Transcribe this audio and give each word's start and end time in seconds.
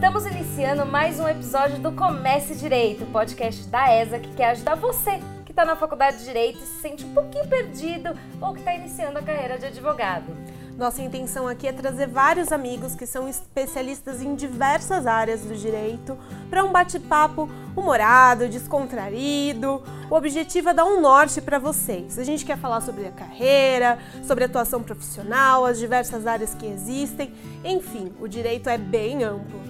Estamos 0.00 0.24
iniciando 0.24 0.86
mais 0.86 1.20
um 1.20 1.28
episódio 1.28 1.78
do 1.78 1.92
Comece 1.92 2.54
Direito, 2.54 3.04
podcast 3.12 3.68
da 3.68 3.94
ESA 3.94 4.18
que 4.18 4.32
quer 4.32 4.52
ajudar 4.52 4.74
você 4.74 5.20
que 5.44 5.52
está 5.52 5.62
na 5.62 5.76
faculdade 5.76 6.20
de 6.20 6.24
Direito 6.24 6.58
e 6.58 6.62
se 6.62 6.80
sente 6.80 7.04
um 7.04 7.12
pouquinho 7.12 7.46
perdido 7.46 8.18
ou 8.40 8.54
que 8.54 8.60
está 8.60 8.72
iniciando 8.72 9.18
a 9.18 9.22
carreira 9.22 9.58
de 9.58 9.66
advogado. 9.66 10.34
Nossa 10.78 11.02
intenção 11.02 11.46
aqui 11.46 11.68
é 11.68 11.72
trazer 11.72 12.06
vários 12.06 12.50
amigos 12.50 12.94
que 12.94 13.04
são 13.04 13.28
especialistas 13.28 14.22
em 14.22 14.34
diversas 14.34 15.06
áreas 15.06 15.42
do 15.42 15.54
direito 15.54 16.16
para 16.48 16.64
um 16.64 16.72
bate-papo 16.72 17.46
humorado, 17.76 18.48
descontraído. 18.48 19.82
O 20.10 20.14
objetivo 20.14 20.70
é 20.70 20.72
dar 20.72 20.86
um 20.86 21.02
norte 21.02 21.42
para 21.42 21.58
vocês. 21.58 22.18
A 22.18 22.24
gente 22.24 22.46
quer 22.46 22.56
falar 22.56 22.80
sobre 22.80 23.06
a 23.06 23.12
carreira, 23.12 23.98
sobre 24.26 24.44
a 24.44 24.46
atuação 24.46 24.82
profissional, 24.82 25.66
as 25.66 25.78
diversas 25.78 26.26
áreas 26.26 26.54
que 26.54 26.64
existem. 26.64 27.34
Enfim, 27.62 28.14
o 28.18 28.26
direito 28.26 28.70
é 28.70 28.78
bem 28.78 29.22
amplo. 29.24 29.69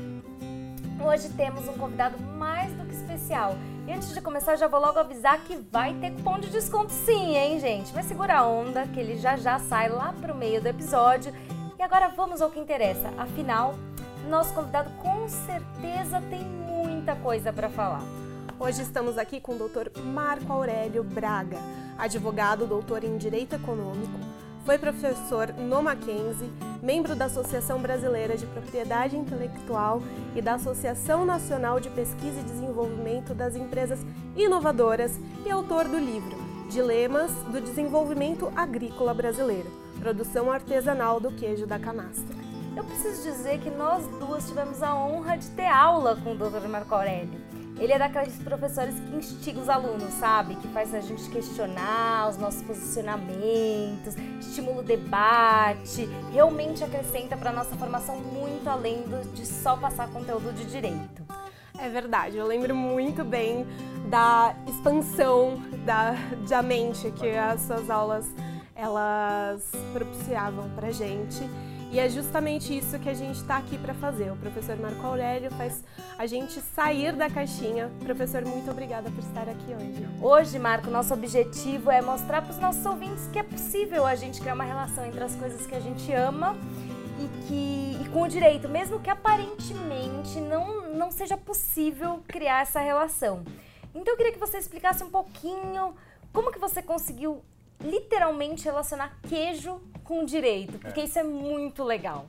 Hoje 1.02 1.30
temos 1.30 1.66
um 1.66 1.72
convidado 1.72 2.18
mais 2.20 2.70
do 2.74 2.84
que 2.84 2.94
especial. 2.94 3.56
E 3.86 3.92
antes 3.92 4.12
de 4.12 4.20
começar, 4.20 4.56
já 4.56 4.68
vou 4.68 4.78
logo 4.78 4.98
avisar 4.98 5.42
que 5.44 5.56
vai 5.56 5.94
ter 5.94 6.10
cupom 6.10 6.38
de 6.38 6.50
desconto 6.50 6.92
sim, 6.92 7.36
hein, 7.36 7.58
gente? 7.58 7.90
Mas 7.94 8.04
segura 8.04 8.38
a 8.38 8.46
onda, 8.46 8.86
que 8.86 9.00
ele 9.00 9.16
já 9.16 9.34
já 9.34 9.58
sai 9.58 9.88
lá 9.88 10.12
pro 10.20 10.34
meio 10.34 10.60
do 10.60 10.66
episódio. 10.68 11.32
E 11.78 11.82
agora 11.82 12.08
vamos 12.08 12.42
ao 12.42 12.50
que 12.50 12.60
interessa. 12.60 13.08
Afinal, 13.16 13.74
nosso 14.28 14.52
convidado 14.52 14.90
com 15.02 15.26
certeza 15.26 16.20
tem 16.28 16.44
muita 16.44 17.16
coisa 17.16 17.50
para 17.50 17.70
falar. 17.70 18.02
Hoje 18.58 18.82
estamos 18.82 19.16
aqui 19.16 19.40
com 19.40 19.52
o 19.52 19.68
Dr. 19.68 19.98
Marco 20.02 20.52
Aurélio 20.52 21.02
Braga, 21.02 21.56
advogado, 21.98 22.66
doutor 22.66 23.04
em 23.04 23.16
Direito 23.16 23.56
Econômico, 23.56 24.20
foi 24.70 24.78
professor 24.78 25.52
no 25.54 25.82
Mackenzie, 25.82 26.48
membro 26.80 27.16
da 27.16 27.24
Associação 27.24 27.82
Brasileira 27.82 28.36
de 28.36 28.46
Propriedade 28.46 29.16
Intelectual 29.16 30.00
e 30.32 30.40
da 30.40 30.54
Associação 30.54 31.24
Nacional 31.24 31.80
de 31.80 31.90
Pesquisa 31.90 32.38
e 32.38 32.44
Desenvolvimento 32.44 33.34
das 33.34 33.56
Empresas 33.56 33.98
Inovadoras 34.36 35.18
e 35.44 35.50
autor 35.50 35.88
do 35.88 35.98
livro 35.98 36.38
Dilemas 36.70 37.32
do 37.50 37.60
Desenvolvimento 37.60 38.48
Agrícola 38.54 39.12
Brasileiro 39.12 39.68
Produção 39.98 40.52
Artesanal 40.52 41.18
do 41.18 41.32
Queijo 41.32 41.66
da 41.66 41.76
Canastra. 41.76 42.36
Eu 42.76 42.84
preciso 42.84 43.24
dizer 43.24 43.58
que 43.58 43.70
nós 43.70 44.06
duas 44.20 44.46
tivemos 44.46 44.84
a 44.84 44.94
honra 44.94 45.36
de 45.36 45.50
ter 45.50 45.66
aula 45.66 46.14
com 46.14 46.30
o 46.30 46.36
Dr. 46.36 46.68
Marco 46.68 46.94
Aurélio. 46.94 47.49
Ele 47.80 47.94
é 47.94 47.98
daqueles 47.98 48.36
professores 48.36 48.94
que 48.94 49.16
instiga 49.16 49.58
os 49.58 49.68
alunos, 49.70 50.12
sabe? 50.14 50.54
Que 50.56 50.68
faz 50.68 50.94
a 50.94 51.00
gente 51.00 51.30
questionar 51.30 52.28
os 52.28 52.36
nossos 52.36 52.60
posicionamentos, 52.60 54.14
estimula 54.38 54.80
o 54.80 54.84
debate, 54.84 56.06
realmente 56.30 56.84
acrescenta 56.84 57.38
para 57.38 57.50
nossa 57.50 57.74
formação 57.76 58.16
muito 58.18 58.68
além 58.68 59.04
de 59.32 59.46
só 59.46 59.78
passar 59.78 60.10
conteúdo 60.10 60.52
de 60.54 60.66
direito. 60.66 61.24
É 61.78 61.88
verdade, 61.88 62.36
eu 62.36 62.46
lembro 62.46 62.74
muito 62.76 63.24
bem 63.24 63.66
da 64.10 64.54
expansão 64.68 65.62
da, 65.86 66.14
da 66.46 66.62
mente 66.62 67.10
que 67.12 67.30
as 67.30 67.62
suas 67.62 67.88
aulas 67.88 68.26
elas 68.74 69.70
propiciavam 69.92 70.68
pra 70.70 70.90
gente. 70.90 71.42
E 71.92 71.98
é 71.98 72.08
justamente 72.08 72.76
isso 72.76 72.96
que 73.00 73.08
a 73.08 73.14
gente 73.14 73.36
está 73.36 73.56
aqui 73.56 73.76
para 73.76 73.92
fazer. 73.92 74.30
O 74.30 74.36
professor 74.36 74.76
Marco 74.76 75.04
Aurélio 75.04 75.50
faz 75.50 75.82
a 76.16 76.24
gente 76.24 76.60
sair 76.60 77.12
da 77.16 77.28
caixinha. 77.28 77.90
Professor, 78.04 78.44
muito 78.44 78.70
obrigada 78.70 79.10
por 79.10 79.18
estar 79.18 79.48
aqui 79.48 79.74
hoje. 79.74 80.08
Hoje, 80.22 80.58
Marco, 80.60 80.88
nosso 80.88 81.12
objetivo 81.12 81.90
é 81.90 82.00
mostrar 82.00 82.42
para 82.42 82.52
os 82.52 82.58
nossos 82.58 82.86
ouvintes 82.86 83.26
que 83.32 83.40
é 83.40 83.42
possível 83.42 84.06
a 84.06 84.14
gente 84.14 84.40
criar 84.40 84.54
uma 84.54 84.62
relação 84.62 85.04
entre 85.04 85.24
as 85.24 85.34
coisas 85.34 85.66
que 85.66 85.74
a 85.74 85.80
gente 85.80 86.12
ama 86.12 86.56
e, 87.18 87.46
que, 87.48 87.98
e 88.04 88.08
com 88.10 88.22
o 88.22 88.28
direito, 88.28 88.68
mesmo 88.68 89.00
que 89.00 89.10
aparentemente 89.10 90.40
não, 90.40 90.92
não 90.94 91.10
seja 91.10 91.36
possível 91.36 92.22
criar 92.28 92.62
essa 92.62 92.78
relação. 92.78 93.42
Então 93.92 94.14
eu 94.14 94.16
queria 94.16 94.32
que 94.32 94.38
você 94.38 94.58
explicasse 94.58 95.02
um 95.02 95.10
pouquinho 95.10 95.96
como 96.32 96.52
que 96.52 96.58
você 96.60 96.80
conseguiu 96.80 97.42
literalmente 97.80 98.64
relacionar 98.64 99.18
queijo 99.28 99.80
com 100.10 100.24
direito, 100.24 100.76
porque 100.80 101.02
é. 101.02 101.04
isso 101.04 101.20
é 101.20 101.22
muito 101.22 101.84
legal. 101.84 102.26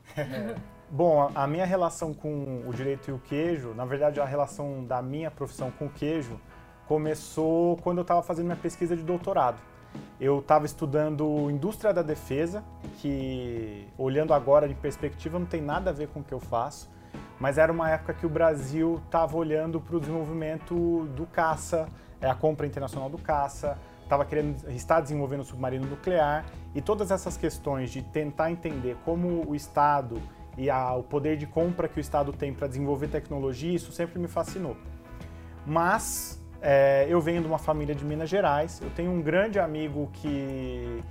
Bom, 0.87 1.31
a 1.33 1.47
minha 1.47 1.65
relação 1.65 2.13
com 2.13 2.61
o 2.67 2.71
direito 2.71 3.09
e 3.09 3.11
o 3.11 3.17
queijo, 3.17 3.73
na 3.73 3.85
verdade 3.85 4.21
a 4.21 4.25
relação 4.25 4.85
da 4.85 5.01
minha 5.01 5.31
profissão 5.31 5.71
com 5.71 5.87
o 5.87 5.89
queijo, 5.89 6.39
começou 6.87 7.77
quando 7.77 7.97
eu 7.97 8.01
estava 8.03 8.21
fazendo 8.21 8.45
minha 8.45 8.57
pesquisa 8.57 8.95
de 8.95 9.01
doutorado. 9.01 9.57
Eu 10.19 10.39
estava 10.39 10.67
estudando 10.67 11.49
indústria 11.49 11.91
da 11.91 12.03
defesa, 12.03 12.63
que 12.99 13.87
olhando 13.97 14.31
agora 14.31 14.67
de 14.67 14.75
perspectiva 14.75 15.39
não 15.39 15.47
tem 15.47 15.59
nada 15.59 15.89
a 15.89 15.93
ver 15.93 16.09
com 16.09 16.19
o 16.19 16.23
que 16.23 16.33
eu 16.33 16.39
faço, 16.39 16.87
mas 17.39 17.57
era 17.57 17.71
uma 17.71 17.89
época 17.89 18.13
que 18.13 18.27
o 18.27 18.29
Brasil 18.29 19.01
estava 19.05 19.35
olhando 19.35 19.81
para 19.81 19.95
o 19.95 19.99
desenvolvimento 19.99 21.07
do 21.15 21.25
caça, 21.25 21.89
é, 22.21 22.29
a 22.29 22.35
compra 22.35 22.67
internacional 22.67 23.09
do 23.09 23.17
caça, 23.17 23.75
estava 24.11 24.25
querendo 24.25 24.69
está 24.71 24.99
desenvolvendo 24.99 25.39
um 25.39 25.45
submarino 25.45 25.87
nuclear 25.87 26.45
e 26.75 26.81
todas 26.81 27.11
essas 27.11 27.37
questões 27.37 27.89
de 27.89 28.01
tentar 28.01 28.51
entender 28.51 28.97
como 29.05 29.49
o 29.49 29.55
Estado 29.55 30.21
e 30.57 30.69
a, 30.69 30.93
o 30.93 31.01
poder 31.01 31.37
de 31.37 31.47
compra 31.47 31.87
que 31.87 31.97
o 31.97 32.01
Estado 32.01 32.33
tem 32.33 32.53
para 32.53 32.67
desenvolver 32.67 33.07
tecnologia, 33.07 33.73
isso 33.73 33.89
sempre 33.93 34.19
me 34.19 34.27
fascinou. 34.27 34.75
Mas 35.65 36.41
é, 36.61 37.05
eu 37.07 37.21
venho 37.21 37.41
de 37.41 37.47
uma 37.47 37.57
família 37.57 37.95
de 37.95 38.03
Minas 38.03 38.29
Gerais, 38.29 38.81
eu 38.81 38.89
tenho 38.89 39.11
um 39.11 39.21
grande 39.21 39.59
amigo 39.59 40.09
que 40.11 41.01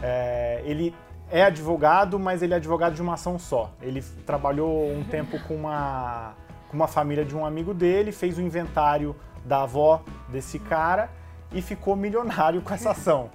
é, 0.00 0.62
ele 0.64 0.94
é 1.32 1.42
advogado, 1.42 2.20
mas 2.20 2.40
ele 2.40 2.54
é 2.54 2.56
advogado 2.56 2.94
de 2.94 3.02
uma 3.02 3.14
ação 3.14 3.36
só. 3.36 3.72
Ele 3.82 4.00
trabalhou 4.24 4.92
um 4.92 5.02
tempo 5.02 5.40
com 5.40 5.56
uma, 5.56 6.34
com 6.68 6.76
uma 6.76 6.86
família 6.86 7.24
de 7.24 7.36
um 7.36 7.44
amigo 7.44 7.74
dele, 7.74 8.12
fez 8.12 8.38
o 8.38 8.40
inventário 8.40 9.16
da 9.44 9.62
avó 9.62 10.04
desse 10.28 10.60
cara 10.60 11.17
e 11.52 11.62
ficou 11.62 11.96
milionário 11.96 12.60
com 12.62 12.72
essa 12.72 12.90
ação. 12.90 13.30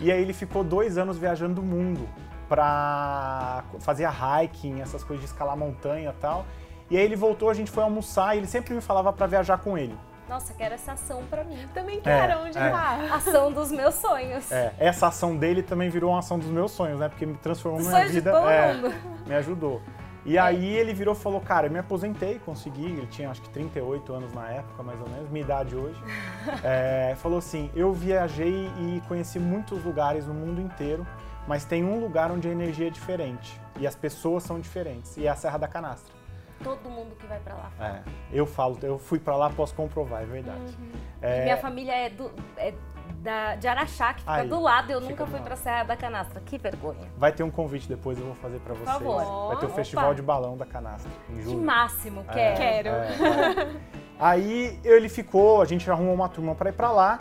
E 0.00 0.10
aí 0.10 0.20
ele 0.20 0.32
ficou 0.32 0.64
dois 0.64 0.98
anos 0.98 1.16
viajando 1.16 1.60
o 1.60 1.64
mundo 1.64 2.08
para 2.48 3.62
fazer 3.80 4.08
hiking, 4.08 4.80
essas 4.80 5.04
coisas 5.04 5.24
de 5.24 5.30
escalar 5.30 5.56
montanha 5.56 6.10
e 6.16 6.20
tal. 6.20 6.46
E 6.90 6.96
aí 6.96 7.04
ele 7.04 7.16
voltou, 7.16 7.50
a 7.50 7.54
gente 7.54 7.70
foi 7.70 7.82
almoçar 7.82 8.34
e 8.34 8.38
ele 8.38 8.46
sempre 8.46 8.74
me 8.74 8.80
falava 8.80 9.12
para 9.12 9.26
viajar 9.26 9.58
com 9.58 9.76
ele. 9.76 9.96
Nossa, 10.28 10.52
quero 10.52 10.74
essa 10.74 10.92
ação 10.92 11.24
para 11.30 11.42
mim. 11.42 11.66
Também 11.72 12.00
quero, 12.00 12.32
é, 12.32 12.36
onde 12.36 12.58
é. 12.58 12.70
Tá? 12.70 13.14
Ação 13.14 13.50
dos 13.50 13.70
meus 13.72 13.94
sonhos. 13.94 14.50
É, 14.52 14.74
essa 14.78 15.06
ação 15.06 15.34
dele 15.36 15.62
também 15.62 15.88
virou 15.88 16.10
uma 16.10 16.18
ação 16.18 16.38
dos 16.38 16.48
meus 16.50 16.70
sonhos, 16.70 17.00
né? 17.00 17.08
Porque 17.08 17.24
me 17.24 17.34
transformou 17.34 17.82
na 17.82 17.88
minha 17.88 18.08
vida. 18.08 18.30
De 18.30 18.36
todo 18.36 18.50
é, 18.50 18.74
mundo. 18.74 18.94
Me 19.26 19.34
ajudou. 19.34 19.82
E 20.28 20.36
é. 20.36 20.40
aí 20.40 20.76
ele 20.76 20.92
virou 20.92 21.14
e 21.14 21.16
falou, 21.16 21.40
cara, 21.40 21.68
eu 21.68 21.70
me 21.70 21.78
aposentei, 21.78 22.38
consegui, 22.38 22.84
ele 22.84 23.06
tinha 23.06 23.30
acho 23.30 23.40
que 23.40 23.48
38 23.48 24.12
anos 24.12 24.34
na 24.34 24.46
época, 24.50 24.82
mais 24.82 25.00
ou 25.00 25.08
menos, 25.08 25.30
minha 25.30 25.42
idade 25.42 25.74
hoje. 25.74 25.98
é, 26.62 27.14
falou 27.16 27.38
assim, 27.38 27.70
eu 27.74 27.94
viajei 27.94 28.70
e 28.78 29.02
conheci 29.08 29.38
muitos 29.38 29.82
lugares 29.82 30.26
no 30.26 30.34
mundo 30.34 30.60
inteiro, 30.60 31.06
mas 31.46 31.64
tem 31.64 31.82
um 31.82 31.98
lugar 31.98 32.30
onde 32.30 32.46
a 32.46 32.52
energia 32.52 32.88
é 32.88 32.90
diferente 32.90 33.58
e 33.80 33.86
as 33.86 33.96
pessoas 33.96 34.42
são 34.42 34.60
diferentes, 34.60 35.16
e 35.16 35.26
é 35.26 35.30
a 35.30 35.34
Serra 35.34 35.56
da 35.56 35.66
Canastra. 35.66 36.18
Todo 36.62 36.90
mundo 36.90 37.14
que 37.16 37.26
vai 37.26 37.38
para 37.38 37.54
lá 37.54 37.70
fala. 37.78 37.96
É, 37.96 38.02
eu 38.32 38.44
falo, 38.44 38.78
eu 38.82 38.98
fui 38.98 39.18
para 39.18 39.34
lá, 39.34 39.48
posso 39.48 39.74
comprovar, 39.74 40.24
é 40.24 40.26
verdade. 40.26 40.76
Uhum. 40.78 40.90
É... 41.22 41.44
minha 41.44 41.56
família 41.56 41.92
é, 41.92 42.10
do, 42.10 42.30
é 42.56 42.74
da, 43.20 43.56
de 43.56 43.66
Araxá, 43.66 44.14
que 44.14 44.20
fica 44.20 44.32
Aí, 44.32 44.48
do 44.48 44.60
lado. 44.60 44.90
Eu 44.90 45.00
nunca 45.00 45.26
fui 45.26 45.40
para 45.40 45.56
Serra 45.56 45.84
da 45.84 45.96
Canastra. 45.96 46.40
Que 46.40 46.58
vergonha. 46.58 47.08
Vai 47.16 47.32
ter 47.32 47.42
um 47.42 47.50
convite 47.50 47.88
depois, 47.88 48.18
eu 48.18 48.24
vou 48.24 48.34
fazer 48.36 48.58
para 48.60 48.74
vocês. 48.74 48.88
Por 48.88 48.92
favor. 48.92 49.48
Vai 49.48 49.56
ter 49.56 49.66
o 49.66 49.68
Opa. 49.68 49.76
Festival 49.76 50.14
de 50.14 50.22
Balão 50.22 50.56
da 50.56 50.66
Canastra, 50.66 51.10
em 51.30 51.42
julho. 51.42 51.58
Que 51.58 51.64
máximo, 51.64 52.24
é, 52.28 52.52
quero. 52.54 52.88
É, 52.88 52.92
é. 52.92 53.98
Aí 54.18 54.78
ele 54.84 55.08
ficou, 55.08 55.62
a 55.62 55.64
gente 55.64 55.88
arrumou 55.90 56.14
uma 56.14 56.28
turma 56.28 56.54
para 56.54 56.70
ir 56.70 56.72
para 56.72 56.90
lá 56.90 57.20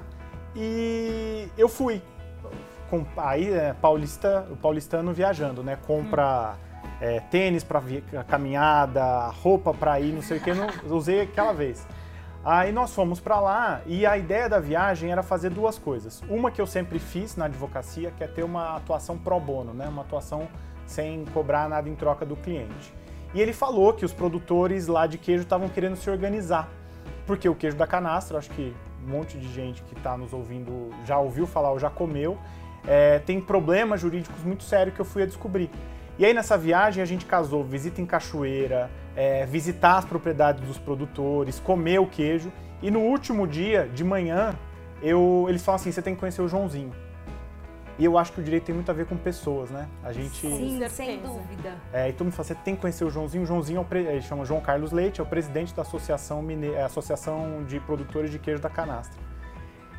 e 0.56 1.48
eu 1.58 1.70
fui. 1.70 2.02
Com, 2.90 3.06
aí, 3.18 3.54
é, 3.54 3.74
paulista, 3.74 4.48
o 4.50 4.56
paulistano 4.56 5.12
viajando, 5.12 5.62
né? 5.62 5.78
Compra 5.86 6.56
hum. 6.56 6.88
é, 7.02 7.19
tênis 7.19 7.64
para 7.64 7.81
caminhada, 8.28 9.28
roupa 9.28 9.74
para 9.74 10.00
ir, 10.00 10.14
não 10.14 10.22
sei 10.22 10.38
o 10.38 10.42
que, 10.42 10.54
não 10.54 10.68
usei 10.89 11.22
aquela 11.22 11.54
vez. 11.54 11.86
Aí 12.50 12.72
nós 12.72 12.94
fomos 12.94 13.20
para 13.20 13.42
lá 13.42 13.82
e 13.86 14.06
a 14.06 14.18
ideia 14.18 14.48
da 14.48 14.58
viagem 14.58 15.12
era 15.12 15.22
fazer 15.22 15.50
duas 15.50 15.78
coisas. 15.78 16.24
Uma 16.30 16.50
que 16.50 16.62
eu 16.62 16.66
sempre 16.66 16.98
fiz 16.98 17.36
na 17.36 17.44
advocacia, 17.44 18.10
que 18.10 18.24
é 18.24 18.28
ter 18.28 18.44
uma 18.44 18.78
atuação 18.78 19.18
pro 19.18 19.38
bono, 19.38 19.74
né? 19.74 19.86
uma 19.86 20.04
atuação 20.04 20.48
sem 20.86 21.26
cobrar 21.34 21.68
nada 21.68 21.90
em 21.90 21.96
troca 21.96 22.26
do 22.26 22.38
cliente. 22.38 22.94
E 23.34 23.42
ele 23.42 23.52
falou 23.52 23.92
que 23.92 24.06
os 24.06 24.14
produtores 24.14 24.88
lá 24.88 25.06
de 25.08 25.18
queijo 25.18 25.44
estavam 25.44 25.68
querendo 25.68 25.98
se 25.98 26.10
organizar, 26.10 26.70
porque 27.26 27.50
o 27.50 27.54
queijo 27.54 27.76
da 27.76 27.86
canastra, 27.86 28.38
acho 28.38 28.50
que 28.52 28.74
um 29.06 29.10
monte 29.10 29.38
de 29.38 29.52
gente 29.54 29.84
que 29.84 29.94
está 29.94 30.16
nos 30.16 30.32
ouvindo 30.32 30.92
já 31.04 31.20
ouviu 31.20 31.46
falar 31.46 31.72
ou 31.72 31.80
já 31.80 31.90
comeu, 31.90 32.38
é, 32.88 33.20
tem 33.20 33.42
problemas 33.42 34.00
jurídicos 34.00 34.42
muito 34.46 34.64
sérios 34.64 34.96
que 34.96 35.02
eu 35.02 35.06
fui 35.06 35.22
a 35.22 35.26
descobrir. 35.26 35.70
E 36.19 36.25
aí 36.25 36.34
nessa 36.34 36.58
viagem 36.58 37.02
a 37.02 37.06
gente 37.06 37.25
casou 37.25 37.64
visita 37.64 38.02
em 38.02 38.06
cachoeira, 38.06 38.90
é, 39.16 39.46
visitar 39.46 39.98
as 39.98 40.06
propriedades 40.06 40.66
dos 40.66 40.78
produtores, 40.78 41.60
comer 41.60 42.00
o 42.00 42.08
queijo. 42.08 42.52
E 42.81 42.90
no 42.90 43.00
último 43.00 43.48
dia, 43.48 43.88
de 43.88 44.04
manhã, 44.04 44.56
eu, 45.02 45.46
eles 45.48 45.64
falam 45.64 45.78
assim: 45.78 45.92
você 45.92 46.02
tem 46.02 46.14
que 46.14 46.19
conhecer 46.19 46.42
o 46.42 46.48
Joãozinho. 46.48 46.92
E 48.00 48.06
eu 48.06 48.16
acho 48.16 48.31
que 48.31 48.40
o 48.40 48.44
direito 48.44 48.66
tem 48.66 48.75
muito 48.75 48.92
a 48.92 48.94
ver 48.94 49.08
com 49.08 49.18
pessoas, 49.18 49.72
né? 49.72 49.88
A 50.04 50.14
gente. 50.14 50.40
Sim, 50.40 50.88
sem 50.88 51.19
dúvida. 51.19 51.75
É, 51.92 52.10
e 52.10 52.14
todo 52.14 52.25
mundo 52.25 52.34
fala, 52.34 52.48
você 52.48 52.56
tem 52.56 52.75
que 52.75 52.81
conhecer 52.81 53.04
o 53.04 53.10
Joãozinho. 53.10 53.44
O 53.44 53.46
Joãozinho 53.48 53.78
é 53.78 53.81
o 53.81 53.86
pre... 53.86 54.02
ele 54.02 54.22
chama 54.22 54.46
João 54.46 54.62
Carlos 54.62 54.92
Leite, 54.92 55.20
é 55.20 55.24
o 55.24 55.28
presidente 55.28 55.74
da 55.74 55.81
Associação, 55.81 56.42
Mine... 56.44 56.74
é, 56.74 56.84
Associação 56.84 57.63
de 57.66 57.80
Produtores 57.80 58.30
de 58.30 58.38
Queijo 58.38 58.62
da 58.62 58.70
Canastra. 58.70 59.20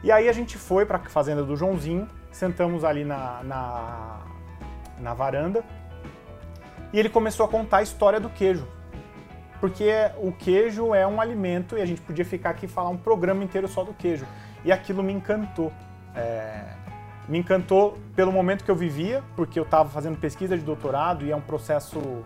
E 0.05 0.13
aí 0.13 0.29
a 0.29 0.33
gente 0.33 0.57
foi 0.57 0.87
para 0.87 0.99
a 0.99 1.01
fazenda 1.09 1.43
do 1.43 1.57
Joãozinho, 1.57 2.07
sentamos 2.31 2.85
ali 2.85 3.05
na, 3.05 3.43
na, 3.43 4.21
na 5.01 5.13
varanda 5.13 5.65
e 6.93 6.99
ele 6.99 7.09
começou 7.09 7.45
a 7.47 7.49
contar 7.49 7.79
a 7.79 7.83
história 7.83 8.19
do 8.19 8.29
queijo. 8.29 8.67
Porque 9.61 9.91
o 10.19 10.33
queijo 10.33 10.95
é 10.95 11.07
um 11.07 11.21
alimento 11.21 11.77
e 11.77 11.83
a 11.83 11.87
gente 11.87 12.01
podia 12.01 12.25
ficar 12.25 12.51
aqui 12.51 12.67
e 12.67 12.69
falar 12.69 12.91
um 12.91 12.97
programa 12.97 13.43
inteiro 13.43 13.67
só 13.67 13.83
do 13.83 13.93
queijo. 13.93 14.27
E 14.65 14.71
aquilo 14.71 15.03
me 15.03 15.13
encantou. 15.13 15.73
É, 16.15 16.63
me 17.29 17.39
encantou 17.39 17.99
pelo 18.15 18.33
momento 18.33 18.65
que 18.65 18.71
eu 18.71 18.77
vivia, 18.77 19.23
porque 19.37 19.59
eu 19.59 19.65
estava 19.65 19.89
fazendo 19.89 20.17
pesquisa 20.19 20.57
de 20.57 20.65
doutorado 20.65 21.27
e 21.27 21.31
é 21.31 21.37
um 21.37 21.41
processo 21.41 22.25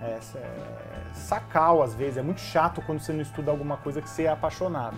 é, 0.00 0.18
é, 0.36 1.12
sacal 1.12 1.82
às 1.82 1.94
vezes. 1.94 2.16
É 2.16 2.22
muito 2.22 2.40
chato 2.40 2.80
quando 2.82 3.00
você 3.00 3.12
não 3.12 3.20
estuda 3.20 3.50
alguma 3.50 3.76
coisa 3.76 4.00
que 4.00 4.08
você 4.08 4.24
é 4.24 4.30
apaixonado. 4.30 4.96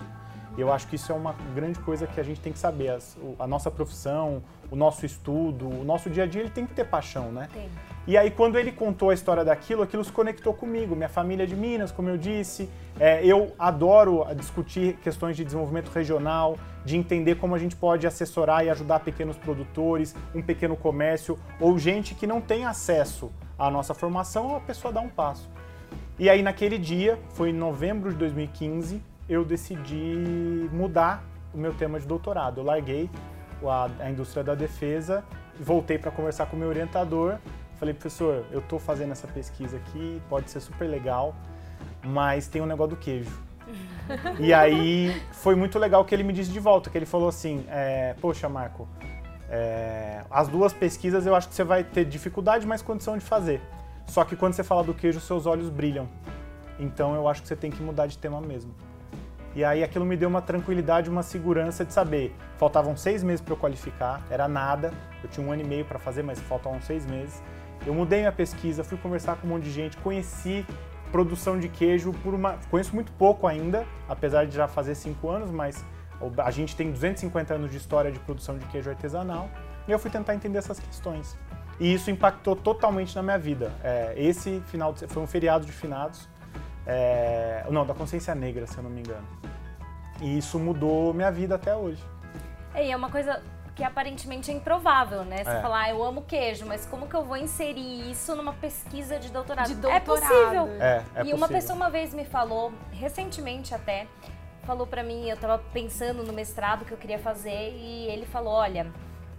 Eu 0.57 0.71
acho 0.71 0.87
que 0.87 0.95
isso 0.95 1.11
é 1.11 1.15
uma 1.15 1.33
grande 1.55 1.79
coisa 1.79 2.05
que 2.05 2.19
a 2.19 2.23
gente 2.23 2.39
tem 2.41 2.51
que 2.51 2.59
saber. 2.59 2.97
O- 3.17 3.35
A 3.39 3.47
nossa 3.47 3.71
profissão, 3.71 4.43
o 4.69 4.75
nosso 4.75 5.05
estudo, 5.05 5.67
o 5.67 5.83
nosso 5.83 6.09
dia 6.09 6.23
a 6.23 6.27
dia, 6.27 6.41
ele 6.41 6.49
tem 6.49 6.65
que 6.65 6.73
ter 6.73 6.85
paixão, 6.85 7.31
né? 7.31 7.47
Tem. 7.53 7.69
E 8.07 8.17
aí, 8.17 8.29
quando 8.31 8.57
ele 8.57 8.71
contou 8.71 9.11
a 9.11 9.13
história 9.13 9.45
daquilo, 9.45 9.81
aquilo 9.83 10.03
se 10.03 10.11
conectou 10.11 10.53
comigo. 10.53 10.95
Minha 10.95 11.07
família 11.09 11.43
é 11.43 11.45
de 11.45 11.55
Minas, 11.55 11.91
como 11.91 12.09
eu 12.09 12.17
disse. 12.17 12.67
É, 12.99 13.23
eu 13.25 13.53
adoro 13.57 14.25
discutir 14.35 14.97
questões 15.03 15.37
de 15.37 15.43
desenvolvimento 15.45 15.89
regional, 15.89 16.57
de 16.83 16.97
entender 16.97 17.35
como 17.35 17.53
a 17.55 17.59
gente 17.59 17.75
pode 17.75 18.05
assessorar 18.07 18.65
e 18.65 18.69
ajudar 18.69 18.99
pequenos 19.01 19.37
produtores, 19.37 20.15
um 20.33 20.41
pequeno 20.41 20.75
comércio, 20.75 21.37
ou 21.59 21.77
gente 21.77 22.15
que 22.15 22.25
não 22.27 22.41
tem 22.41 22.65
acesso 22.65 23.31
à 23.57 23.69
nossa 23.69 23.93
formação, 23.93 24.55
a 24.55 24.59
pessoa 24.59 24.91
dá 24.91 24.99
um 24.99 25.09
passo. 25.09 25.47
E 26.19 26.29
aí, 26.29 26.41
naquele 26.41 26.77
dia, 26.77 27.19
foi 27.29 27.51
em 27.51 27.53
novembro 27.53 28.09
de 28.11 28.15
2015, 28.17 29.01
eu 29.27 29.45
decidi 29.45 30.69
mudar 30.71 31.23
o 31.53 31.57
meu 31.57 31.73
tema 31.73 31.99
de 31.99 32.07
doutorado. 32.07 32.59
Eu 32.59 32.63
larguei 32.63 33.09
a, 33.63 33.89
a 33.99 34.09
indústria 34.09 34.43
da 34.43 34.55
defesa, 34.55 35.23
voltei 35.59 35.97
para 35.97 36.11
conversar 36.11 36.45
com 36.47 36.55
o 36.55 36.59
meu 36.59 36.69
orientador. 36.69 37.37
Falei, 37.77 37.93
professor, 37.93 38.45
eu 38.51 38.59
estou 38.59 38.79
fazendo 38.79 39.11
essa 39.11 39.27
pesquisa 39.27 39.77
aqui, 39.77 40.21
pode 40.29 40.49
ser 40.51 40.59
super 40.59 40.87
legal, 40.87 41.35
mas 42.03 42.47
tem 42.47 42.61
um 42.61 42.65
negócio 42.65 42.95
do 42.95 42.97
queijo. 42.97 43.31
e 44.39 44.53
aí 44.53 45.21
foi 45.31 45.55
muito 45.55 45.79
legal 45.79 46.05
que 46.05 46.13
ele 46.13 46.23
me 46.23 46.33
disse 46.33 46.51
de 46.51 46.59
volta, 46.59 46.89
que 46.89 46.97
ele 46.97 47.05
falou 47.05 47.29
assim, 47.29 47.65
é, 47.69 48.15
poxa, 48.21 48.47
Marco, 48.47 48.87
é, 49.49 50.23
as 50.29 50.47
duas 50.47 50.73
pesquisas 50.73 51.25
eu 51.25 51.35
acho 51.35 51.49
que 51.49 51.55
você 51.55 51.63
vai 51.63 51.83
ter 51.83 52.05
dificuldade, 52.05 52.65
mas 52.67 52.81
condição 52.81 53.17
de 53.17 53.23
fazer. 53.23 53.61
Só 54.05 54.23
que 54.23 54.35
quando 54.35 54.53
você 54.53 54.63
fala 54.63 54.83
do 54.83 54.93
queijo, 54.93 55.19
seus 55.19 55.45
olhos 55.45 55.69
brilham. 55.69 56.07
Então 56.79 57.15
eu 57.15 57.27
acho 57.27 57.41
que 57.41 57.47
você 57.47 57.55
tem 57.55 57.71
que 57.71 57.81
mudar 57.81 58.07
de 58.07 58.17
tema 58.17 58.41
mesmo. 58.41 58.73
E 59.55 59.63
aí 59.65 59.83
aquilo 59.83 60.05
me 60.05 60.15
deu 60.15 60.29
uma 60.29 60.41
tranquilidade, 60.41 61.09
uma 61.09 61.23
segurança 61.23 61.83
de 61.83 61.91
saber. 61.93 62.33
Faltavam 62.57 62.95
seis 62.95 63.21
meses 63.21 63.41
para 63.41 63.53
eu 63.53 63.57
qualificar, 63.57 64.21
era 64.29 64.47
nada. 64.47 64.93
Eu 65.21 65.29
tinha 65.29 65.45
um 65.45 65.51
ano 65.51 65.61
e 65.61 65.65
meio 65.65 65.83
para 65.85 65.99
fazer, 65.99 66.23
mas 66.23 66.39
faltavam 66.39 66.81
seis 66.81 67.05
meses. 67.05 67.41
Eu 67.85 67.93
mudei 67.93 68.19
minha 68.19 68.31
pesquisa, 68.31 68.83
fui 68.83 68.97
conversar 68.97 69.35
com 69.37 69.47
um 69.47 69.49
monte 69.51 69.63
de 69.63 69.71
gente, 69.71 69.97
conheci 69.97 70.65
produção 71.11 71.59
de 71.59 71.67
queijo 71.67 72.13
por 72.23 72.33
uma. 72.33 72.57
Conheço 72.69 72.95
muito 72.95 73.11
pouco 73.13 73.45
ainda, 73.45 73.85
apesar 74.07 74.45
de 74.45 74.55
já 74.55 74.67
fazer 74.67 74.95
cinco 74.95 75.29
anos, 75.29 75.51
mas 75.51 75.83
a 76.37 76.51
gente 76.51 76.75
tem 76.75 76.91
250 76.91 77.53
anos 77.53 77.71
de 77.71 77.77
história 77.77 78.11
de 78.11 78.19
produção 78.19 78.57
de 78.57 78.65
queijo 78.67 78.89
artesanal. 78.89 79.49
E 79.87 79.91
eu 79.91 79.99
fui 79.99 80.09
tentar 80.11 80.35
entender 80.35 80.59
essas 80.59 80.79
questões. 80.79 81.37
E 81.79 81.91
isso 81.93 82.11
impactou 82.11 82.55
totalmente 82.55 83.15
na 83.15 83.23
minha 83.23 83.39
vida. 83.39 83.71
É, 83.83 84.13
esse 84.15 84.61
final 84.67 84.93
de- 84.93 85.07
foi 85.07 85.21
um 85.21 85.27
feriado 85.27 85.65
de 85.65 85.71
finados. 85.71 86.29
É, 86.85 87.65
não, 87.69 87.85
da 87.85 87.93
consciência 87.93 88.33
negra, 88.35 88.65
se 88.67 88.77
eu 88.77 88.83
não 88.83 88.89
me 88.89 89.01
engano. 89.01 89.27
E 90.19 90.37
isso 90.37 90.59
mudou 90.59 91.13
minha 91.13 91.31
vida 91.31 91.55
até 91.55 91.75
hoje. 91.75 92.03
É, 92.73 92.87
e 92.87 92.91
é 92.91 92.95
uma 92.95 93.09
coisa 93.09 93.41
que 93.75 93.83
aparentemente 93.83 94.51
é 94.51 94.53
improvável, 94.53 95.23
né? 95.23 95.43
Você 95.43 95.49
É. 95.49 95.61
falar, 95.61 95.83
ah, 95.83 95.89
eu 95.89 96.03
amo 96.03 96.23
queijo, 96.23 96.65
mas 96.65 96.85
como 96.85 97.07
que 97.07 97.15
eu 97.15 97.23
vou 97.23 97.37
inserir 97.37 98.11
isso 98.11 98.35
numa 98.35 98.53
pesquisa 98.53 99.17
de 99.17 99.29
doutorado? 99.29 99.67
De 99.67 99.73
É 99.73 99.75
doutorado. 99.75 100.05
possível. 100.05 100.67
É, 100.79 100.97
é 100.97 100.99
e 100.99 101.03
possível. 101.13 101.35
uma 101.37 101.47
pessoa 101.47 101.75
uma 101.75 101.89
vez 101.89 102.13
me 102.13 102.25
falou, 102.25 102.73
recentemente 102.91 103.73
até, 103.73 104.07
falou 104.63 104.85
pra 104.85 105.03
mim, 105.03 105.27
eu 105.29 105.37
tava 105.37 105.57
pensando 105.73 106.23
no 106.23 106.33
mestrado 106.33 106.85
que 106.85 106.91
eu 106.91 106.97
queria 106.97 107.17
fazer 107.19 107.71
e 107.73 108.07
ele 108.09 108.25
falou, 108.25 108.53
olha, 108.53 108.91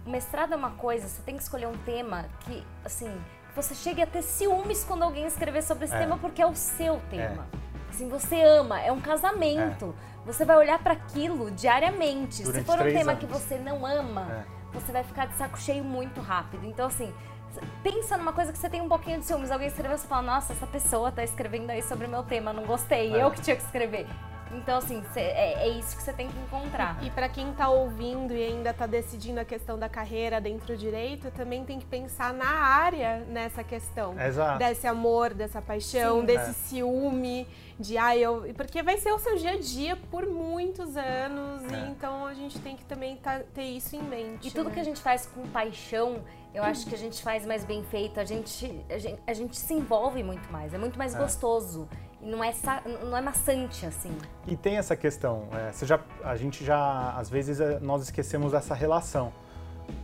o 0.05 0.09
mestrado 0.09 0.53
é 0.53 0.55
uma 0.55 0.71
coisa, 0.71 1.07
você 1.07 1.21
tem 1.21 1.37
que 1.37 1.43
escolher 1.43 1.67
um 1.67 1.77
tema 1.85 2.25
que, 2.41 2.63
assim, 2.83 3.09
que 3.09 3.42
você 3.55 3.75
chegue 3.75 4.01
a 4.01 4.07
ter 4.07 4.21
ciúmes 4.21 4.83
quando 4.83 5.03
alguém 5.03 5.25
escrever 5.25 5.61
sobre 5.63 5.85
esse 5.85 5.95
É. 5.95 5.99
tema 5.99 6.17
porque 6.17 6.41
é 6.41 6.45
o 6.47 6.55
seu 6.55 6.99
tema. 7.09 7.47
Assim, 7.89 8.09
você 8.09 8.41
ama, 8.41 8.81
é 8.81 8.91
um 8.91 8.99
casamento. 8.99 9.93
Você 10.25 10.43
vai 10.45 10.57
olhar 10.57 10.79
pra 10.79 10.93
aquilo 10.93 11.51
diariamente. 11.51 12.35
Se 12.37 12.43
Durante 12.43 12.65
for 12.65 12.75
um 12.79 12.83
tema 12.91 13.11
anos. 13.11 13.19
que 13.19 13.25
você 13.25 13.57
não 13.57 13.85
ama, 13.85 14.27
É. 14.31 14.45
você 14.79 14.91
vai 14.91 15.03
ficar 15.03 15.27
de 15.27 15.35
saco 15.35 15.59
cheio 15.59 15.83
muito 15.83 16.19
rápido. 16.21 16.65
Então, 16.65 16.87
assim, 16.87 17.13
pensa 17.83 18.17
numa 18.17 18.33
coisa 18.33 18.51
que 18.51 18.57
você 18.57 18.69
tem 18.69 18.81
um 18.81 18.89
pouquinho 18.89 19.19
de 19.19 19.25
ciúmes. 19.25 19.51
Alguém 19.51 19.67
escreveu, 19.67 19.95
você 19.97 20.07
fala, 20.07 20.23
nossa, 20.23 20.53
essa 20.53 20.65
pessoa 20.65 21.11
tá 21.11 21.23
escrevendo 21.23 21.69
aí 21.69 21.83
sobre 21.83 22.07
o 22.07 22.09
meu 22.09 22.23
tema, 22.23 22.51
não 22.51 22.63
gostei, 22.63 23.13
É. 23.15 23.23
eu 23.23 23.29
que 23.29 23.41
tinha 23.41 23.55
que 23.55 23.61
escrever. 23.63 24.07
Então, 24.55 24.77
assim, 24.77 25.03
cê- 25.13 25.19
é, 25.19 25.63
é 25.63 25.69
isso 25.69 25.95
que 25.97 26.03
você 26.03 26.13
tem 26.13 26.27
que 26.29 26.37
encontrar. 26.39 26.97
E 27.03 27.09
para 27.09 27.27
quem 27.27 27.51
está 27.51 27.69
ouvindo 27.69 28.33
e 28.33 28.43
ainda 28.43 28.69
está 28.69 28.85
decidindo 28.85 29.39
a 29.39 29.45
questão 29.45 29.77
da 29.77 29.89
carreira 29.89 30.39
dentro 30.39 30.67
do 30.67 30.77
direito, 30.77 31.31
também 31.31 31.65
tem 31.65 31.79
que 31.79 31.85
pensar 31.85 32.33
na 32.33 32.45
área 32.49 33.19
nessa 33.27 33.63
questão. 33.63 34.19
Exato. 34.19 34.59
Desse 34.59 34.85
amor, 34.87 35.33
dessa 35.33 35.61
paixão, 35.61 36.19
Sim. 36.21 36.25
desse 36.25 36.49
É. 36.51 36.53
ciúme, 36.53 37.47
de 37.79 37.97
ai, 37.97 38.19
eu. 38.19 38.53
Porque 38.55 38.83
vai 38.83 38.97
ser 38.97 39.11
o 39.11 39.19
seu 39.19 39.35
dia 39.37 39.51
a 39.51 39.57
dia 39.59 39.95
por 40.11 40.25
muitos 40.27 40.95
anos, 40.95 41.63
É. 41.71 41.75
e 41.75 41.89
então 41.89 42.25
a 42.27 42.33
gente 42.33 42.59
tem 42.59 42.75
que 42.75 42.85
também 42.85 43.15
tá- 43.17 43.41
ter 43.53 43.63
isso 43.63 43.95
em 43.95 44.03
mente. 44.03 44.47
E 44.47 44.51
tudo 44.51 44.69
né? 44.69 44.75
que 44.75 44.79
a 44.79 44.83
gente 44.83 45.01
faz 45.01 45.25
com 45.25 45.47
paixão, 45.47 46.21
eu 46.53 46.63
acho 46.63 46.85
que 46.85 46.93
a 46.93 46.97
gente 46.97 47.21
faz 47.23 47.45
mais 47.45 47.63
bem 47.65 47.83
feito. 47.83 48.19
A 48.19 48.25
gente, 48.25 48.83
a 48.89 48.97
gente, 48.99 49.19
a 49.25 49.33
gente 49.33 49.57
se 49.57 49.73
envolve 49.73 50.21
muito 50.23 50.51
mais, 50.51 50.73
é 50.73 50.77
muito 50.77 50.97
mais 50.97 51.15
É. 51.15 51.17
gostoso. 51.17 51.87
E 52.23 52.29
não 52.29 52.41
é, 52.41 52.53
não 53.03 53.17
é 53.17 53.21
maçante, 53.21 53.85
assim. 53.85 54.17
E 54.47 54.55
tem 54.55 54.77
essa 54.77 54.95
questão, 54.95 55.47
é, 55.51 55.73
você 55.73 55.85
já, 55.85 55.99
a 56.23 56.37
gente 56.37 56.63
já, 56.63 57.11
às 57.17 57.29
vezes, 57.29 57.59
é, 57.59 57.79
nós 57.81 58.01
esquecemos 58.01 58.53
essa 58.53 58.73
relação. 58.73 59.33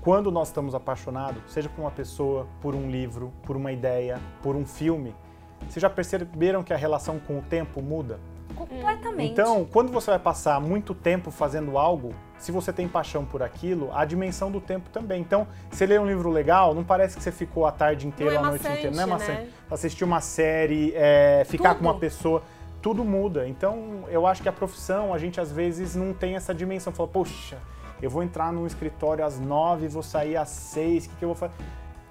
Quando 0.02 0.30
nós 0.30 0.50
estamos 0.50 0.76
apaixonados, 0.76 1.42
seja 1.48 1.70
por 1.70 1.82
uma 1.82 1.92
pessoa, 1.92 2.46
por 2.62 2.76
um 2.76 2.92
livro, 2.92 3.32
por 3.44 3.56
uma 3.56 3.72
ideia, 3.72 4.20
por 4.44 4.56
um 4.58 4.66
filme, 4.66 5.16
vocês 5.62 5.82
já 5.82 5.90
perceberam 5.90 6.62
que 6.62 6.74
a 6.74 6.78
relação 6.78 7.20
com 7.20 7.40
o 7.40 7.42
tempo 7.42 7.82
muda? 7.82 8.20
Completamente. 8.56 9.32
Então, 9.32 9.66
quando 9.66 9.92
você 9.92 10.12
vai 10.12 10.20
passar 10.20 10.60
muito 10.60 10.94
tempo 10.94 11.32
fazendo 11.32 11.78
algo, 11.78 12.14
se 12.38 12.52
você 12.52 12.72
tem 12.74 12.88
paixão 12.88 13.26
por 13.26 13.42
aquilo, 13.44 13.90
a 13.94 14.06
dimensão 14.06 14.52
do 14.52 14.60
tempo 14.62 14.90
também. 14.90 15.22
Então, 15.22 15.48
você 15.70 15.86
lê 15.86 15.98
um 16.00 16.06
livro 16.06 16.30
legal, 16.30 16.74
não 16.74 16.84
parece 16.84 17.18
que 17.18 17.24
você 17.24 17.32
ficou 17.32 17.66
a 17.66 17.72
tarde 17.72 18.08
inteira, 18.08 18.34
é 18.36 18.38
a 18.38 18.42
noite 18.42 18.68
inteira. 18.68 18.92
Não 18.92 19.04
é 19.04 19.06
maçante, 19.06 19.32
né? 19.42 19.48
Assistir 19.70 20.04
uma 20.04 20.22
série, 20.22 20.94
é, 20.96 21.44
ficar 21.46 21.70
Tudo. 21.70 21.80
com 21.80 21.86
uma 21.86 22.00
pessoa, 22.00 22.42
tudo 22.82 23.04
muda. 23.04 23.48
Então, 23.48 24.04
eu 24.10 24.26
acho 24.26 24.42
que 24.42 24.50
a 24.50 24.54
profissão, 24.54 25.14
a 25.14 25.18
gente 25.18 25.40
às 25.40 25.52
vezes 25.52 25.96
não 25.96 26.14
tem 26.14 26.36
essa 26.36 26.54
dimensão. 26.54 26.94
Fala, 26.94 27.10
poxa, 27.10 27.58
eu 28.02 28.10
vou 28.10 28.24
entrar 28.24 28.54
num 28.54 28.66
escritório 28.66 29.26
às 29.26 29.40
nove, 29.40 29.88
vou 29.88 30.02
sair 30.04 30.38
às 30.38 30.50
seis, 30.50 31.06
o 31.06 31.10
que, 31.10 31.16
que 31.18 31.26
eu 31.26 31.30
vou 31.30 31.36
fazer? 31.36 31.54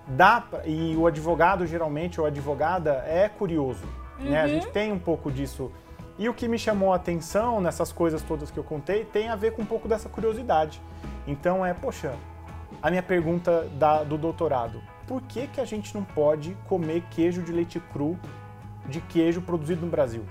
Dá, 0.07 0.41
pra- 0.43 0.67
e 0.67 0.95
o 0.97 1.07
advogado, 1.07 1.67
geralmente, 1.67 2.21
ou 2.21 2.27
advogada, 2.27 3.03
é 3.07 3.29
curioso. 3.29 3.83
Né? 4.19 4.41
A 4.41 4.45
Uhum. 4.45 4.49
gente 4.51 4.67
tem 4.69 4.93
um 4.93 4.99
pouco 4.99 5.31
disso. 5.31 5.71
E 6.19 6.29
o 6.29 6.35
que 6.35 6.49
me 6.49 6.59
chamou 6.59 6.93
a 6.93 6.97
atenção 6.97 7.61
nessas 7.61 7.93
coisas 7.93 8.23
todas 8.23 8.51
que 8.51 8.59
eu 8.59 8.65
contei 8.65 9.05
tem 9.05 9.29
a 9.29 9.37
ver 9.37 9.53
com 9.53 9.63
um 9.63 9.67
pouco 9.67 9.87
dessa 9.87 10.09
curiosidade. 10.09 10.83
Então 11.27 11.65
é, 11.65 11.73
poxa, 11.73 12.15
a 12.83 12.91
minha 12.91 13.03
pergunta 13.03 13.69
da- 13.79 14.03
do 14.03 14.19
doutorado: 14.19 14.83
por 15.07 15.23
que, 15.23 15.47
que 15.47 15.61
a 15.61 15.65
gente 15.65 15.95
não 15.95 16.03
pode 16.03 16.57
comer 16.69 17.05
queijo 17.11 17.43
de 17.43 17.53
leite 17.53 17.79
cru 17.93 18.19
de 18.87 19.01
queijo 19.01 19.41
produzido 19.43 19.83
no 19.83 19.91
Brasil? 19.91 20.25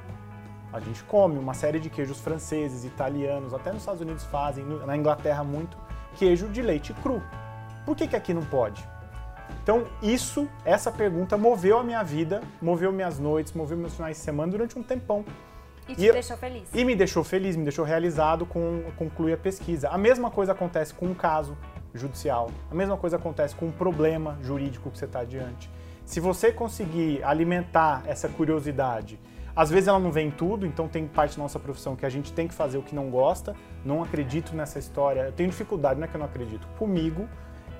A 0.73 0.81
gente 0.81 1.01
come 1.05 1.39
uma 1.39 1.53
série 1.53 1.79
de 1.79 1.89
queijos 1.89 2.19
franceses, 2.19 2.83
italianos, 2.83 3.53
até 3.53 3.71
nos 3.71 3.81
Estados 3.81 4.01
Unidos 4.01 4.25
fazem, 4.25 4.65
na 4.65 4.97
Inglaterra 4.97 5.41
muito, 5.41 5.77
queijo 6.15 6.49
de 6.49 6.61
leite 6.61 6.93
cru. 6.95 7.23
Por 7.85 7.95
que, 7.95 8.05
que 8.05 8.15
aqui 8.15 8.33
não 8.33 8.43
pode? 8.43 8.85
Então, 9.63 9.85
isso, 10.01 10.47
essa 10.65 10.91
pergunta 10.91 11.37
moveu 11.37 11.79
a 11.79 11.83
minha 11.83 12.03
vida, 12.03 12.41
moveu 12.61 12.91
minhas 12.91 13.17
noites, 13.17 13.53
moveu 13.53 13.77
meus 13.77 13.95
finais 13.95 14.17
de 14.17 14.23
semana 14.23 14.51
durante 14.51 14.77
um 14.77 14.83
tempão. 14.83 15.23
E 15.87 15.95
te 15.95 16.05
E 16.05 16.11
deixou 16.11 16.37
feliz. 16.37 16.69
E 16.73 16.85
me 16.85 16.95
deixou 16.95 17.23
feliz, 17.23 17.55
me 17.55 17.63
deixou 17.63 17.85
realizado 17.85 18.45
com 18.45 18.83
concluir 18.97 19.33
a 19.33 19.37
pesquisa. 19.37 19.89
A 19.89 19.97
mesma 19.97 20.29
coisa 20.29 20.51
acontece 20.51 20.93
com 20.93 21.07
um 21.07 21.13
caso 21.13 21.57
judicial. 21.93 22.51
A 22.69 22.75
mesma 22.75 22.97
coisa 22.97 23.15
acontece 23.15 23.55
com 23.55 23.67
um 23.67 23.71
problema 23.71 24.37
jurídico 24.41 24.89
que 24.91 24.97
você 24.97 25.05
está 25.05 25.23
diante. 25.23 25.69
Se 26.05 26.19
você 26.19 26.51
conseguir 26.51 27.23
alimentar 27.23 28.03
essa 28.05 28.29
curiosidade, 28.29 29.19
às 29.55 29.69
vezes 29.69 29.87
ela 29.87 29.99
não 29.99 30.11
vem 30.11 30.27
em 30.27 30.31
tudo, 30.31 30.65
então 30.65 30.87
tem 30.87 31.07
parte 31.07 31.35
da 31.35 31.43
nossa 31.43 31.59
profissão 31.59 31.95
que 31.95 32.05
a 32.05 32.09
gente 32.09 32.31
tem 32.31 32.47
que 32.47 32.53
fazer 32.53 32.77
o 32.77 32.83
que 32.83 32.93
não 32.93 33.09
gosta. 33.09 33.55
Não 33.83 34.03
acredito 34.03 34.55
nessa 34.55 34.77
história. 34.77 35.21
Eu 35.21 35.31
tenho 35.31 35.49
dificuldade, 35.49 35.99
não 35.99 36.05
é 36.05 36.07
que 36.07 36.15
eu 36.15 36.19
não 36.19 36.27
acredito. 36.27 36.67
Comigo, 36.77 37.27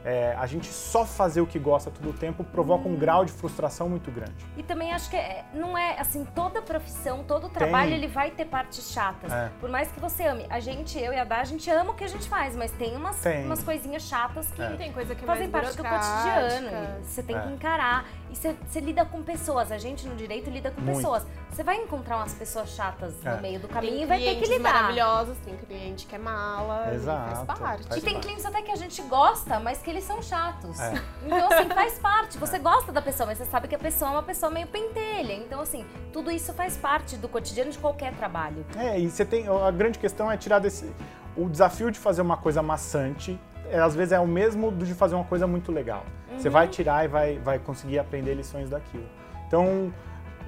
é, 0.06 0.36
a 0.38 0.46
gente 0.46 0.68
só 0.68 1.06
fazer 1.06 1.42
o 1.42 1.48
que 1.48 1.60
gosta 1.60 1.92
todo 1.92 2.10
o 2.10 2.14
tempo 2.14 2.44
provoca 2.44 2.88
um 2.88 2.96
grau 2.96 3.26
de 3.26 3.32
frustração 3.32 3.90
muito 3.90 4.10
grande. 4.12 4.34
E 4.56 4.64
também 4.64 4.94
acho 4.94 5.10
que 5.10 5.16
é, 5.18 5.46
não 5.54 5.78
é 5.78 6.00
assim, 6.00 6.26
toda 6.36 6.62
profissão, 6.62 7.24
todo 7.24 7.50
trabalho, 7.50 7.90
Tem. 7.90 7.98
ele 7.98 8.08
vai 8.08 8.32
ter 8.32 8.46
partes 8.46 8.92
chatas. 8.92 9.32
É. 9.32 9.50
Por 9.60 9.70
mais 9.70 9.92
que 9.92 10.00
você 10.00 10.26
ame. 10.26 10.46
A 10.50 10.60
gente, 10.60 10.98
eu 11.00 11.12
e 11.14 11.18
a 11.18 11.24
Dá, 11.24 11.42
a 11.42 11.44
gente 11.46 11.70
ama 11.70 11.92
o 11.92 11.94
que 11.94 12.04
a 12.04 12.08
gente 12.08 12.28
faz, 12.30 12.56
mas 12.56 12.72
tem 12.72 12.96
umas, 12.96 13.18
Tem. 13.18 13.46
umas 13.46 13.62
coisinhas 13.64 14.04
chatas 14.04 14.50
que 14.52 14.62
É. 14.62 14.70
Tem 14.78 14.92
coisa 14.94 15.16
que 15.16 15.24
é 15.24 15.28
fazem 15.28 15.48
mais 15.48 15.76
parte 15.76 15.78
do 15.78 15.84
cotidiano. 15.84 17.04
Você 17.04 17.24
tem 17.24 17.40
que 17.40 17.48
É. 17.48 17.52
encarar. 17.52 18.06
E 18.30 18.36
você, 18.36 18.56
você 18.68 18.80
lida 18.80 19.06
com 19.06 19.24
pessoas. 19.24 19.72
A 19.72 19.78
gente 19.78 20.08
no 20.08 20.16
direito 20.16 20.50
lida 20.50 20.70
com 20.72 20.82
Muito. 20.82 20.98
pessoas. 20.98 21.26
Você 21.50 21.64
vai 21.64 21.78
encontrar 21.78 22.18
umas 22.18 22.34
pessoas 22.34 22.70
chatas 22.70 23.14
É. 23.26 23.36
no 23.36 23.42
meio 23.42 23.60
do 23.60 23.68
Tem 23.68 23.76
caminho 23.76 24.02
e 24.04 24.06
vai 24.06 24.20
ter 24.20 24.26
que 24.26 24.32
clientes 24.42 24.50
lidar. 24.58 24.74
maravilhosos, 24.74 25.38
tem 25.40 25.56
cliente 25.58 26.06
que 26.06 26.16
é 26.16 26.20
mala, 26.20 26.94
Exato, 26.94 27.46
faz 27.46 27.60
parte. 27.60 27.88
faz 27.88 28.02
E 28.02 28.06
tem 28.06 28.14
parte. 28.14 28.26
clientes 28.26 28.46
até 28.46 28.62
que 28.62 28.72
a 28.72 28.76
gente 28.76 29.02
gosta, 29.04 29.60
mas 29.60 29.82
que 29.82 29.87
eles 29.90 30.04
são 30.04 30.22
chatos. 30.22 30.80
É. 30.80 30.94
Então, 31.26 31.52
assim, 31.52 31.70
faz 31.70 32.00
parte. 32.00 32.38
Você 32.40 32.60
gosta 32.60 32.92
da 32.92 33.02
pessoa, 33.02 33.28
mas 33.28 33.38
você 33.38 33.46
sabe 33.46 33.68
que 33.68 33.76
a 33.76 33.80
pessoa 33.80 34.12
é 34.12 34.14
uma 34.14 34.24
pessoa 34.24 34.52
meio 34.52 34.68
pentelha. 34.68 35.34
Então, 35.34 35.62
assim, 35.62 35.86
tudo 36.14 36.32
isso 36.32 36.54
faz 36.54 36.78
parte 36.78 37.16
do 37.18 37.28
cotidiano 37.28 37.72
de 37.72 37.78
qualquer 37.78 38.14
trabalho. 38.16 38.66
É, 38.76 39.00
e 39.00 39.10
você 39.10 39.26
tem. 39.26 39.48
A 39.48 39.72
grande 39.72 40.00
questão 40.00 40.32
é 40.32 40.38
tirar 40.38 40.60
desse. 40.60 40.92
O 41.36 41.50
desafio 41.50 41.92
de 41.92 42.00
fazer 42.00 42.22
uma 42.22 42.38
coisa 42.38 42.64
maçante, 42.64 43.40
é, 43.70 43.80
às 43.80 43.96
vezes 43.96 44.12
é 44.12 44.20
o 44.20 44.28
mesmo 44.28 44.72
do 44.72 44.86
de 44.86 44.94
fazer 44.94 45.16
uma 45.16 45.26
coisa 45.26 45.46
muito 45.46 45.72
legal. 45.72 46.04
Você 46.38 46.50
vai 46.50 46.68
tirar 46.68 47.06
e 47.06 47.08
vai, 47.08 47.40
vai 47.40 47.60
conseguir 47.60 48.00
aprender 48.00 48.34
lições 48.36 48.70
daquilo. 48.70 49.08
Então, 49.48 49.92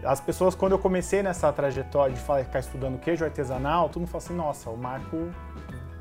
as 0.04 0.22
pessoas, 0.22 0.56
quando 0.56 0.74
eu 0.74 0.80
comecei 0.80 1.22
nessa 1.22 1.52
trajetória 1.52 2.16
de 2.16 2.22
ficar 2.22 2.60
estudando 2.60 3.00
queijo 3.00 3.26
artesanal, 3.26 3.90
todo 3.90 4.02
mundo 4.02 4.10
fala 4.10 4.24
assim: 4.24 4.36
nossa, 4.36 4.70
o 4.70 4.78
Marco 4.78 5.30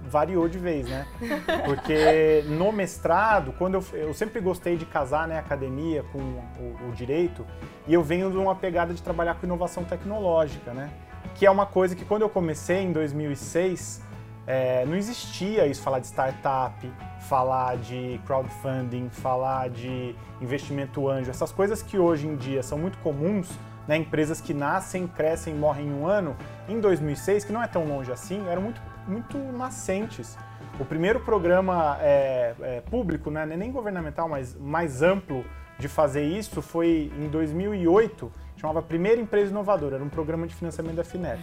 variou 0.08 0.48
de 0.48 0.58
vez, 0.58 0.88
né? 0.88 1.06
Porque 1.64 2.44
no 2.48 2.72
mestrado, 2.72 3.52
quando 3.58 3.74
eu, 3.74 3.84
eu 3.92 4.14
sempre 4.14 4.40
gostei 4.40 4.76
de 4.76 4.84
casar, 4.84 5.28
né, 5.28 5.38
academia 5.38 6.04
com 6.12 6.18
o, 6.18 6.88
o 6.88 6.92
direito, 6.92 7.46
e 7.86 7.94
eu 7.94 8.02
venho 8.02 8.30
de 8.30 8.36
uma 8.36 8.54
pegada 8.54 8.92
de 8.92 9.02
trabalhar 9.02 9.34
com 9.34 9.46
inovação 9.46 9.84
tecnológica, 9.84 10.72
né? 10.72 10.90
Que 11.34 11.46
é 11.46 11.50
uma 11.50 11.66
coisa 11.66 11.94
que 11.94 12.04
quando 12.04 12.22
eu 12.22 12.28
comecei 12.28 12.78
em 12.78 12.92
2006, 12.92 14.02
é, 14.46 14.84
não 14.86 14.96
existia 14.96 15.66
isso, 15.66 15.82
falar 15.82 15.98
de 15.98 16.06
startup, 16.06 16.90
falar 17.20 17.76
de 17.76 18.18
crowdfunding, 18.26 19.10
falar 19.10 19.68
de 19.68 20.16
investimento 20.40 21.06
anjo, 21.06 21.30
essas 21.30 21.52
coisas 21.52 21.82
que 21.82 21.98
hoje 21.98 22.26
em 22.26 22.34
dia 22.34 22.62
são 22.62 22.78
muito 22.78 22.96
comuns, 22.98 23.50
né, 23.86 23.98
empresas 23.98 24.40
que 24.40 24.54
nascem, 24.54 25.06
crescem, 25.06 25.54
morrem 25.54 25.88
em 25.88 25.92
um 25.92 26.06
ano, 26.06 26.34
em 26.66 26.80
2006, 26.80 27.44
que 27.44 27.52
não 27.52 27.62
é 27.62 27.66
tão 27.66 27.84
longe 27.84 28.10
assim, 28.10 28.46
eram 28.48 28.62
muito, 28.62 28.80
muito 29.08 29.38
nascentes. 29.38 30.36
O 30.78 30.84
primeiro 30.84 31.20
programa 31.20 31.98
é, 32.00 32.54
é, 32.60 32.80
público, 32.82 33.30
né, 33.30 33.44
nem 33.46 33.72
governamental, 33.72 34.28
mas 34.28 34.54
mais 34.54 35.02
amplo 35.02 35.44
de 35.78 35.88
fazer 35.88 36.22
isso 36.24 36.60
foi 36.62 37.10
em 37.18 37.28
2008, 37.28 38.30
chamava 38.56 38.82
Primeira 38.82 39.20
Empresa 39.20 39.50
Inovadora, 39.50 39.96
era 39.96 40.04
um 40.04 40.08
programa 40.08 40.46
de 40.46 40.54
financiamento 40.54 40.96
da 40.96 41.04
FINEP 41.04 41.40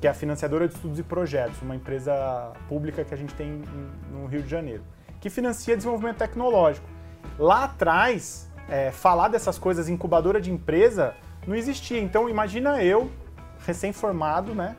que 0.00 0.08
é 0.08 0.10
a 0.10 0.14
financiadora 0.14 0.66
de 0.66 0.74
estudos 0.74 0.98
e 0.98 1.02
projetos, 1.04 1.62
uma 1.62 1.76
empresa 1.76 2.12
pública 2.68 3.04
que 3.04 3.14
a 3.14 3.16
gente 3.16 3.32
tem 3.34 3.46
em- 3.48 4.12
no 4.12 4.26
Rio 4.26 4.42
de 4.42 4.48
Janeiro, 4.48 4.82
que 5.20 5.30
financia 5.30 5.76
desenvolvimento 5.76 6.16
tecnológico. 6.16 6.84
Lá 7.38 7.62
atrás, 7.66 8.50
é, 8.68 8.90
falar 8.90 9.28
dessas 9.28 9.60
coisas 9.60 9.88
incubadora 9.88 10.40
de 10.40 10.50
empresa 10.50 11.14
não 11.46 11.54
existia. 11.54 12.00
Então 12.00 12.28
imagina 12.28 12.82
eu, 12.82 13.12
recém-formado, 13.64 14.52
né, 14.56 14.74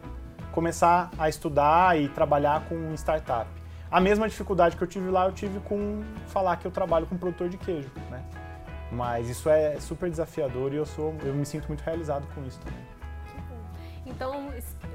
começar 0.53 1.09
a 1.17 1.27
estudar 1.27 1.99
e 1.99 2.07
trabalhar 2.07 2.61
com 2.69 2.93
startup. 2.93 3.49
A 3.91 3.99
mesma 3.99 4.27
dificuldade 4.29 4.77
que 4.77 4.83
eu 4.83 4.87
tive 4.87 5.09
lá, 5.09 5.25
eu 5.25 5.31
tive 5.31 5.59
com 5.61 6.03
falar 6.27 6.55
que 6.57 6.65
eu 6.65 6.71
trabalho 6.71 7.05
com 7.05 7.17
produtor 7.17 7.49
de 7.49 7.57
queijo, 7.57 7.91
né? 8.09 8.23
Mas 8.91 9.27
isso 9.29 9.49
é 9.49 9.79
super 9.79 10.09
desafiador 10.09 10.71
e 10.71 10.77
eu 10.77 10.85
sou, 10.85 11.15
eu 11.23 11.33
me 11.33 11.45
sinto 11.45 11.67
muito 11.67 11.81
realizado 11.81 12.27
com 12.33 12.43
isso 12.45 12.59
também. 12.59 12.83
Então, 14.05 14.51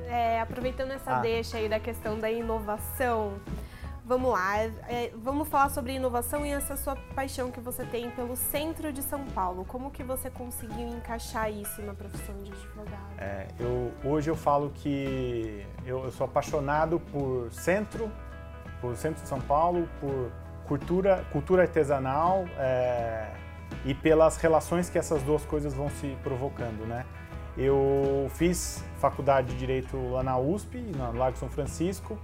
é, 0.07 0.41
aproveitando 0.41 0.93
essa 0.93 1.17
Ah. 1.17 1.21
deixa 1.21 1.57
aí 1.57 1.69
da 1.69 1.81
questão 1.81 2.19
da 2.19 2.31
inovação, 2.31 3.35
vamos 4.09 4.33
lá, 4.33 4.57
é, 4.89 5.13
vamos 5.15 5.47
falar 5.49 5.69
sobre 5.69 5.93
inovação 5.93 6.45
e 6.45 6.51
essa 6.51 6.79
sua 6.79 6.97
paixão 7.15 7.51
que 7.51 7.61
você 7.61 7.85
tem 7.85 8.11
pelo 8.11 8.35
centro 8.37 8.91
de 8.91 9.03
São 9.03 9.23
Paulo. 9.27 9.67
Como 9.67 9.91
que 9.91 10.03
você 10.03 10.31
conseguiu 10.31 10.89
encaixar 10.89 11.53
isso 11.53 11.83
na 11.83 11.93
profissão 11.93 12.35
de 12.43 12.51
advogado? 12.51 13.19
É, 13.19 13.49
eu, 13.61 13.93
hoje 14.03 14.31
eu 14.31 14.35
falo 14.35 14.73
que 14.75 15.67
eu, 15.85 16.05
eu 16.05 16.11
sou 16.11 16.25
apaixonado 16.25 16.99
por 17.13 17.53
centro, 17.53 18.11
por 18.81 18.97
centro 18.97 19.23
de 19.23 19.29
São 19.29 19.43
Paulo, 19.43 19.87
por 20.01 20.33
cultura, 20.67 21.23
cultura 21.31 21.63
artesanal 21.63 22.47
é, 22.57 23.31
e 23.85 23.93
pelas 23.93 24.39
relações 24.39 24.89
que 24.89 24.97
essas 24.97 25.23
duas 25.23 25.45
coisas 25.45 25.75
vão 25.75 25.91
se 25.91 26.17
provocando, 26.23 26.87
né? 26.87 27.05
Eu 27.59 28.31
fiz 28.31 28.83
faculdade 29.01 29.49
de 29.49 29.59
Direito 29.59 29.97
lá 30.13 30.23
na 30.23 30.39
USP, 30.39 30.79
no 30.79 31.13
Lago 31.19 31.37
São 31.37 31.49
Francisco, 31.49 32.17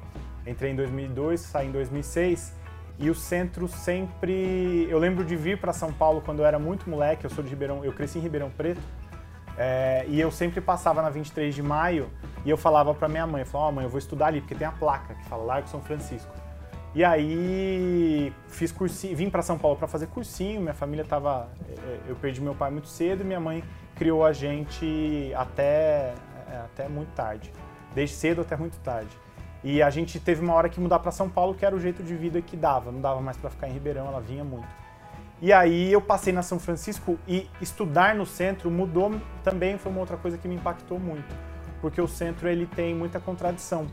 entrei 0.46 0.72
em 0.72 0.76
2002, 0.76 1.40
saí 1.40 1.68
em 1.68 1.72
2006 1.72 2.54
e 2.98 3.10
o 3.10 3.14
centro 3.14 3.66
sempre... 3.66 4.86
Eu 4.88 4.98
lembro 4.98 5.24
de 5.24 5.34
vir 5.34 5.58
para 5.58 5.72
São 5.72 5.92
Paulo 5.92 6.20
quando 6.20 6.40
eu 6.40 6.46
era 6.46 6.58
muito 6.58 6.88
moleque, 6.88 7.24
eu 7.24 7.30
sou 7.30 7.42
de 7.42 7.50
Ribeirão, 7.50 7.84
eu 7.84 7.92
cresci 7.92 8.18
em 8.18 8.20
Ribeirão 8.20 8.50
Preto, 8.50 8.80
é, 9.56 10.04
e 10.08 10.20
eu 10.20 10.30
sempre 10.30 10.60
passava 10.60 11.00
na 11.00 11.10
23 11.10 11.54
de 11.54 11.62
maio 11.62 12.10
e 12.44 12.50
eu 12.50 12.56
falava 12.56 12.92
pra 12.94 13.08
minha 13.08 13.26
mãe, 13.26 13.42
eu 13.42 13.46
falava, 13.46 13.70
ó 13.70 13.72
mãe, 13.72 13.84
eu 13.84 13.90
vou 13.90 13.98
estudar 13.98 14.26
ali, 14.26 14.40
porque 14.40 14.54
tem 14.54 14.66
a 14.66 14.72
placa 14.72 15.14
que 15.14 15.24
fala 15.26 15.44
Largo 15.44 15.68
São 15.68 15.80
Francisco. 15.80 16.32
E 16.94 17.04
aí 17.04 18.32
fiz 18.48 18.70
cursinho, 18.70 19.16
vim 19.16 19.28
pra 19.28 19.42
São 19.42 19.58
Paulo 19.58 19.76
pra 19.76 19.88
fazer 19.88 20.06
cursinho, 20.08 20.60
minha 20.60 20.74
família 20.74 21.04
tava, 21.04 21.48
é, 21.68 21.98
eu 22.08 22.16
perdi 22.16 22.40
meu 22.40 22.54
pai 22.54 22.70
muito 22.70 22.88
cedo 22.88 23.22
e 23.22 23.24
minha 23.24 23.40
mãe 23.40 23.64
criou 23.96 24.24
a 24.24 24.32
gente 24.32 25.32
até, 25.36 26.14
é, 26.48 26.56
até 26.64 26.88
muito 26.88 27.12
tarde, 27.14 27.52
desde 27.94 28.16
cedo 28.16 28.42
até 28.42 28.56
muito 28.56 28.78
tarde. 28.78 29.23
E 29.64 29.82
a 29.82 29.88
gente 29.88 30.20
teve 30.20 30.42
uma 30.42 30.52
hora 30.52 30.68
que 30.68 30.78
mudar 30.78 30.98
pra 30.98 31.10
São 31.10 31.28
Paulo, 31.28 31.54
que 31.54 31.64
era 31.64 31.74
o 31.74 31.80
jeito 31.80 32.02
de 32.02 32.14
vida 32.14 32.40
que 32.42 32.54
dava, 32.54 32.92
não 32.92 33.00
dava 33.00 33.22
mais 33.22 33.38
pra 33.38 33.48
ficar 33.48 33.66
em 33.66 33.72
Ribeirão, 33.72 34.06
ela 34.06 34.20
vinha 34.20 34.44
muito. 34.44 34.68
E 35.40 35.54
aí 35.54 35.90
eu 35.90 36.02
passei 36.02 36.34
na 36.34 36.42
São 36.42 36.58
Francisco 36.58 37.18
e 37.26 37.48
estudar 37.62 38.14
no 38.14 38.26
centro 38.26 38.70
mudou 38.70 39.18
também, 39.42 39.78
foi 39.78 39.90
uma 39.90 40.00
outra 40.00 40.18
coisa 40.18 40.36
que 40.36 40.46
me 40.46 40.54
impactou 40.54 41.00
muito, 41.00 41.34
porque 41.80 41.98
o 41.98 42.06
centro 42.06 42.46
ele 42.46 42.66
tem 42.66 42.94
muita 42.94 43.18
contradição. 43.18 43.86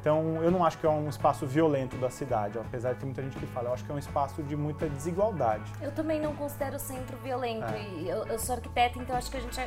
Então 0.00 0.42
eu 0.42 0.50
não 0.50 0.64
acho 0.64 0.78
que 0.78 0.86
é 0.86 0.90
um 0.90 1.08
espaço 1.08 1.46
violento 1.46 1.96
da 1.96 2.10
cidade, 2.10 2.58
apesar 2.58 2.92
de 2.92 2.98
ter 2.98 3.06
muita 3.06 3.22
gente 3.22 3.36
que 3.36 3.46
fala, 3.46 3.68
eu 3.68 3.74
acho 3.74 3.84
que 3.84 3.92
é 3.92 3.94
um 3.94 3.98
espaço 3.98 4.42
de 4.42 4.56
muita 4.56 4.88
desigualdade. 4.88 5.70
Eu 5.80 5.92
também 5.92 6.20
não 6.20 6.34
considero 6.34 6.74
o 6.74 6.80
centro 6.80 7.16
violento. 7.18 7.72
É. 7.72 7.82
E 8.00 8.08
eu, 8.08 8.24
eu 8.26 8.38
sou 8.40 8.56
arquiteta, 8.56 8.98
então 8.98 9.14
acho 9.14 9.30
que 9.30 9.36
a 9.36 9.40
gente. 9.40 9.60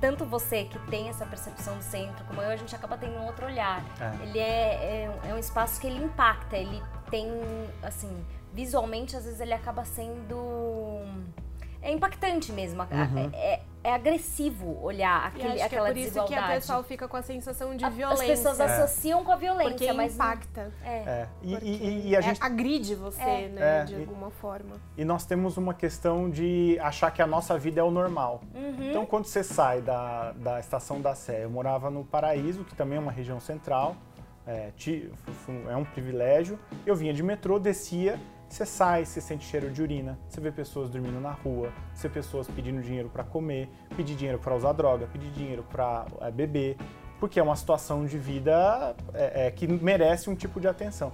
Tanto 0.00 0.24
você 0.24 0.64
que 0.64 0.78
tem 0.90 1.08
essa 1.08 1.26
percepção 1.26 1.76
do 1.76 1.82
centro, 1.82 2.24
como 2.24 2.40
eu, 2.40 2.50
a 2.50 2.56
gente 2.56 2.74
acaba 2.74 2.96
tendo 2.96 3.12
um 3.18 3.26
outro 3.26 3.46
olhar. 3.46 3.84
É. 4.00 4.22
Ele 4.24 4.38
é, 4.38 5.04
é, 5.04 5.10
um- 5.10 5.30
é 5.30 5.34
um 5.34 5.38
espaço 5.38 5.80
que 5.80 5.86
ele 5.86 6.02
impacta, 6.02 6.56
ele 6.56 6.82
tem, 7.10 7.28
assim, 7.82 8.24
visualmente, 8.52 9.16
às 9.16 9.24
vezes 9.24 9.40
ele 9.40 9.52
acaba 9.52 9.84
sendo. 9.84 11.02
É 11.82 11.90
impactante 11.92 12.52
mesmo. 12.52 12.82
Uhum. 12.82 13.30
É, 13.32 13.60
é 13.82 13.94
agressivo 13.94 14.78
olhar 14.82 15.22
E 15.24 15.26
aquele, 15.28 15.46
acho 15.48 15.54
que 15.56 15.60
é 15.62 15.64
aquela 15.64 15.88
por 15.88 15.96
isso 15.96 16.06
que 16.12 16.18
desigualdade. 16.20 16.52
a 16.52 16.54
pessoa 16.56 16.82
fica 16.84 17.08
com 17.08 17.16
a 17.16 17.22
sensação 17.22 17.74
de 17.76 17.84
A- 17.84 17.88
violência. 17.88 18.24
As 18.34 18.38
pessoas 18.40 18.60
associam 18.60 19.24
com 19.24 19.32
a 19.32 19.36
violência, 19.36 19.70
porque 19.76 19.92
mas 19.92 20.16
não- 20.16 20.24
impacta. 20.26 20.72
É. 20.84 20.88
É. 20.90 21.28
E, 21.42 21.54
e- 21.54 22.08
e 22.10 22.16
a 22.16 22.18
é- 22.18 22.22
gente 22.22 22.42
agride 22.42 22.94
você, 22.94 23.22
É. 23.22 23.48
né, 23.48 23.80
É, 23.80 23.84
de 23.84 23.94
e- 23.94 24.00
alguma 24.00 24.30
forma. 24.30 24.76
E 24.96 25.04
nós 25.04 25.24
temos 25.24 25.56
uma 25.56 25.72
questão 25.72 26.28
de 26.28 26.78
achar 26.80 27.10
que 27.10 27.22
a 27.22 27.26
nossa 27.26 27.58
vida 27.58 27.80
é 27.80 27.84
o 27.84 27.90
normal. 27.90 28.42
Uhum. 28.54 28.90
Então, 28.90 29.06
quando 29.06 29.24
você 29.24 29.42
sai 29.42 29.80
da, 29.80 30.32
da 30.32 30.60
estação 30.60 31.00
da 31.00 31.14
Sé, 31.14 31.44
eu 31.44 31.50
morava 31.50 31.90
no 31.90 32.04
Paraíso, 32.04 32.64
que 32.64 32.74
também 32.74 32.98
é 32.98 33.00
uma 33.00 33.12
região 33.12 33.40
central, 33.40 33.96
é, 34.46 34.70
é 35.70 35.76
um 35.76 35.84
privilégio. 35.84 36.58
Eu 36.84 36.94
vinha 36.96 37.12
de 37.14 37.22
metrô, 37.22 37.58
descia, 37.58 38.18
você 38.50 38.66
sai, 38.66 39.04
você 39.04 39.20
sente 39.20 39.44
cheiro 39.44 39.70
de 39.70 39.80
urina, 39.80 40.18
você 40.28 40.40
vê 40.40 40.50
pessoas 40.50 40.90
dormindo 40.90 41.20
na 41.20 41.30
rua, 41.30 41.72
você 41.94 42.08
vê 42.08 42.14
pessoas 42.14 42.48
pedindo 42.48 42.82
dinheiro 42.82 43.08
para 43.08 43.22
comer, 43.22 43.70
pedir 43.96 44.16
dinheiro 44.16 44.40
para 44.40 44.54
usar 44.54 44.72
droga, 44.72 45.06
pedir 45.06 45.30
dinheiro 45.30 45.64
para 45.70 46.04
beber, 46.34 46.76
porque 47.20 47.38
é 47.38 47.42
uma 47.42 47.54
situação 47.54 48.04
de 48.04 48.18
vida 48.18 48.96
é, 49.14 49.46
é, 49.46 49.50
que 49.52 49.68
merece 49.68 50.28
um 50.28 50.34
tipo 50.34 50.60
de 50.60 50.66
atenção. 50.66 51.12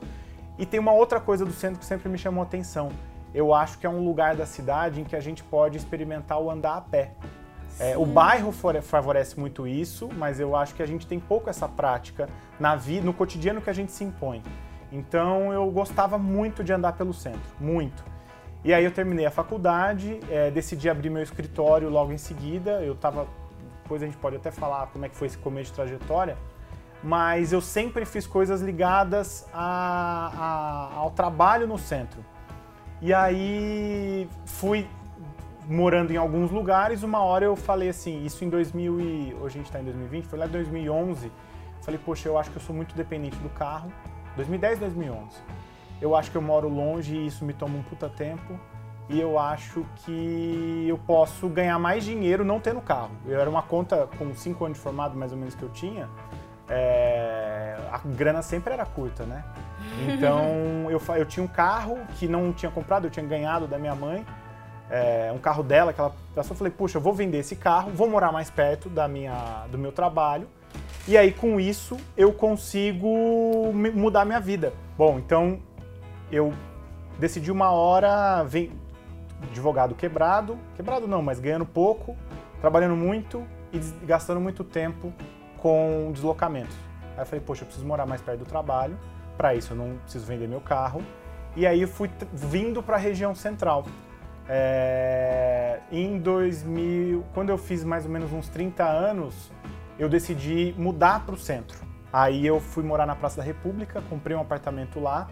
E 0.59 0.65
tem 0.65 0.81
uma 0.81 0.93
outra 0.93 1.21
coisa 1.21 1.45
do 1.45 1.53
centro 1.53 1.79
que 1.79 1.85
sempre 1.85 2.09
me 2.09 2.17
chamou 2.17 2.43
a 2.43 2.47
atenção. 2.47 2.91
Eu 3.35 3.53
acho 3.53 3.79
que 3.79 3.87
é 3.87 3.91
um 3.91 4.03
lugar 4.03 4.35
da 4.35 4.47
cidade 4.47 5.03
em 5.03 5.05
que 5.05 5.15
a 5.15 5.21
gente 5.21 5.45
pode 5.45 5.77
experimentar 5.77 6.41
o 6.41 6.51
andar 6.51 6.79
a 6.79 6.81
pé. 6.81 7.13
É, 7.79 7.99
o 7.99 8.07
bairro 8.07 8.51
favorece 8.81 9.39
muito 9.39 9.67
isso, 9.67 10.09
mas 10.17 10.41
eu 10.41 10.57
acho 10.57 10.75
que 10.75 10.83
a 10.83 10.87
gente 10.87 11.07
tem 11.07 11.21
pouco 11.21 11.51
essa 11.51 11.69
prática 11.69 12.27
na 12.59 12.75
vida, 12.75 13.05
no 13.05 13.13
cotidiano 13.13 13.61
que 13.61 13.69
a 13.69 13.75
gente 13.75 13.93
se 13.93 14.03
impõe. 14.03 14.43
Então 14.97 15.53
eu 15.53 15.71
gostava 15.71 16.17
muito 16.17 16.65
de 16.65 16.73
andar 16.73 16.95
pelo 16.95 17.13
centro, 17.13 17.41
muito. 17.61 18.03
E 18.65 18.73
aí 18.73 18.83
eu 18.85 18.91
terminei 18.91 19.27
a 19.27 19.31
faculdade, 19.31 20.19
é, 20.31 20.51
decidi 20.51 20.89
abrir 20.89 21.11
meu 21.11 21.23
escritório 21.23 21.89
logo 21.91 22.13
em 22.13 22.19
seguida. 22.19 22.83
Eu 22.83 22.95
estava, 22.95 23.27
depois 23.83 24.03
a 24.03 24.07
gente 24.07 24.17
pode 24.17 24.37
até 24.37 24.51
falar 24.51 24.87
como 24.89 25.05
é 25.05 25.09
que 25.09 25.15
foi 25.15 25.27
esse 25.27 25.39
começo 25.39 25.71
de 25.71 25.75
trajetória, 25.77 26.37
mas 27.03 27.53
eu 27.53 27.61
sempre 27.61 28.05
fiz 28.07 28.27
coisas 28.27 28.63
ligadas 28.63 29.47
a- 29.53 30.91
a- 30.95 30.97
ao 30.97 31.11
trabalho 31.11 31.67
no 31.67 31.79
centro. 31.79 32.25
E 33.03 33.13
aí 33.13 34.29
fui 34.47 34.89
morando 35.69 36.11
em 36.13 36.17
alguns 36.17 36.51
lugares, 36.51 37.03
uma 37.03 37.21
hora 37.21 37.45
eu 37.45 37.55
falei 37.55 37.91
assim, 37.91 38.25
isso 38.25 38.45
em 38.45 38.49
2000 38.49 38.99
e 39.01 39.35
hoje 39.35 39.57
a 39.57 39.59
gente 39.59 39.67
está 39.67 39.81
em 39.81 39.85
2020, 39.85 40.25
foi 40.25 40.39
lá 40.39 40.47
em 40.47 40.51
2011, 40.51 41.31
falei, 41.83 42.01
poxa, 42.03 42.29
eu 42.29 42.39
acho 42.39 42.51
que 42.51 42.57
eu 42.57 42.63
sou 42.63 42.75
muito 42.75 42.95
dependente 42.97 43.37
do 43.39 43.51
carro. 43.51 43.93
2010, 44.37 44.79
2011. 44.79 45.27
Eu 46.01 46.15
acho 46.15 46.31
que 46.31 46.37
eu 46.37 46.43
moro 46.43 46.69
longe 46.69 47.17
e 47.17 47.27
isso 47.27 47.45
me 47.45 47.53
toma 47.53 47.79
um 47.79 47.83
puta 47.83 48.09
tempo. 48.09 48.59
E 49.09 49.21
eu 49.21 49.39
acho 49.39 49.87
que 49.97 50.87
eu 50.89 50.99
posso 50.99 51.49
ganhar 51.49 51.79
mais 51.79 52.05
dinheiro 52.05 52.45
não 52.45 52.59
tendo 52.59 52.81
carro. 52.81 53.13
Eu 53.25 53.41
era 53.41 53.49
uma 53.49 53.63
conta 53.63 54.09
com 54.19 54.35
5 54.35 54.65
anos 54.65 54.79
de 54.79 54.83
formado, 54.83 55.17
mais 55.17 55.31
ou 55.31 55.39
menos, 55.39 55.55
que 55.55 55.63
eu 55.63 55.69
tinha. 55.69 56.09
É, 56.69 57.79
a 57.93 57.99
grana 57.99 58.43
sempre 58.43 58.73
era 58.73 58.85
curta, 58.85 59.25
né? 59.25 59.45
Então 60.09 60.91
eu, 60.91 61.01
eu 61.15 61.25
tinha 61.25 61.45
um 61.45 61.49
carro 61.49 61.99
que 62.19 62.27
não 62.27 62.53
tinha 62.53 62.71
comprado, 62.71 63.07
eu 63.07 63.11
tinha 63.11 63.25
ganhado 63.25 63.69
da 63.69 63.79
minha 63.79 63.95
mãe 63.95 64.27
é, 64.91 65.33
um 65.35 65.39
carro 65.39 65.63
dela, 65.63 65.93
que 65.93 66.01
ela 66.01 66.15
passou, 66.35 66.55
eu 66.55 66.59
falei, 66.59 66.73
puxa, 66.73 66.99
eu 66.99 67.03
vou 67.03 67.13
vender 67.13 67.39
esse 67.39 67.57
carro, 67.57 67.91
vou 67.91 68.09
morar 68.09 68.33
mais 68.33 68.51
perto 68.51 68.89
da 68.89 69.09
minha, 69.09 69.67
do 69.71 69.79
meu 69.79 69.93
trabalho, 69.93 70.49
e 71.07 71.17
aí 71.17 71.33
com 71.33 71.61
isso 71.61 71.97
eu 72.17 72.33
consigo 72.33 73.73
mudar 73.95 74.25
minha 74.25 74.41
vida. 74.41 74.73
Bom, 74.97 75.19
então 75.19 75.61
eu 76.31 76.53
decidi 77.19 77.51
uma 77.51 77.71
hora, 77.71 78.43
vem, 78.45 78.73
advogado 79.43 79.95
quebrado, 79.95 80.59
quebrado 80.75 81.07
não, 81.07 81.23
mas 81.23 81.39
ganhando 81.39 81.67
pouco, 81.67 82.17
trabalhando 82.61 82.97
muito 82.97 83.47
e 83.73 83.79
gastando 84.05 84.41
muito 84.41 84.65
tempo 84.65 85.13
com 85.59 86.11
deslocamentos. 86.13 86.77
Aí 87.17 87.23
eu 87.23 87.27
falei, 87.27 87.41
poxa, 87.45 87.63
eu 87.63 87.67
preciso 87.67 87.87
morar 87.87 88.07
mais 88.07 88.21
perto 88.21 88.41
do 88.41 88.45
trabalho, 88.45 88.99
para 89.37 89.55
isso 89.55 89.73
eu 89.73 89.77
não 89.77 89.97
preciso 89.99 90.27
vender 90.27 90.47
meu 90.49 90.61
carro. 90.61 91.03
E 91.55 91.67
aí 91.67 91.83
eu 91.83 91.89
fui 91.89 92.11
vindo 92.33 92.83
para 92.83 92.97
a 92.97 92.99
região 92.99 93.35
central. 93.35 93.87
É, 94.49 95.81
em 95.91 96.19
2000, 96.19 97.25
quando 97.35 97.51
eu 97.51 97.59
fiz 97.59 97.83
mais 97.83 98.05
ou 98.05 98.11
menos 98.11 98.33
uns 98.33 98.49
30 98.49 98.85
anos, 98.85 99.51
eu 99.99 100.09
decidi 100.09 100.75
mudar 100.77 101.25
para 101.25 101.35
o 101.35 101.39
centro. 101.39 101.79
Aí 102.13 102.47
eu 102.47 102.61
fui 102.61 102.83
morar 102.83 103.07
na 103.07 103.15
Praça 103.15 103.39
da 103.39 103.43
República, 103.43 104.03
comprei 104.09 104.37
um 104.37 104.41
apartamento 104.41 105.01
lá. 105.01 105.29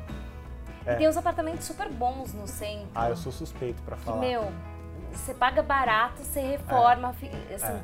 E 0.87 0.91
é. 0.91 0.95
tem 0.97 1.09
uns 1.09 1.17
apartamentos 1.17 1.65
super 1.65 1.89
bons 1.89 2.35
no 2.35 2.47
centro. 2.47 2.91
Ah, 2.95 3.09
eu 3.09 3.17
sou 3.17 3.33
suspeito 3.33 3.83
para 3.83 3.97
falar. 3.97 4.21
Meu, 4.21 4.53
você 5.13 5.33
paga 5.33 5.63
barato, 5.63 6.23
você 6.23 6.41
reforma, 6.41 7.09
é. 7.09 7.55
assim, 7.55 7.75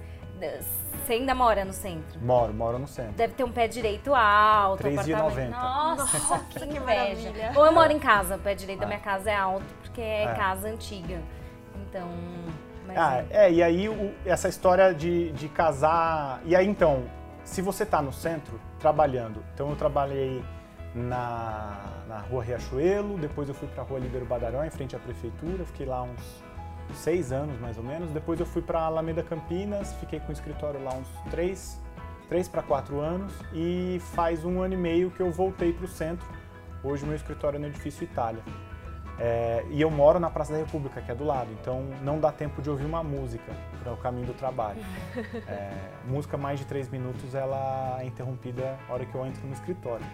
é. 0.43 0.61
Você 1.05 1.15
ainda 1.15 1.35
mora 1.35 1.65
no 1.65 1.73
centro? 1.73 2.21
Moro, 2.21 2.53
moro 2.55 2.79
no 2.79 2.89
centro. 2.89 3.13
Deve 3.13 3.35
ter 3.35 3.45
um 3.45 3.53
pé 3.53 3.69
direito 3.69 4.15
alto, 4.15 4.85
3,90. 4.85 5.51
Nossa, 5.51 6.39
que 6.51 6.65
inveja. 6.65 7.33
Ou 7.57 7.67
eu 7.67 7.73
moro 7.73 7.93
em 7.93 7.99
casa, 7.99 8.37
o 8.37 8.39
pé 8.39 8.55
direito 8.55 8.81
da 8.81 8.87
minha 8.87 9.01
casa 9.01 9.31
é 9.31 9.37
alto, 9.37 9.65
porque 9.83 10.01
é, 10.01 10.25
é. 10.25 10.35
casa 10.35 10.69
antiga. 10.69 11.21
Então. 11.75 12.09
Ah, 12.97 13.25
é, 13.31 13.53
e 13.53 13.63
aí 13.63 13.89
o, 13.89 14.13
essa 14.25 14.49
história 14.49 14.93
de, 14.95 15.33
de 15.33 15.49
casar. 15.49 16.41
E 16.45 16.55
aí 16.55 16.67
então, 16.67 17.05
se 17.45 17.63
você 17.63 17.83
está 17.83 18.01
no 18.01 18.13
centro 18.13 18.61
trabalhando, 18.79 19.43
então 19.55 19.71
eu 19.71 19.77
trabalhei 19.77 20.43
na, 20.95 21.79
na 22.09 22.19
rua 22.19 22.43
Riachuelo, 22.43 23.17
depois 23.19 23.49
eu 23.49 23.55
fui 23.55 23.69
para 23.69 23.83
a 23.83 23.87
rua 23.87 23.99
Libero 23.99 24.25
Badaró, 24.25 24.65
em 24.65 24.71
frente 24.71 24.97
à 24.97 24.99
prefeitura, 24.99 25.65
fiquei 25.65 25.87
lá 25.87 26.03
uns 26.03 26.43
seis 26.95 27.33
anos 27.33 27.59
mais 27.61 27.77
ou 27.79 27.85
menos. 27.85 28.11
Depois 28.11 28.41
eu 28.41 28.47
fui 28.47 28.63
para 28.63 28.81
Alameda 28.81 29.23
Campinas, 29.23 29.93
fiquei 29.95 30.21
com 30.21 30.31
o 30.31 30.33
escritório 30.33 30.83
lá 30.83 30.93
uns 30.95 31.09
três, 31.31 31.81
três 32.29 32.49
para 32.49 32.63
quatro 32.63 33.01
anos 33.01 33.33
e 33.53 34.01
faz 34.15 34.45
um 34.45 34.61
ano 34.61 34.75
e 34.75 34.77
meio 34.77 35.11
que 35.11 35.21
eu 35.21 35.31
voltei 35.31 35.73
para 35.73 35.85
o 35.85 35.89
centro. 35.89 36.27
Hoje 36.83 37.05
meu 37.05 37.15
escritório 37.15 37.57
é 37.57 37.61
no 37.61 37.67
edifício 37.67 38.05
Itália. 38.05 38.43
É, 39.21 39.67
e 39.69 39.83
eu 39.83 39.91
moro 39.91 40.19
na 40.19 40.31
Praça 40.31 40.53
da 40.53 40.59
República, 40.59 41.03
que 41.03 41.13
é 41.13 41.15
do 41.15 41.25
lado, 41.25 41.51
então 41.61 41.85
não 42.03 42.19
dá 42.19 42.33
tempo 42.33 42.63
de 42.63 42.71
ouvir 42.71 42.87
uma 42.87 43.03
música 43.03 43.53
para 43.83 43.93
o 43.93 43.97
caminho 43.99 44.27
do 44.27 44.35
trabalho. 44.35 44.81
É, 45.47 45.73
música 46.07 46.37
mais 46.37 46.61
de 46.61 46.65
três 46.65 46.89
minutos, 46.89 47.35
ela 47.35 47.99
é 48.01 48.07
interrompida 48.07 48.79
na 48.89 48.95
hora 48.95 49.05
que 49.05 49.15
eu 49.15 49.27
entro 49.27 49.45
no 49.47 49.53
escritório. 49.53 50.07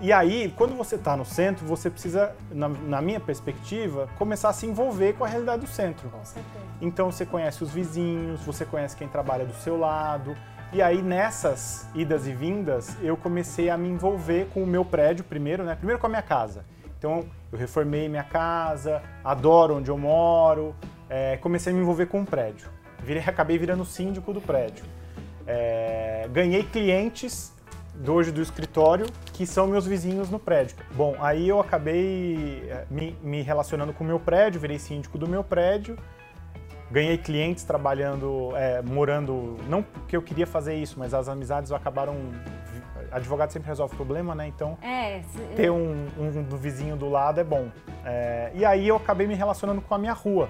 E 0.00 0.12
aí, 0.12 0.52
quando 0.56 0.74
você 0.76 0.94
está 0.94 1.16
no 1.16 1.24
centro, 1.24 1.66
você 1.66 1.90
precisa, 1.90 2.34
na, 2.50 2.68
na, 2.68 3.02
minha 3.02 3.20
perspectiva, 3.20 4.08
começar 4.16 4.48
a 4.48 4.52
se 4.52 4.66
envolver 4.66 5.14
com 5.14 5.24
a 5.24 5.28
realidade 5.28 5.62
do 5.62 5.68
centro. 5.68 6.08
Com 6.08 6.24
certeza. 6.24 6.64
Então 6.80 7.10
você 7.10 7.26
conhece 7.26 7.62
os 7.62 7.70
vizinhos, 7.70 8.40
você 8.42 8.64
conhece 8.64 8.96
quem 8.96 9.08
trabalha 9.08 9.44
do 9.44 9.54
seu 9.54 9.78
lado. 9.78 10.36
E 10.72 10.80
aí, 10.80 11.02
nessas 11.02 11.88
idas 11.94 12.26
e 12.26 12.32
vindas, 12.32 12.96
eu 13.02 13.16
comecei 13.16 13.68
a 13.68 13.76
me 13.76 13.88
envolver 13.88 14.48
com 14.54 14.62
o 14.62 14.66
meu 14.66 14.84
prédio 14.84 15.24
primeiro, 15.24 15.64
né? 15.64 15.74
Primeiro 15.74 16.00
com 16.00 16.06
a 16.06 16.10
minha 16.10 16.22
casa. 16.22 16.64
Então, 17.04 17.22
eu 17.52 17.58
reformei 17.58 18.08
minha 18.08 18.24
casa, 18.24 19.02
adoro 19.22 19.76
onde 19.76 19.90
eu 19.90 19.98
moro, 19.98 20.74
é, 21.06 21.36
comecei 21.36 21.70
a 21.70 21.76
me 21.76 21.82
envolver 21.82 22.06
com 22.06 22.22
o 22.22 22.24
prédio. 22.24 22.66
Virei, 23.02 23.22
acabei 23.22 23.58
virando 23.58 23.84
síndico 23.84 24.32
do 24.32 24.40
prédio. 24.40 24.86
É, 25.46 26.26
ganhei 26.32 26.62
clientes 26.62 27.52
do 27.94 28.14
hoje 28.14 28.32
do 28.32 28.40
escritório, 28.40 29.04
que 29.34 29.44
são 29.44 29.66
meus 29.66 29.86
vizinhos 29.86 30.30
no 30.30 30.38
prédio. 30.38 30.78
Bom, 30.94 31.14
aí 31.20 31.46
eu 31.46 31.60
acabei 31.60 32.64
eh, 32.70 32.86
me, 32.90 33.14
me 33.22 33.42
relacionando 33.42 33.92
com 33.92 34.02
o 34.02 34.06
meu 34.06 34.18
prédio, 34.18 34.58
virei 34.58 34.78
síndico 34.78 35.18
do 35.18 35.28
meu 35.28 35.44
prédio, 35.44 35.98
ganhei 36.90 37.18
clientes 37.18 37.64
trabalhando, 37.64 38.56
é, 38.56 38.80
morando, 38.80 39.58
não 39.68 39.82
porque 39.82 40.16
eu 40.16 40.22
queria 40.22 40.46
fazer 40.46 40.74
isso, 40.76 40.98
mas 40.98 41.12
as 41.12 41.28
amizades 41.28 41.70
acabaram. 41.70 42.16
Advogado 43.14 43.50
sempre 43.50 43.68
resolve 43.68 43.94
problema, 43.94 44.34
né? 44.34 44.48
Então, 44.48 44.76
é, 44.82 45.22
se... 45.22 45.38
ter 45.54 45.70
um, 45.70 46.06
um, 46.18 46.38
um, 46.38 46.56
vizinho 46.56 46.96
do 46.96 47.08
lado 47.08 47.40
é 47.40 47.44
bom. 47.44 47.68
É, 48.04 48.50
e 48.54 48.64
aí 48.64 48.88
eu 48.88 48.96
acabei 48.96 49.26
me 49.26 49.34
relacionando 49.34 49.80
com 49.80 49.94
a 49.94 49.98
minha 49.98 50.12
rua. 50.12 50.48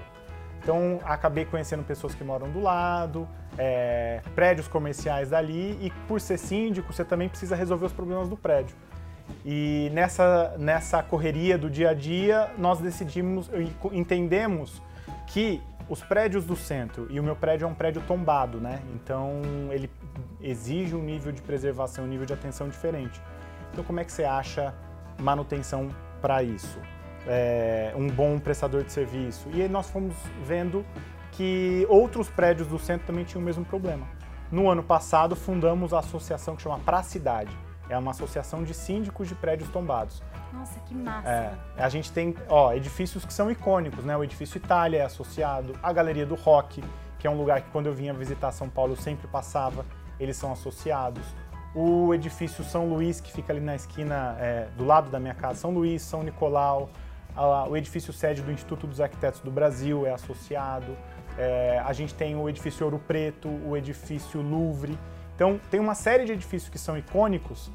Então, 0.63 0.99
acabei 1.03 1.45
conhecendo 1.45 1.83
pessoas 1.83 2.15
que 2.15 2.23
moram 2.23 2.49
do 2.49 2.59
lado, 2.59 3.27
é, 3.55 4.19
prédios 4.33 4.67
comerciais 4.67 5.29
dali, 5.29 5.77
e 5.79 5.91
por 6.07 6.19
ser 6.19 6.39
síndico, 6.39 6.91
você 6.91 7.05
também 7.05 7.29
precisa 7.29 7.55
resolver 7.55 7.85
os 7.85 7.93
problemas 7.93 8.27
do 8.27 8.35
prédio. 8.35 8.75
E 9.45 9.91
nessa, 9.93 10.55
nessa 10.57 11.03
correria 11.03 11.59
do 11.59 11.69
dia 11.69 11.91
a 11.91 11.93
dia, 11.93 12.49
nós 12.57 12.79
decidimos, 12.79 13.47
entendemos 13.91 14.81
que 15.27 15.61
os 15.87 16.01
prédios 16.01 16.45
do 16.45 16.55
centro, 16.55 17.07
e 17.11 17.19
o 17.19 17.23
meu 17.23 17.35
prédio 17.35 17.65
é 17.65 17.67
um 17.67 17.73
prédio 17.75 18.01
tombado, 18.07 18.59
né? 18.59 18.81
Então 18.95 19.41
ele 19.69 19.89
exige 20.41 20.95
um 20.95 21.03
nível 21.03 21.31
de 21.31 21.41
preservação, 21.41 22.05
um 22.05 22.07
nível 22.07 22.25
de 22.25 22.33
atenção 22.33 22.67
diferente. 22.69 23.21
Então, 23.71 23.83
como 23.83 23.99
é 23.99 24.03
que 24.03 24.11
você 24.11 24.23
acha 24.23 24.73
manutenção 25.19 25.89
para 26.21 26.43
isso? 26.43 26.79
é, 27.27 27.93
um 27.95 28.07
bom 28.07 28.39
prestador 28.39 28.83
de 28.83 28.91
serviço. 28.91 29.47
E 29.53 29.61
aí 29.61 29.69
nós 29.69 29.89
fomos 29.89 30.15
vendo 30.43 30.85
que 31.31 31.85
outros 31.89 32.29
prédios 32.29 32.67
do 32.67 32.79
centro 32.79 33.07
também 33.07 33.25
tinham 33.25 33.41
o 33.41 33.45
mesmo 33.45 33.65
problema. 33.65 34.07
No 34.51 34.69
ano 34.69 34.83
passado, 34.83 35.35
fundamos 35.35 35.93
a 35.93 35.99
associação 35.99 36.55
que 36.55 36.61
chama 36.61 36.79
Pra 36.79 37.03
Cidade. 37.03 37.55
É 37.89 37.97
uma 37.97 38.11
associação 38.11 38.63
de 38.63 38.73
síndicos 38.73 39.27
de 39.27 39.35
prédios 39.35 39.69
tombados. 39.69 40.23
Nossa, 40.53 40.79
que 40.81 40.95
massa! 40.95 41.29
É, 41.29 41.53
a 41.77 41.89
gente 41.89 42.11
tem 42.11 42.35
ó, 42.47 42.73
edifícios 42.73 43.25
que 43.25 43.33
são 43.33 43.51
icônicos, 43.51 44.05
né? 44.05 44.15
O 44.15 44.23
edifício 44.23 44.57
Itália 44.57 44.99
é 44.99 45.05
associado, 45.05 45.73
a 45.83 45.91
Galeria 45.91 46.25
do 46.25 46.35
Rock, 46.35 46.83
que 47.19 47.27
é 47.27 47.29
um 47.29 47.37
lugar 47.37 47.61
que 47.61 47.69
quando 47.71 47.87
eu 47.87 47.93
vinha 47.93 48.13
visitar 48.13 48.51
São 48.51 48.69
Paulo 48.69 48.93
eu 48.93 48.97
sempre 48.97 49.27
passava, 49.27 49.85
eles 50.19 50.37
são 50.37 50.51
associados. 50.51 51.23
O 51.73 52.13
edifício 52.13 52.63
São 52.63 52.87
Luís, 52.87 53.19
que 53.19 53.31
fica 53.31 53.51
ali 53.51 53.59
na 53.59 53.75
esquina 53.75 54.37
é, 54.39 54.67
do 54.77 54.85
lado 54.85 55.09
da 55.09 55.19
minha 55.19 55.33
casa, 55.33 55.59
São 55.59 55.71
Luís, 55.71 56.01
São 56.01 56.23
Nicolau, 56.23 56.89
o 57.69 57.75
edifício 57.75 58.13
sede 58.13 58.41
do 58.41 58.51
Instituto 58.51 58.87
dos 58.87 59.01
Arquitetos 59.01 59.41
do 59.41 59.51
Brasil 59.51 60.05
é 60.05 60.13
associado, 60.13 60.95
é, 61.37 61.81
a 61.85 61.91
gente 61.91 62.13
tem 62.13 62.35
o 62.35 62.47
edifício 62.47 62.85
Ouro 62.85 62.99
Preto, 62.99 63.49
o 63.49 63.75
edifício 63.75 64.41
Louvre. 64.41 64.97
Então, 65.35 65.59
tem 65.69 65.79
uma 65.79 65.95
série 65.95 66.23
de 66.25 66.31
edifícios 66.31 66.69
que 66.69 66.79
são 66.79 66.97
icônicos 66.97 67.69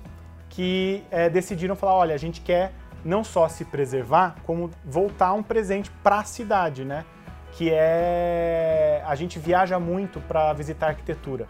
que 0.48 1.05
é, 1.11 1.29
decidiram 1.29 1.76
falar: 1.76 1.94
olha, 1.94 2.14
a 2.14 2.18
gente 2.18 2.40
quer 2.40 2.72
não 3.05 3.22
só 3.22 3.48
se 3.48 3.64
preservar, 3.64 4.37
como 4.44 4.70
voltar 4.85 5.33
um 5.33 5.42
presente 5.42 5.90
para 6.03 6.20
a 6.20 6.24
cidade, 6.24 6.85
né? 6.85 7.05
Que 7.53 7.70
é. 7.70 9.03
A 9.07 9.14
gente 9.14 9.38
viaja 9.38 9.79
muito 9.79 10.20
para 10.20 10.53
visitar 10.53 10.88
arquitetura. 10.88 11.46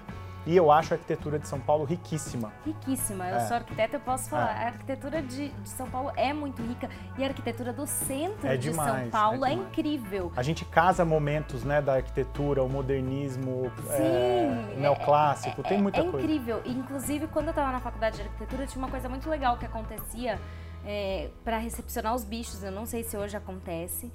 E 0.46 0.56
eu 0.56 0.72
acho 0.72 0.94
a 0.94 0.96
arquitetura 0.96 1.38
de 1.38 1.46
São 1.46 1.60
Paulo 1.60 1.84
riquíssima. 1.84 2.52
Riquíssima. 2.64 3.28
Eu 3.28 3.36
é. 3.36 3.40
sou 3.40 3.56
arquiteta, 3.56 3.96
eu 3.96 4.00
posso 4.00 4.30
falar. 4.30 4.56
É. 4.58 4.64
A 4.64 4.66
arquitetura 4.68 5.22
de, 5.22 5.50
de, 5.50 5.68
São 5.68 5.88
Paulo 5.90 6.12
é 6.16 6.32
muito 6.32 6.62
rica 6.62 6.88
e 7.18 7.24
a 7.24 7.28
arquitetura 7.28 7.72
do 7.72 7.86
centro 7.86 8.46
é 8.46 8.56
de 8.56 8.70
demais, 8.70 8.90
São 8.90 8.98
é 8.98 9.06
Paulo 9.06 9.44
é, 9.44 9.52
incrível. 9.52 10.32
A 10.36 10.42
gente 10.42 10.64
casa 10.64 11.04
momentos 11.04 11.62
né, 11.62 11.82
da 11.82 11.94
arquitetura, 11.94 12.62
o 12.62 12.68
modernismo, 12.68 13.70
é, 13.90 13.96
Sim, 13.96 14.80
neoclássico, 14.80 15.62
tem 15.62 15.80
muita 15.80 16.02
coisa. 16.02 16.18
É 16.18 16.20
incrível. 16.20 16.62
Inclusive, 16.64 17.26
quando 17.26 17.46
eu 17.46 17.50
estava 17.50 17.70
na 17.70 17.80
faculdade 17.80 18.16
de 18.16 18.22
arquitetura, 18.22 18.66
tinha 18.66 18.82
uma 18.82 18.90
coisa 18.90 19.08
muito 19.08 19.28
legal 19.28 19.58
que 19.58 19.66
acontecia 19.66 20.38
para 21.44 21.58
recepcionar 21.58 22.14
os 22.14 22.24
bichos. 22.24 22.62
Eu 22.62 22.72
não 22.72 22.86
sei 22.86 23.02
se 23.02 23.16
hoje 23.16 23.36
acontece 23.36 24.10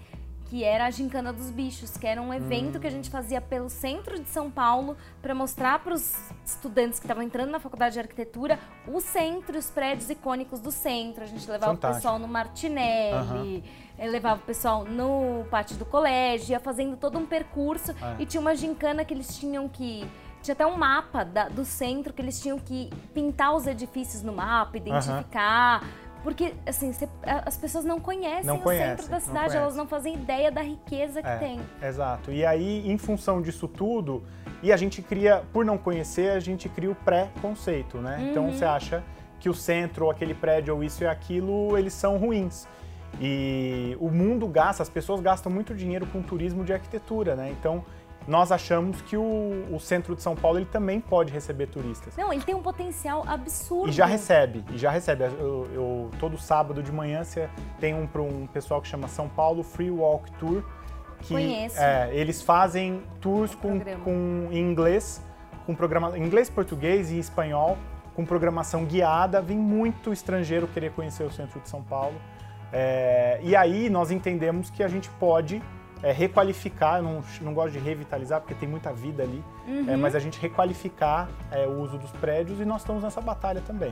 que 0.45 0.63
era 0.63 0.85
a 0.85 0.91
Gincana 0.91 1.33
dos 1.33 1.49
Bichos, 1.49 1.97
que 1.97 2.05
era 2.05 2.21
um 2.21 2.33
evento 2.33 2.77
Hum. 2.77 2.81
que 2.81 2.87
a 2.87 2.91
gente 2.91 3.09
fazia 3.09 3.41
pelo 3.41 3.67
centro 3.69 4.19
de 4.19 4.29
São 4.29 4.49
Paulo 4.51 4.95
para 5.21 5.33
mostrar 5.33 5.79
para 5.79 5.93
os 5.93 6.13
estudantes 6.45 6.99
que 6.99 7.05
estavam 7.05 7.23
entrando 7.23 7.49
na 7.49 7.59
faculdade 7.59 7.93
de 7.93 7.99
arquitetura 7.99 8.59
o 8.87 9.01
centro, 9.01 9.57
os 9.57 9.69
prédios 9.71 10.09
icônicos 10.09 10.59
do 10.59 10.71
centro. 10.71 11.23
A 11.23 11.27
gente 11.27 11.49
levava 11.49 11.73
Fantástico. 11.73 11.91
o 11.91 11.95
pessoal 11.95 12.19
no 12.19 12.27
Martinelli, 12.27 13.63
eh, 13.97 14.07
levava 14.07 14.39
o 14.41 14.45
pessoal 14.45 14.85
no 14.85 15.45
pátio 15.49 15.77
do 15.77 15.85
colégio, 15.85 16.51
ia 16.51 16.59
fazendo 16.59 16.95
todo 16.95 17.17
um 17.17 17.25
percurso 17.25 17.91
É. 17.91 18.15
e 18.21 18.25
tinha 18.25 18.39
uma 18.41 18.55
gincana 18.55 19.03
que 19.03 19.13
eles 19.13 19.35
tinham 19.37 19.67
que 19.67 20.07
tinha 20.43 20.53
até 20.53 20.65
um 20.65 20.77
mapa 20.77 21.23
da- 21.25 21.49
do 21.49 21.65
centro 21.65 22.13
que 22.13 22.21
eles 22.21 22.39
tinham 22.39 22.59
que 22.59 22.91
pintar 23.15 23.55
os 23.55 23.65
edifícios 23.65 24.21
no 24.21 24.31
mapa, 24.31 24.77
identificar. 24.77 25.83
Porque, 26.25 26.55
assim, 26.65 26.91
cê- 26.91 27.07
as 27.23 27.55
pessoas 27.55 27.85
não 27.85 27.99
conhecem 27.99 28.45
Não 28.45 28.55
o 28.55 28.59
conhecem, 28.61 28.95
centro 28.97 29.05
da 29.11 29.17
não 29.17 29.21
cidade, 29.21 29.39
elas 29.43 29.53
conhecem. 29.57 29.77
não 29.77 29.87
fazem 29.87 30.13
ideia 30.15 30.51
da 30.51 30.61
riqueza 30.63 31.21
que 31.21 31.27
É, 31.29 31.37
tem. 31.37 31.61
Exato. 31.83 32.31
E 32.31 32.43
aí, 32.43 32.89
em 32.91 32.97
função 32.97 33.43
disso 33.43 33.67
tudo, 33.67 34.23
e 34.63 34.73
a 34.73 34.77
gente 34.77 35.03
cria, 35.03 35.43
por 35.53 35.63
não 35.63 35.77
conhecer, 35.77 36.31
a 36.31 36.39
gente 36.39 36.67
cria 36.67 36.89
o 36.89 36.95
pré-conceito, 36.95 37.99
né? 37.99 38.27
Então 38.31 38.51
você 38.51 38.65
acha 38.65 39.03
que 39.39 39.47
o 39.47 39.53
centro, 39.53 40.05
ou 40.05 40.11
aquele 40.11 40.33
prédio, 40.33 40.73
ou 40.75 40.83
isso 40.83 41.03
e 41.03 41.07
aquilo, 41.07 41.77
eles 41.77 41.93
são 41.93 42.17
ruins. 42.17 42.67
E 43.21 43.95
o 43.99 44.09
mundo 44.09 44.47
gasta, 44.47 44.81
as 44.81 44.89
pessoas 44.89 45.21
gastam 45.21 45.51
muito 45.51 45.75
dinheiro 45.75 46.07
com 46.07 46.23
turismo 46.23 46.63
de 46.65 46.73
arquitetura, 46.73 47.35
né? 47.35 47.51
Então 47.51 47.85
nós 48.27 48.51
achamos 48.51 49.01
que 49.01 49.15
o, 49.15 49.65
o 49.71 49.79
centro 49.79 50.15
de 50.15 50.21
São 50.21 50.35
Paulo 50.35 50.57
ele 50.57 50.65
também 50.65 50.99
pode 50.99 51.31
receber 51.31 51.67
turistas. 51.67 52.15
Não, 52.17 52.33
ele 52.33 52.41
tem 52.43 52.55
um 52.55 52.61
potencial 52.61 53.23
absurdo. 53.27 53.89
E 53.89 53.91
já 53.91 54.05
recebe, 54.05 54.63
e 54.71 54.77
já 54.77 54.89
recebe. 54.89 55.23
Eu, 55.25 55.67
eu- 55.73 56.11
todo 56.19 56.37
sábado 56.37 56.81
de 56.81 56.91
manhã 56.91 57.23
você 57.23 57.49
tem 57.79 57.93
um 57.93 58.07
para 58.07 58.21
um 58.21 58.47
pessoal 58.47 58.81
que 58.81 58.87
chama 58.87 59.07
São 59.07 59.29
Paulo 59.29 59.61
Free 59.63 59.91
Walk 59.91 60.31
Tour. 60.33 60.63
Que, 61.19 61.33
Conheço. 61.33 61.79
É, 61.79 62.09
eles 62.13 62.41
fazem 62.41 63.01
tours 63.21 63.55
com, 63.55 63.79
com 64.03 64.47
em 64.51 64.59
inglês, 64.59 65.21
com 65.65 65.73
programa, 65.73 66.17
inglês, 66.17 66.49
português 66.49 67.11
e 67.11 67.17
espanhol, 67.17 67.77
com 68.15 68.25
programação 68.25 68.85
guiada. 68.85 69.41
Vem 69.41 69.57
muito 69.57 70.11
estrangeiro 70.11 70.67
querer 70.67 70.91
conhecer 70.91 71.23
o 71.23 71.31
centro 71.31 71.59
de 71.59 71.69
São 71.69 71.81
Paulo. 71.81 72.15
É, 72.73 73.39
e 73.43 73.55
aí 73.55 73.89
nós 73.89 74.11
entendemos 74.11 74.69
que 74.69 74.83
a 74.83 74.87
gente 74.87 75.09
pode 75.11 75.61
é, 76.05 76.11
requalificar, 76.11 76.97
eu 76.97 77.03
não, 77.03 77.23
não 77.41 77.51
gosto 77.51 77.71
de 77.73 77.79
revitalizar 77.79 78.39
porque 78.39 78.53
tem 78.53 78.69
muita 78.69 78.93
vida 78.93 79.23
ali, 79.23 79.43
Uhum. 79.67 79.89
é, 79.89 79.97
mas 79.97 80.13
a 80.13 80.19
gente 80.19 80.39
requalificar 80.39 81.27
é, 81.51 81.65
o 81.65 81.81
uso 81.81 81.97
dos 81.97 82.11
prédios 82.11 82.59
e 82.59 82.65
nós 82.65 82.81
estamos 82.81 83.01
nessa 83.03 83.19
batalha 83.19 83.59
também. 83.65 83.91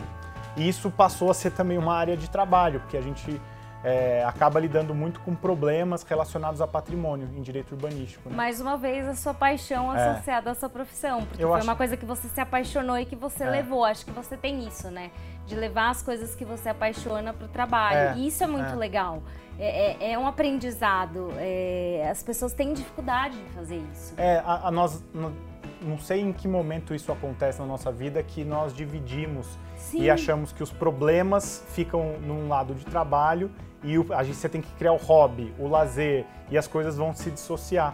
E 0.55 0.69
isso 0.69 0.91
passou 0.91 1.31
a 1.31 1.33
ser 1.33 1.49
também 1.51 1.79
uma 1.79 1.95
área 1.95 2.15
de 2.15 2.29
trabalho, 2.29 2.79
porque 2.81 2.95
a 2.95 3.01
gente 3.01 3.41
é, 3.83 4.23
acaba 4.25 4.59
lidando 4.59 4.95
muito 4.95 5.19
com 5.19 5.35
problemas 5.35 6.03
relacionados 6.03 6.61
a 6.61 6.67
patrimônio 6.67 7.27
em 7.35 7.41
direito 7.41 7.73
urbanístico. 7.73 8.29
né? 8.29 8.35
Mais 8.35 8.61
uma 8.61 8.77
vez, 8.77 9.07
a 9.07 9.15
sua 9.15 9.33
paixão 9.33 9.93
É. 9.95 10.09
associada 10.11 10.51
à 10.51 10.55
sua 10.55 10.69
profissão. 10.69 11.25
Porque 11.25 11.43
Eu 11.43 11.49
foi 11.49 11.57
acho- 11.57 11.67
uma 11.67 11.75
coisa 11.75 11.97
que 11.97 12.05
você 12.05 12.27
se 12.29 12.39
apaixonou 12.39 12.97
e 12.97 13.05
que 13.05 13.15
você 13.15 13.43
É. 13.43 13.49
levou. 13.49 13.83
Acho 13.83 14.05
que 14.05 14.11
você 14.11 14.37
tem 14.37 14.65
isso, 14.67 14.89
né? 14.89 15.11
De 15.45 15.55
levar 15.55 15.89
as 15.89 16.01
coisas 16.01 16.33
que 16.33 16.45
você 16.45 16.69
apaixona 16.69 17.33
pro 17.33 17.47
trabalho. 17.49 17.97
É, 17.97 18.13
E 18.17 18.27
isso 18.27 18.43
é 18.43 18.47
muito 18.47 18.71
é. 18.71 18.75
legal. 18.75 19.21
É, 19.59 20.11
é- 20.13 20.17
um 20.17 20.25
aprendizado. 20.27 21.29
As 22.09 22.23
pessoas 22.23 22.53
têm 22.53 22.73
dificuldade 22.73 23.37
em 23.37 23.49
fazer 23.53 23.83
isso. 23.93 24.13
É, 24.17 24.37
a, 24.45 24.67
a 24.67 24.71
nós 24.71 25.03
não, 25.13 25.33
não 25.81 25.97
sei 25.99 26.21
em 26.21 26.31
que 26.31 26.47
momento 26.47 26.95
isso 26.95 27.11
acontece 27.11 27.59
na 27.59 27.65
nossa 27.65 27.91
vida 27.91 28.23
que 28.23 28.43
nós 28.45 28.73
dividimos 28.73 29.45
Sim. 29.75 30.01
e 30.03 30.09
achamos 30.09 30.51
que 30.53 30.63
os 30.63 30.71
problemas 30.71 31.63
ficam 31.69 32.17
num 32.21 32.47
lado 32.47 32.73
de 32.73 32.85
trabalho 32.85 33.51
e 33.83 33.97
o, 33.97 34.05
a 34.13 34.23
gente 34.23 34.37
você 34.37 34.49
tem 34.49 34.61
que 34.61 34.71
criar 34.73 34.93
o 34.93 34.97
hobby, 34.97 35.53
o 35.59 35.67
lazer 35.67 36.25
e 36.49 36.57
as 36.57 36.67
coisas 36.67 36.97
vão 36.97 37.13
se 37.13 37.29
dissociar. 37.31 37.93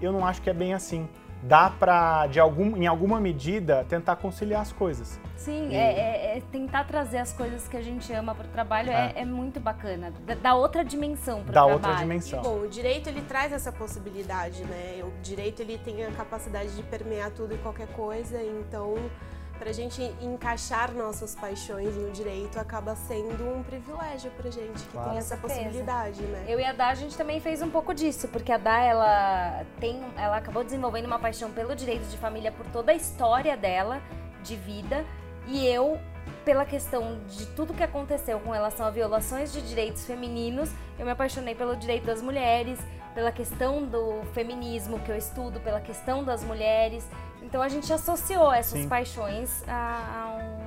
Eu 0.00 0.12
não 0.12 0.26
acho 0.26 0.40
que 0.42 0.50
é 0.50 0.54
bem 0.54 0.74
assim. 0.74 1.08
Dá 1.40 1.70
pra, 1.70 2.26
de 2.26 2.40
algum, 2.40 2.76
em 2.76 2.88
alguma 2.88 3.20
medida, 3.20 3.86
tentar 3.88 4.16
conciliar 4.16 4.60
as 4.60 4.72
coisas. 4.72 5.20
Sim, 5.36 5.68
E- 5.70 5.74
é, 5.76 5.78
é- 6.34 6.38
é 6.38 6.42
tentar 6.50 6.82
trazer 6.82 7.18
as 7.18 7.32
coisas 7.32 7.68
que 7.68 7.76
a 7.76 7.80
gente 7.80 8.12
ama 8.12 8.34
pro 8.34 8.48
trabalho 8.48 8.90
é, 8.90 9.12
É. 9.14 9.20
é 9.20 9.24
muito 9.24 9.60
bacana. 9.60 10.12
Dá- 10.26 10.34
Dá 10.34 10.54
outra 10.56 10.84
dimensão 10.84 11.36
pro 11.44 11.52
Da 11.52 11.60
trabalho. 11.62 11.74
outra 11.74 11.92
E, 11.92 11.96
dimensão. 11.98 12.42
bom, 12.42 12.62
o 12.62 12.68
direito 12.68 13.08
ele 13.08 13.22
traz 13.22 13.52
essa 13.52 13.70
possibilidade, 13.70 14.64
né? 14.64 15.00
O 15.04 15.12
direito 15.22 15.62
ele 15.62 15.78
tem 15.78 16.04
a 16.04 16.10
capacidade 16.10 16.74
de 16.74 16.82
permear 16.82 17.30
tudo 17.30 17.54
e 17.54 17.58
qualquer 17.58 17.86
coisa, 17.88 18.42
então 18.42 18.96
pra 19.58 19.72
gente 19.72 20.02
encaixar 20.20 20.92
nossas 20.92 21.34
paixões 21.34 21.94
no 21.96 22.10
direito 22.10 22.58
acaba 22.58 22.94
sendo 22.94 23.44
um 23.56 23.62
privilégio 23.62 24.30
pra 24.32 24.50
gente 24.50 24.82
que 24.84 24.92
Claro. 24.92 25.10
tem 25.10 25.18
essa 25.18 25.36
possibilidade, 25.36 26.22
né? 26.22 26.44
Eu 26.48 26.60
e 26.60 26.64
a 26.64 26.72
Dá, 26.72 26.88
a 26.88 26.94
gente 26.94 27.16
também 27.16 27.40
fez 27.40 27.60
um 27.60 27.68
pouco 27.70 27.92
disso, 27.92 28.28
porque 28.28 28.52
a 28.52 28.58
Dá, 28.58 28.78
ela 28.80 29.64
tem, 29.80 30.02
ela 30.16 30.36
acabou 30.36 30.62
desenvolvendo 30.64 31.06
uma 31.06 31.18
paixão 31.18 31.50
pelo 31.50 31.74
direito 31.74 32.06
de 32.08 32.16
família 32.16 32.52
por 32.52 32.66
toda 32.66 32.92
a 32.92 32.94
história 32.94 33.56
dela 33.56 34.00
de 34.42 34.56
vida, 34.56 35.04
e 35.46 35.66
eu 35.66 35.98
pela 36.44 36.64
questão 36.64 37.18
de 37.28 37.46
tudo 37.48 37.74
que 37.74 37.82
aconteceu 37.82 38.38
com 38.40 38.50
relação 38.50 38.86
a 38.86 38.90
violações 38.90 39.52
de 39.52 39.60
direitos 39.62 40.04
femininos, 40.04 40.70
eu 40.98 41.04
me 41.04 41.10
apaixonei 41.10 41.54
pelo 41.54 41.76
direito 41.76 42.04
das 42.04 42.22
mulheres, 42.22 42.78
pela 43.14 43.32
questão 43.32 43.84
do 43.84 44.22
feminismo 44.32 44.98
que 45.00 45.10
eu 45.10 45.16
estudo, 45.16 45.58
pela 45.60 45.80
questão 45.80 46.22
das 46.24 46.44
mulheres. 46.44 47.06
Então 47.48 47.62
a 47.62 47.68
gente 47.68 47.90
associou 47.90 48.52
essas 48.52 48.80
Sim. 48.82 48.88
paixões 48.88 49.66
a- 49.66 50.04
ao, 50.22 50.34
ao 50.34 50.57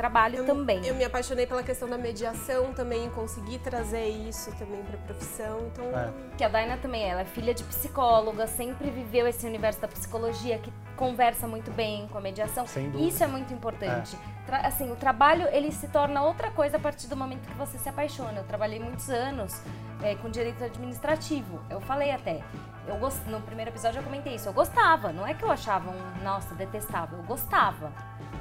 trabalho 0.00 0.38
Eu, 0.38 0.46
também. 0.46 0.86
eu 0.86 0.94
me 0.94 1.04
apaixonei 1.04 1.46
pela 1.46 1.62
questão 1.62 1.86
da 1.86 1.98
mediação 1.98 2.72
também, 2.72 3.10
consegui 3.10 3.58
trazer 3.58 4.06
isso 4.08 4.50
também 4.52 4.82
pra 4.82 4.96
profissão, 4.96 5.58
então 5.70 5.84
É. 5.94 6.10
Que 6.38 6.42
a 6.42 6.48
Daina 6.48 6.78
também, 6.78 7.02
ela 7.04 7.20
é 7.20 7.24
filha 7.26 7.52
de 7.52 7.62
psicóloga, 7.64 8.46
sempre 8.46 8.88
viveu 8.90 9.26
esse 9.28 9.46
universo 9.46 9.78
da 9.78 9.86
psicologia 9.88 10.56
que 10.58 10.72
conversa 10.96 11.46
muito 11.46 11.70
bem 11.70 12.08
com 12.08 12.16
a 12.16 12.20
mediação. 12.22 12.66
Sem 12.66 12.90
dúvida. 12.90 13.06
Isso 13.10 13.22
é 13.22 13.26
muito 13.26 13.52
importante. 13.52 14.16
Tra- 14.46 14.66
assim, 14.66 14.90
o 14.90 14.96
trabalho, 14.96 15.46
ele 15.52 15.70
se 15.70 15.86
torna 15.88 16.22
outra 16.22 16.50
coisa 16.50 16.78
a 16.78 16.80
partir 16.80 17.06
do 17.06 17.14
momento 17.16 17.46
que 17.46 17.54
você 17.54 17.76
se 17.76 17.88
apaixona. 17.88 18.38
Eu 18.38 18.44
trabalhei 18.44 18.78
muitos 18.80 19.10
anos 19.10 19.60
é, 20.02 20.14
com 20.14 20.30
direito 20.30 20.64
administrativo. 20.64 21.60
Eu 21.68 21.78
falei 21.80 22.10
até, 22.10 22.40
eu 22.88 22.96
gost... 22.96 23.18
no 23.26 23.40
primeiro 23.42 23.70
episódio 23.70 23.98
eu 23.98 24.02
comentei 24.02 24.34
isso, 24.34 24.48
eu 24.48 24.52
gostava. 24.54 25.12
Não 25.12 25.26
é 25.26 25.34
que 25.34 25.42
eu 25.44 25.50
achava 25.50 25.90
um, 25.90 26.24
nossa, 26.24 26.54
detestável, 26.54 27.18
eu 27.18 27.24
gostava. 27.24 27.92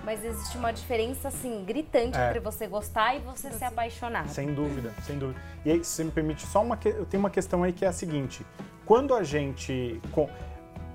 Mas 0.03 0.23
existe 0.23 0.57
uma 0.57 0.71
diferença, 0.71 1.27
assim, 1.27 1.63
gritante 1.65 2.17
É. 2.17 2.27
entre 2.29 2.39
você 2.39 2.67
gostar 2.67 3.15
e 3.15 3.19
você 3.19 3.51
se 3.51 3.63
apaixonar. 3.63 4.27
Sem 4.27 4.53
dúvida, 4.53 4.93
sem 5.03 5.17
dúvida. 5.19 5.39
E 5.65 5.71
aí, 5.71 5.83
se 5.83 5.91
você 5.91 6.03
me 6.03 6.11
permite, 6.11 6.45
só 6.47 6.61
uma 6.63 6.77
que... 6.77 6.89
eu 6.89 7.05
tenho 7.05 7.21
uma 7.21 7.29
questão 7.29 7.63
aí 7.63 7.71
que 7.73 7.85
é 7.85 7.87
a 7.87 7.91
seguinte: 7.93 8.45
quando 8.85 9.13
a 9.13 9.23
gente. 9.23 10.01
com- 10.11 10.29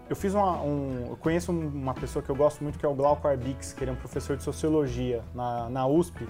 Eu 0.09 0.17
fiz 0.17 0.35
uma, 0.35 0.61
um. 0.61 1.07
Eu 1.11 1.17
conheço 1.17 1.51
um- 1.53 1.69
uma 1.69 1.95
pessoa 1.95 2.23
que 2.23 2.29
eu 2.31 2.37
gosto 2.37 2.63
muito, 2.63 2.79
que 2.79 2.85
é 2.85 2.89
o 2.89 2.95
Glauco 2.95 3.27
Arbix, 3.27 3.73
que 3.73 3.85
ele 3.85 3.91
é 3.91 3.95
um 3.95 3.97
professor 3.97 4.37
de 4.37 4.43
sociologia 4.43 5.23
na, 5.35 5.69
na 5.71 5.87
USP. 5.87 6.27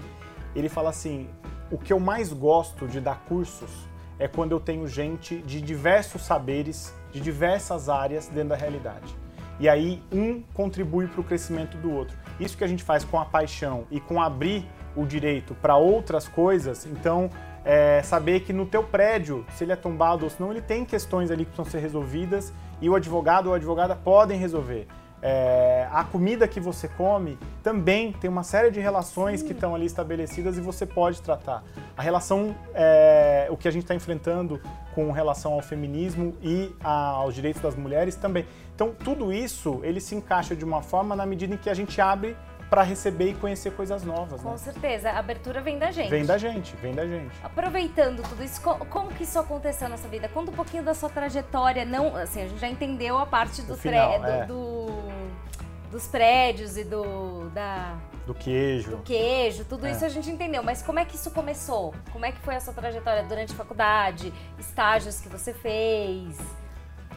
Ele 0.55 0.69
fala 0.69 0.89
assim: 0.91 1.29
o 1.71 1.77
que 1.77 1.91
eu 1.91 1.99
mais 1.99 2.31
gosto 2.31 2.87
de 2.87 3.01
dar 3.01 3.19
cursos 3.25 3.69
é 4.17 4.27
quando 4.29 4.51
eu 4.53 4.59
tenho 4.61 4.87
gente 4.87 5.39
de 5.41 5.59
diversos 5.59 6.21
saberes, 6.21 6.93
de 7.11 7.19
diversas 7.19 7.89
áreas 7.89 8.27
dentro 8.29 8.49
da 8.49 8.55
realidade. 8.55 9.13
E 9.59 9.67
aí 9.67 10.01
um 10.11 10.41
contribui 10.53 11.07
para 11.07 11.19
o 11.19 11.23
crescimento 11.23 11.75
do 11.77 11.91
outro. 11.91 12.15
Isso 12.39 12.57
que 12.57 12.63
a 12.63 12.67
gente 12.67 12.83
faz 12.83 13.03
com 13.03 13.19
a 13.19 13.25
paixão 13.25 13.85
e 13.89 13.99
com 13.99 14.21
abrir 14.21 14.67
o 14.95 15.05
direito 15.05 15.53
para 15.55 15.75
outras 15.75 16.27
coisas, 16.27 16.85
então 16.85 17.29
é, 17.63 18.01
saber 18.03 18.41
que 18.41 18.53
no 18.53 18.65
teu 18.65 18.83
prédio, 18.83 19.45
se 19.55 19.63
ele 19.63 19.71
é 19.71 19.75
tombado 19.75 20.23
ou 20.23 20.29
se 20.29 20.39
não, 20.39 20.51
ele 20.51 20.61
tem 20.61 20.85
questões 20.85 21.31
ali 21.31 21.43
que 21.45 21.51
precisam 21.51 21.71
ser 21.71 21.79
resolvidas 21.79 22.53
e 22.79 22.89
o 22.89 22.95
advogado 22.95 23.47
ou 23.47 23.53
a 23.53 23.57
advogada 23.57 23.95
podem 23.95 24.37
resolver. 24.39 24.87
É, 25.27 25.87
a 25.91 26.03
comida 26.03 26.47
que 26.47 26.59
você 26.59 26.87
come 26.87 27.35
também 27.63 28.11
tem 28.11 28.29
uma 28.29 28.43
série 28.43 28.69
de 28.69 28.79
relações 28.79 29.41
que 29.41 29.53
estão 29.53 29.73
ali 29.73 29.87
estabelecidas 29.87 30.55
e 30.55 30.61
você 30.61 30.85
pode 30.85 31.19
tratar. 31.19 31.63
A 31.97 32.01
relação, 32.03 32.55
é, 32.75 33.47
o 33.49 33.57
que 33.57 33.67
a 33.67 33.71
gente 33.71 33.81
está 33.81 33.95
enfrentando 33.95 34.61
com 34.93 35.11
relação 35.11 35.53
ao 35.53 35.61
feminismo 35.63 36.35
e 36.43 36.71
a- 36.83 37.07
aos 37.09 37.33
direitos 37.33 37.59
das 37.59 37.75
mulheres 37.75 38.15
também. 38.15 38.45
Então, 38.75 38.91
tudo 39.03 39.33
isso, 39.33 39.79
ele 39.81 39.99
se 39.99 40.13
encaixa 40.13 40.55
de 40.55 40.63
uma 40.63 40.83
forma 40.83 41.15
na 41.15 41.25
medida 41.25 41.55
em 41.55 41.57
que 41.57 41.71
a 41.71 41.73
gente 41.73 41.99
abre 41.99 42.37
para 42.69 42.83
receber 42.83 43.29
e 43.29 43.33
conhecer 43.33 43.71
coisas 43.71 44.03
novas. 44.03 44.41
Com 44.41 44.51
Né? 44.51 44.57
certeza, 44.57 45.09
a 45.11 45.19
abertura 45.19 45.61
vem 45.61 45.77
da 45.79 45.91
gente. 45.91 46.09
Vem 46.09 46.25
da 46.25 46.37
gente, 46.37 46.75
vem 46.77 46.93
da 46.93 47.05
gente. 47.05 47.31
Aproveitando 47.43 48.21
tudo 48.27 48.43
isso, 48.43 48.59
co- 48.61 48.83
como 48.89 49.09
que 49.09 49.23
isso 49.23 49.39
aconteceu 49.39 49.87
na 49.89 49.97
sua 49.97 50.09
vida? 50.09 50.27
Conta 50.27 50.51
um 50.51 50.53
pouquinho 50.55 50.83
da 50.83 50.93
sua 50.93 51.09
trajetória. 51.09 51.83
Não, 51.85 52.15
assim, 52.15 52.41
a 52.43 52.47
gente 52.47 52.59
já 52.59 52.67
entendeu 52.67 53.17
a 53.17 53.25
parte 53.25 53.61
do, 53.63 53.75
final, 53.77 54.19
do- 54.19 54.25
é. 54.27 54.45
do- 54.45 55.14
dos 55.95 56.07
prédios 56.07 56.75
e 56.75 56.83
do, 56.83 57.49
da, 57.51 57.95
Do 58.27 58.33
queijo. 58.33 58.91
do 58.91 58.97
queijo, 58.97 59.63
tudo 59.63 59.85
É. 59.87 59.91
isso 59.91 60.03
a 60.03 60.09
gente 60.09 60.29
entendeu. 60.29 60.61
Mas 60.61 60.81
como 60.81 60.99
é 60.99 61.05
que 61.05 61.15
isso 61.15 61.31
começou? 61.31 61.93
Como 62.11 62.25
é 62.25 62.33
que 62.33 62.39
foi 62.41 62.53
a 62.53 62.59
sua 62.59 62.73
trajetória 62.73 63.23
durante 63.23 63.53
a 63.53 63.55
faculdade? 63.55 64.33
Estágios 64.59 65.21
que 65.21 65.29
você 65.29 65.53
fez? 65.53 66.37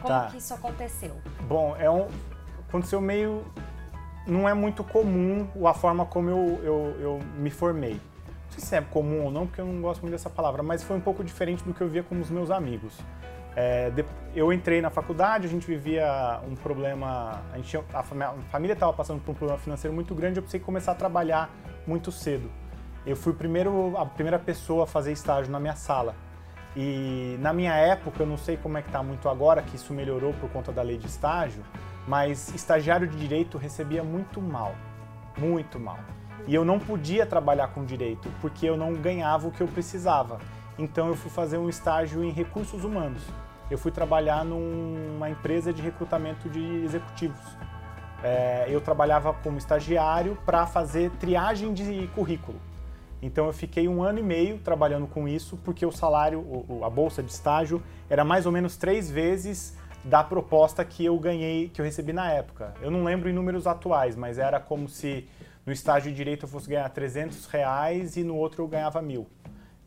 Como 0.01 0.07
Tá. 0.07 0.27
que 0.31 0.37
isso 0.37 0.53
aconteceu? 0.53 1.11
Bom, 1.41 1.75
é 1.77 1.89
um, 1.89 2.07
aconteceu 2.69 3.01
meio. 3.01 3.43
Não 4.25 4.47
é 4.47 4.53
muito 4.53 4.81
comum 4.81 5.45
a 5.67 5.73
forma 5.73 6.05
como 6.05 6.29
eu, 6.29 6.61
eu, 6.63 6.95
eu 7.01 7.19
me 7.35 7.49
formei. 7.49 7.95
Não 7.95 8.51
sei 8.51 8.61
se 8.63 8.75
é 8.77 8.81
comum 8.81 9.25
ou 9.25 9.31
não, 9.31 9.45
porque 9.45 9.59
eu 9.59 9.65
não 9.65 9.81
gosto 9.81 9.99
muito 10.01 10.13
dessa 10.13 10.29
palavra, 10.29 10.63
mas 10.63 10.81
foi 10.83 10.95
um 10.95 11.01
pouco 11.01 11.21
diferente 11.21 11.63
do 11.65 11.73
que 11.73 11.81
eu 11.81 11.89
via 11.89 12.01
com 12.03 12.17
os 12.21 12.29
meus 12.29 12.49
amigos. 12.49 12.93
É, 13.61 13.91
eu 14.33 14.53
entrei 14.53 14.79
na 14.79 14.89
faculdade, 14.89 15.45
a 15.45 15.49
gente 15.49 15.67
vivia 15.67 16.39
um 16.49 16.55
problema, 16.55 17.43
a, 17.51 17.57
gente 17.57 17.77
a 17.93 18.01
família 18.03 18.71
estava 18.71 18.93
passando 18.93 19.19
por 19.19 19.31
um 19.31 19.33
problema 19.33 19.59
financeiro 19.59 19.93
muito 19.93 20.15
grande, 20.15 20.37
eu 20.37 20.43
precisei 20.43 20.61
começar 20.61 20.93
a 20.93 20.95
trabalhar 20.95 21.49
muito 21.85 22.09
cedo. 22.09 22.49
Eu 23.05 23.17
fui 23.17 23.33
primeiro, 23.33 23.97
a 23.97 24.05
primeira 24.05 24.39
pessoa 24.39 24.85
a 24.85 24.87
fazer 24.87 25.11
estágio 25.11 25.51
na 25.51 25.59
minha 25.59 25.75
sala. 25.75 26.15
E 26.73 27.35
na 27.41 27.51
minha 27.51 27.73
época, 27.73 28.23
eu 28.23 28.27
não 28.27 28.37
sei 28.37 28.55
como 28.55 28.77
é 28.77 28.81
que 28.81 28.87
está 28.87 29.03
muito 29.03 29.27
agora, 29.27 29.61
que 29.61 29.75
isso 29.75 29.93
melhorou 29.93 30.33
por 30.35 30.49
conta 30.51 30.71
da 30.71 30.81
lei 30.81 30.97
de 30.97 31.07
estágio, 31.07 31.61
mas 32.07 32.55
estagiário 32.55 33.09
de 33.09 33.17
direito 33.17 33.57
recebia 33.57 34.05
muito 34.05 34.41
mal, 34.41 34.73
muito 35.37 35.77
mal. 35.77 35.99
E 36.47 36.55
eu 36.55 36.63
não 36.63 36.79
podia 36.79 37.25
trabalhar 37.25 37.67
com 37.73 37.83
direito 37.83 38.31
porque 38.39 38.65
eu 38.65 38.77
não 38.77 38.93
ganhava 38.93 39.49
o 39.49 39.51
que 39.51 39.59
eu 39.59 39.67
precisava. 39.67 40.39
Então 40.77 41.09
eu 41.09 41.15
fui 41.15 41.29
fazer 41.29 41.57
um 41.57 41.67
estágio 41.67 42.23
em 42.23 42.31
recursos 42.31 42.85
humanos. 42.85 43.21
Eu 43.69 43.77
fui 43.77 43.91
trabalhar 43.91 44.43
numa 44.43 45.29
empresa 45.29 45.71
de 45.71 45.81
recrutamento 45.81 46.49
de 46.49 46.83
executivos. 46.83 47.39
É, 48.23 48.65
eu 48.67 48.81
trabalhava 48.81 49.33
como 49.33 49.57
estagiário 49.57 50.37
para 50.45 50.65
fazer 50.65 51.11
triagem 51.11 51.73
de 51.73 52.07
currículo. 52.15 52.59
Então 53.21 53.45
eu 53.45 53.53
fiquei 53.53 53.87
um 53.87 54.01
ano 54.01 54.19
e 54.19 54.23
meio 54.23 54.57
trabalhando 54.59 55.05
com 55.05 55.27
isso, 55.27 55.57
porque 55.63 55.85
o 55.85 55.91
salário, 55.91 56.65
a 56.83 56.89
bolsa 56.89 57.21
de 57.21 57.31
estágio, 57.31 57.81
era 58.09 58.23
mais 58.23 58.45
ou 58.45 58.51
menos 58.51 58.75
três 58.75 59.09
vezes 59.09 59.77
da 60.03 60.23
proposta 60.23 60.83
que 60.83 61.05
eu 61.05 61.17
ganhei, 61.19 61.69
que 61.69 61.81
eu 61.81 61.85
recebi 61.85 62.13
na 62.13 62.31
época. 62.31 62.73
Eu 62.81 62.89
não 62.89 63.03
lembro 63.03 63.29
em 63.29 63.33
números 63.33 63.67
atuais, 63.67 64.15
mas 64.15 64.37
era 64.37 64.59
como 64.59 64.87
se 64.87 65.27
no 65.65 65.73
estágio 65.73 66.09
de 66.09 66.17
direito 66.17 66.45
eu 66.45 66.49
fosse 66.49 66.69
ganhar 66.69 66.89
300 66.89 67.45
reais 67.45 68.15
e 68.15 68.23
no 68.23 68.35
outro 68.35 68.63
eu 68.63 68.67
ganhava 68.67 69.01
mil. 69.01 69.27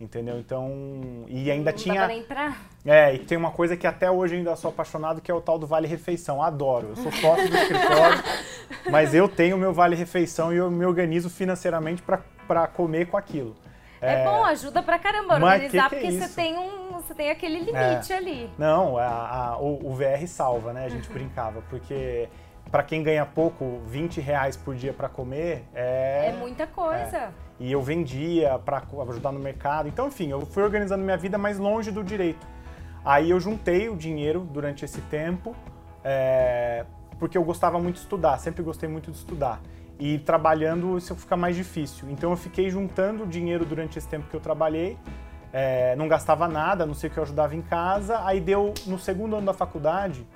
Entendeu? 0.02 0.36
Então. 0.38 1.24
E 1.28 1.48
ainda 1.48 1.70
não 1.70 1.78
tinha. 1.78 2.08
Nem 2.08 2.24
pra... 2.24 2.56
É, 2.84 3.14
e 3.14 3.20
tem 3.20 3.38
uma 3.38 3.52
coisa 3.52 3.76
que 3.76 3.86
até 3.86 4.10
hoje 4.10 4.34
ainda 4.34 4.56
sou 4.56 4.70
apaixonado, 4.70 5.20
que 5.20 5.30
é 5.30 5.34
o 5.34 5.40
tal 5.40 5.60
do 5.60 5.66
Vale 5.66 5.86
Refeição. 5.86 6.42
Adoro. 6.42 6.88
Eu 6.88 6.96
sou 6.96 7.12
sócio 7.12 7.48
do 7.48 7.56
escritório, 7.56 8.22
mas 8.90 9.14
eu 9.14 9.28
tenho 9.28 9.54
o 9.54 9.58
meu 9.58 9.72
Vale 9.72 9.94
Refeição 9.94 10.52
e 10.52 10.56
eu 10.56 10.68
me 10.72 10.84
organizo 10.84 11.30
financeiramente 11.30 12.02
para 12.02 12.66
comer 12.66 13.06
com 13.06 13.16
aquilo. 13.16 13.54
É, 14.00 14.14
é, 14.14 14.24
bom, 14.24 14.44
ajuda 14.44 14.82
pra 14.82 14.98
caramba 14.98 15.34
organizar, 15.34 15.88
que 15.88 15.96
que 15.96 15.96
é 15.96 16.00
porque 16.00 16.18
você 16.18 16.34
tem 16.34 16.58
um. 16.58 16.92
Você 16.94 17.14
tem 17.14 17.30
aquele 17.30 17.60
limite 17.60 18.12
é. 18.12 18.16
ali. 18.16 18.50
Não, 18.58 18.98
a, 18.98 19.06
a, 19.06 19.58
o, 19.58 19.90
o, 19.90 19.94
VR 19.94 20.26
salva, 20.26 20.72
né? 20.72 20.84
A 20.84 20.88
gente 20.88 21.08
brincava, 21.14 21.62
porque 21.70 22.28
para 22.72 22.82
quem 22.82 23.04
ganha 23.04 23.24
pouco, 23.24 23.80
20 23.86 24.20
reais 24.20 24.56
por 24.56 24.74
dia 24.74 24.92
para 24.92 25.08
comer 25.08 25.64
é. 25.72 26.30
É 26.30 26.32
muita 26.32 26.66
coisa. 26.66 27.16
É. 27.16 27.30
E 27.62 27.70
eu 27.70 27.80
vendia 27.80 28.58
para 28.58 28.82
ajudar 29.08 29.30
no 29.30 29.38
mercado. 29.38 29.88
Então, 29.88 30.08
enfim, 30.08 30.28
eu 30.28 30.44
fui 30.44 30.64
organizando 30.64 31.04
minha 31.04 31.16
vida 31.16 31.38
mais 31.38 31.60
longe 31.60 31.92
do 31.92 32.02
direito. 32.02 32.44
Aí 33.04 33.30
eu 33.30 33.38
juntei 33.38 33.88
o 33.88 33.94
dinheiro 33.94 34.40
durante 34.40 34.84
esse 34.84 35.00
tempo, 35.02 35.54
é, 36.02 36.84
porque 37.20 37.38
eu 37.38 37.44
gostava 37.44 37.78
muito 37.78 37.94
de 37.94 38.00
estudar, 38.00 38.36
sempre 38.38 38.64
gostei 38.64 38.88
muito 38.88 39.12
de 39.12 39.16
estudar. 39.16 39.60
E 39.96 40.18
trabalhando 40.18 40.98
isso 40.98 41.14
fica 41.14 41.36
mais 41.36 41.54
difícil. 41.54 42.10
Então 42.10 42.32
eu 42.32 42.36
fiquei 42.36 42.68
juntando 42.68 43.24
dinheiro 43.28 43.64
durante 43.64 43.96
esse 43.96 44.08
tempo 44.08 44.26
que 44.28 44.34
eu 44.34 44.40
trabalhei, 44.40 44.98
é, 45.52 45.94
não 45.94 46.08
gastava 46.08 46.48
nada, 46.48 46.84
não 46.84 46.94
sei 46.94 47.10
o 47.10 47.12
que 47.12 47.18
eu 47.20 47.22
ajudava 47.22 47.54
em 47.54 47.62
casa. 47.62 48.24
Aí 48.24 48.40
deu, 48.40 48.74
no 48.88 48.98
segundo 48.98 49.36
ano 49.36 49.46
da 49.46 49.54
faculdade, 49.54 50.26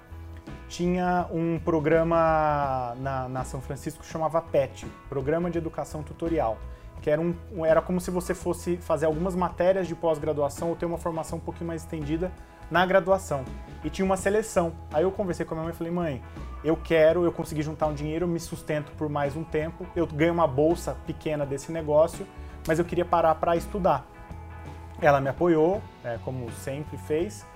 tinha 0.68 1.26
um 1.32 1.58
programa 1.58 2.94
na, 3.00 3.28
na 3.28 3.42
São 3.42 3.60
Francisco 3.60 4.04
que 4.04 4.08
chamava 4.08 4.40
PET, 4.40 4.86
Programa 5.08 5.50
de 5.50 5.58
Educação 5.58 6.04
Tutorial 6.04 6.56
que 7.06 7.10
era, 7.10 7.20
um, 7.20 7.64
era 7.64 7.80
como 7.80 8.00
se 8.00 8.10
você 8.10 8.34
fosse 8.34 8.78
fazer 8.78 9.06
algumas 9.06 9.36
matérias 9.36 9.86
de 9.86 9.94
pós-graduação 9.94 10.70
ou 10.70 10.74
ter 10.74 10.86
uma 10.86 10.98
formação 10.98 11.38
um 11.38 11.40
pouquinho 11.40 11.68
mais 11.68 11.82
estendida 11.82 12.32
na 12.68 12.84
graduação. 12.84 13.44
E 13.84 13.88
tinha 13.88 14.04
uma 14.04 14.16
seleção. 14.16 14.72
Aí 14.92 15.04
eu 15.04 15.12
conversei 15.12 15.46
com 15.46 15.54
a 15.54 15.56
minha 15.56 15.66
mãe 15.66 15.72
e 15.72 15.76
falei, 15.76 15.92
mãe, 15.92 16.22
eu 16.64 16.76
quero, 16.76 17.22
eu 17.22 17.30
consegui 17.30 17.62
juntar 17.62 17.86
um 17.86 17.94
dinheiro, 17.94 18.26
me 18.26 18.40
sustento 18.40 18.90
por 18.98 19.08
mais 19.08 19.36
um 19.36 19.44
tempo, 19.44 19.86
eu 19.94 20.04
ganho 20.04 20.32
uma 20.32 20.48
bolsa 20.48 20.96
pequena 21.06 21.46
desse 21.46 21.70
negócio, 21.70 22.26
mas 22.66 22.80
eu 22.80 22.84
queria 22.84 23.04
parar 23.04 23.36
para 23.36 23.54
estudar. 23.54 24.04
Ela 25.00 25.20
me 25.20 25.28
apoiou, 25.28 25.80
é, 26.02 26.18
como 26.24 26.50
sempre 26.50 26.98
fez, 26.98 27.46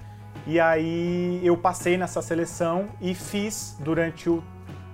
e 0.46 0.60
aí 0.60 1.40
eu 1.42 1.56
passei 1.56 1.98
nessa 1.98 2.22
seleção 2.22 2.88
e 3.00 3.16
fiz 3.16 3.76
durante 3.80 4.30
o. 4.30 4.44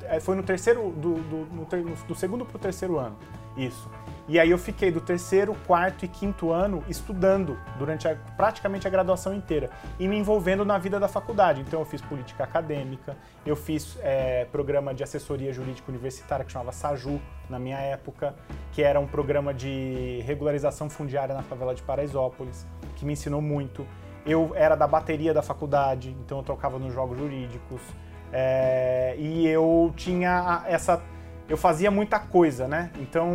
É, 0.04 0.18
foi 0.18 0.34
no 0.34 0.42
terceiro. 0.42 0.92
Do, 0.92 1.16
do, 1.16 2.06
do 2.08 2.14
segundo 2.14 2.46
para 2.46 2.56
o 2.56 2.58
terceiro 2.58 2.98
ano. 2.98 3.18
Isso. 3.54 3.90
E 4.28 4.40
aí 4.40 4.50
eu 4.50 4.58
fiquei 4.58 4.90
do 4.90 5.00
terceiro, 5.00 5.54
quarto 5.66 6.04
e 6.04 6.08
quinto 6.08 6.50
ano 6.50 6.82
estudando 6.88 7.56
durante 7.78 8.08
a, 8.08 8.16
praticamente 8.36 8.86
a 8.86 8.90
graduação 8.90 9.32
inteira 9.32 9.70
e 10.00 10.08
me 10.08 10.16
envolvendo 10.16 10.64
na 10.64 10.78
vida 10.78 10.98
da 10.98 11.06
faculdade. 11.06 11.60
Então 11.60 11.78
eu 11.78 11.86
fiz 11.86 12.00
política 12.00 12.42
acadêmica, 12.42 13.16
eu 13.44 13.54
fiz 13.54 13.96
é, 14.02 14.44
programa 14.46 14.92
de 14.92 15.04
assessoria 15.04 15.52
jurídica 15.52 15.88
universitária 15.88 16.44
que 16.44 16.50
chamava 16.50 16.72
SAJU 16.72 17.20
na 17.48 17.60
minha 17.60 17.78
época, 17.78 18.34
que 18.72 18.82
era 18.82 18.98
um 18.98 19.06
programa 19.06 19.54
de 19.54 20.20
regularização 20.26 20.90
fundiária 20.90 21.32
na 21.32 21.42
favela 21.42 21.72
de 21.72 21.82
Paraisópolis, 21.82 22.66
que 22.96 23.04
me 23.04 23.12
ensinou 23.12 23.40
muito. 23.40 23.86
Eu 24.26 24.50
era 24.56 24.74
da 24.74 24.88
bateria 24.88 25.32
da 25.32 25.42
faculdade, 25.42 26.16
então 26.24 26.38
eu 26.38 26.44
tocava 26.44 26.80
nos 26.80 26.92
jogos 26.92 27.16
jurídicos. 27.16 27.80
É, 28.32 29.14
e 29.16 29.46
eu 29.46 29.92
tinha 29.94 30.64
essa 30.66 31.00
eu 31.48 31.56
fazia 31.56 31.90
muita 31.90 32.18
coisa, 32.18 32.66
né? 32.66 32.90
Então 32.98 33.30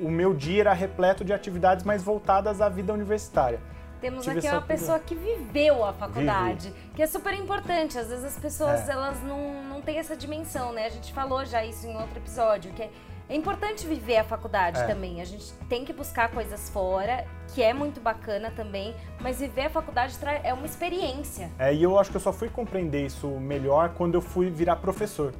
o 0.00 0.10
meu 0.10 0.32
dia 0.34 0.60
era 0.60 0.72
repleto 0.72 1.24
de 1.24 1.32
atividades 1.32 1.84
mais 1.84 2.02
voltadas 2.02 2.60
à 2.60 2.68
vida 2.68 2.92
universitária. 2.92 3.60
Temos 4.00 4.24
Tive 4.24 4.38
aqui 4.38 4.48
uma 4.48 4.62
pessoa 4.62 4.98
que 4.98 5.14
viveu 5.14 5.84
a 5.84 5.92
faculdade, 5.92 6.70
Vive. 6.70 6.90
que 6.94 7.02
é 7.02 7.06
super 7.06 7.34
importante. 7.34 7.98
Às 7.98 8.08
vezes 8.08 8.24
as 8.24 8.38
pessoas 8.38 8.88
é. 8.88 8.92
elas 8.92 9.22
não, 9.22 9.62
não 9.64 9.82
têm 9.82 9.98
essa 9.98 10.16
dimensão, 10.16 10.72
né? 10.72 10.86
A 10.86 10.88
gente 10.88 11.12
falou 11.12 11.44
já 11.44 11.62
isso 11.62 11.86
em 11.86 11.94
outro 11.94 12.16
episódio, 12.16 12.72
que 12.72 12.82
é, 12.82 12.90
é 13.28 13.36
importante 13.36 13.86
viver 13.86 14.16
a 14.16 14.24
faculdade 14.24 14.80
é. 14.80 14.86
também. 14.86 15.20
A 15.20 15.26
gente 15.26 15.52
tem 15.68 15.84
que 15.84 15.92
buscar 15.92 16.30
coisas 16.30 16.70
fora, 16.70 17.26
que 17.48 17.62
é 17.62 17.74
muito 17.74 18.00
bacana 18.00 18.50
também, 18.50 18.94
mas 19.20 19.40
viver 19.40 19.66
a 19.66 19.70
faculdade 19.70 20.16
é 20.42 20.54
uma 20.54 20.64
experiência. 20.64 21.50
É, 21.58 21.74
e 21.74 21.82
eu 21.82 21.98
acho 21.98 22.10
que 22.10 22.16
eu 22.16 22.22
só 22.22 22.32
fui 22.32 22.48
compreender 22.48 23.04
isso 23.04 23.26
melhor 23.28 23.90
quando 23.90 24.14
eu 24.14 24.22
fui 24.22 24.48
virar 24.48 24.76
professor 24.76 25.34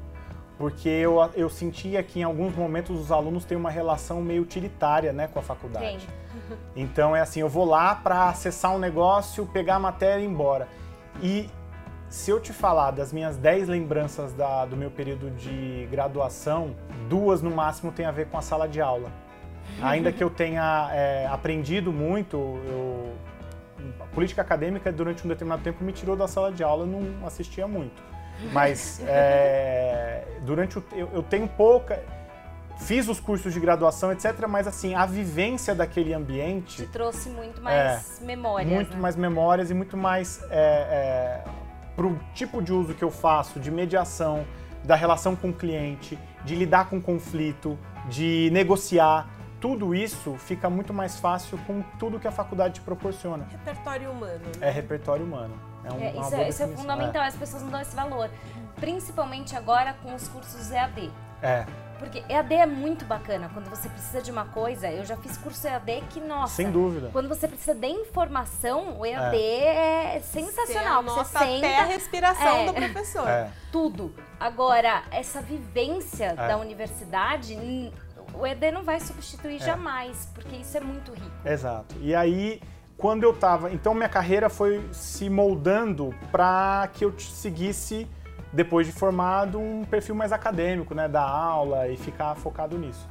porque 0.61 0.90
eu, 0.90 1.18
eu 1.35 1.49
sentia 1.49 2.03
que 2.03 2.20
em 2.20 2.23
alguns 2.23 2.55
momentos 2.55 3.01
os 3.01 3.11
alunos 3.11 3.46
têm 3.46 3.57
uma 3.57 3.70
relação 3.70 4.20
meio 4.20 4.42
utilitária 4.42 5.11
né, 5.11 5.27
com 5.27 5.38
a 5.38 5.42
faculdade. 5.42 6.07
Tem. 6.07 6.20
Então 6.77 7.14
é 7.14 7.20
assim, 7.20 7.40
eu 7.40 7.49
vou 7.49 7.64
lá 7.64 7.94
para 7.94 8.29
acessar 8.29 8.75
um 8.75 8.79
negócio, 8.79 9.46
pegar 9.46 9.77
a 9.77 9.79
matéria 9.79 10.20
e 10.20 10.25
ir 10.25 10.29
embora. 10.29 10.68
E 11.23 11.49
se 12.09 12.31
eu 12.31 12.40
te 12.40 12.53
falar 12.53 12.90
das 12.90 13.12
minhas 13.12 13.37
10 13.37 13.68
lembranças 13.68 14.33
da, 14.33 14.66
do 14.66 14.77
meu 14.77 14.90
período 14.90 15.31
de 15.31 15.88
graduação, 15.90 16.75
duas 17.09 17.40
no 17.40 17.51
máximo 17.51 17.90
tem 17.92 18.05
a 18.05 18.11
ver 18.11 18.27
com 18.27 18.37
a 18.37 18.42
sala 18.42 18.68
de 18.68 18.81
aula. 18.81 19.11
Ainda 19.81 20.12
que 20.12 20.23
eu 20.23 20.29
tenha 20.29 20.90
é, 20.92 21.27
aprendido 21.27 21.92
muito, 21.92 22.37
eu, 22.37 23.14
a 24.01 24.05
política 24.07 24.42
acadêmica 24.42 24.92
durante 24.92 25.25
um 25.25 25.29
determinado 25.29 25.62
tempo 25.62 25.83
me 25.85 25.92
tirou 25.92 26.16
da 26.16 26.29
sala 26.29 26.53
de 26.53 26.62
aula, 26.62 26.85
eu 26.85 26.88
não 26.88 27.27
assistia 27.27 27.66
muito. 27.66 28.03
Mas 28.53 29.00
é, 29.07 30.24
durante 30.42 30.79
o 30.79 30.85
eu, 30.92 31.09
eu 31.12 31.22
tenho 31.22 31.48
pouca 31.48 32.03
fiz 32.81 33.09
os 33.09 33.20
cursos 33.20 33.53
de 33.53 33.61
graduação, 33.61 34.11
etc. 34.11 34.46
Mas 34.48 34.66
assim, 34.66 34.94
a 34.94 35.07
vivência 35.07 35.74
daquele 35.74 36.12
ambiente. 36.12 36.85
Te 36.85 36.87
trouxe 36.87 37.29
muito 37.29 37.61
mais 37.62 38.20
é, 38.20 38.24
memórias. 38.24 38.70
Muito 38.70 38.94
né? 38.94 39.00
mais 39.00 39.16
memórias 39.16 39.70
e 39.70 39.74
muito 39.74 39.96
mais 39.96 40.42
é, 40.50 41.44
é, 41.44 41.44
para 41.94 42.07
o 42.07 42.18
tipo 42.35 42.62
de 42.62 42.72
uso 42.72 42.94
que 42.94 43.05
eu 43.05 43.11
faço, 43.11 43.61
de 43.61 43.70
mediação, 43.70 44.44
da 44.83 44.94
relação 44.94 45.37
com 45.37 45.50
o 45.50 45.53
cliente, 45.53 46.18
de 46.44 46.55
lidar 46.55 46.88
com 46.88 47.00
conflito, 47.00 47.79
de 48.09 48.48
negociar. 48.53 49.29
Tudo 49.61 49.94
isso 49.94 50.37
fica 50.37 50.70
muito 50.70 50.92
mais 50.94 51.20
fácil 51.20 51.59
com 51.66 51.83
tudo 51.99 52.18
que 52.18 52.27
a 52.27 52.33
faculdade 52.33 52.75
te 52.75 52.81
proporciona. 52.81 53.46
Repertório 53.51 54.11
humano. 54.11 54.40
Né? 54.59 54.68
É 54.68 54.70
repertório 54.70 55.25
humano. 55.25 55.55
É, 55.85 55.92
um, 55.92 56.01
é 56.01 56.11
isso, 56.12 56.35
é, 56.35 56.49
isso 56.49 56.62
é 56.62 56.68
fundamental, 56.68 57.23
é. 57.23 57.27
as 57.27 57.37
pessoas 57.37 57.62
não 57.62 57.70
dão 57.70 57.81
esse 57.81 57.94
valor. 57.94 58.31
Principalmente 58.77 59.55
agora 59.55 59.94
com 60.03 60.14
os 60.14 60.27
cursos 60.29 60.70
EAD. 60.70 61.11
É. 61.42 61.66
Porque 61.99 62.25
EAD 62.31 62.55
é 62.55 62.66
muito 62.66 63.05
bacana. 63.05 63.51
Quando 63.53 63.68
você 63.68 63.87
precisa 63.90 64.23
de 64.23 64.31
uma 64.31 64.46
coisa, 64.46 64.90
eu 64.90 65.05
já 65.05 65.18
fiz 65.18 65.37
curso 65.37 65.66
EAD 65.66 66.03
que, 66.09 66.18
nossa. 66.18 66.55
Sem 66.55 66.70
dúvida. 66.70 67.11
Quando 67.12 67.29
você 67.29 67.46
precisa 67.46 67.75
de 67.75 67.88
informação, 67.88 68.99
o 68.99 69.05
EAD 69.05 69.37
é, 69.37 70.16
é 70.16 70.20
sensacional. 70.20 71.03
Você, 71.03 71.25
você 71.25 71.38
senta, 71.38 71.66
até 71.66 71.79
a 71.79 71.85
respiração 71.85 72.57
é, 72.57 72.66
do 72.66 72.73
professor. 72.73 73.29
É. 73.29 73.51
Tudo. 73.70 74.14
Agora, 74.38 75.03
essa 75.11 75.42
vivência 75.42 76.29
é. 76.29 76.49
da 76.49 76.57
universidade, 76.57 77.55
o 78.35 78.47
EAD 78.47 78.71
não 78.71 78.83
vai 78.83 79.01
substituir 79.01 79.57
é. 79.57 79.64
jamais, 79.64 80.29
porque 80.35 80.57
isso 80.57 80.77
é 80.77 80.81
muito 80.81 81.12
rico. 81.12 81.31
Exato. 81.45 81.95
E 82.01 82.14
aí 82.14 82.61
quando 83.01 83.25
eu 83.25 83.33
estava. 83.33 83.73
Então 83.73 83.95
minha 83.95 84.09
carreira 84.09 84.49
foi 84.51 84.87
se 84.93 85.29
moldando 85.31 86.14
para 86.31 86.88
que 86.93 87.05
eu 87.05 87.19
seguisse, 87.19 88.07
depois 88.53 88.87
de 88.87 88.93
formado, 88.93 89.59
um 89.59 89.85
perfil 89.85 90.14
mais 90.14 90.33
acadêmico, 90.33 90.95
né? 90.95 91.09
Da 91.09 91.23
aula 91.23 91.88
e 91.88 91.97
ficar 91.97 92.35
focado 92.37 92.79
nisso. 92.79 93.09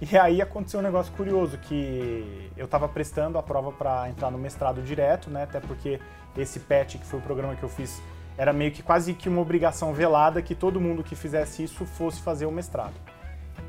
E 0.00 0.16
aí 0.16 0.40
aconteceu 0.40 0.80
um 0.80 0.82
negócio 0.82 1.12
curioso, 1.12 1.58
que 1.58 2.50
eu 2.56 2.64
estava 2.64 2.88
prestando 2.88 3.38
a 3.38 3.42
prova 3.42 3.70
para 3.70 4.08
entrar 4.08 4.30
no 4.30 4.38
mestrado 4.38 4.82
direto, 4.82 5.28
né? 5.28 5.44
Até 5.44 5.60
porque 5.60 6.00
esse 6.36 6.60
PET, 6.60 6.98
que 6.98 7.06
foi 7.06 7.18
o 7.18 7.22
programa 7.22 7.54
que 7.54 7.62
eu 7.62 7.68
fiz, 7.68 8.02
era 8.36 8.52
meio 8.52 8.72
que 8.72 8.82
quase 8.82 9.14
que 9.14 9.28
uma 9.28 9.40
obrigação 9.40 9.92
velada 9.92 10.40
que 10.40 10.54
todo 10.54 10.80
mundo 10.80 11.04
que 11.04 11.14
fizesse 11.14 11.62
isso 11.62 11.84
fosse 11.84 12.20
fazer 12.20 12.46
o 12.46 12.50
mestrado. 12.50 12.94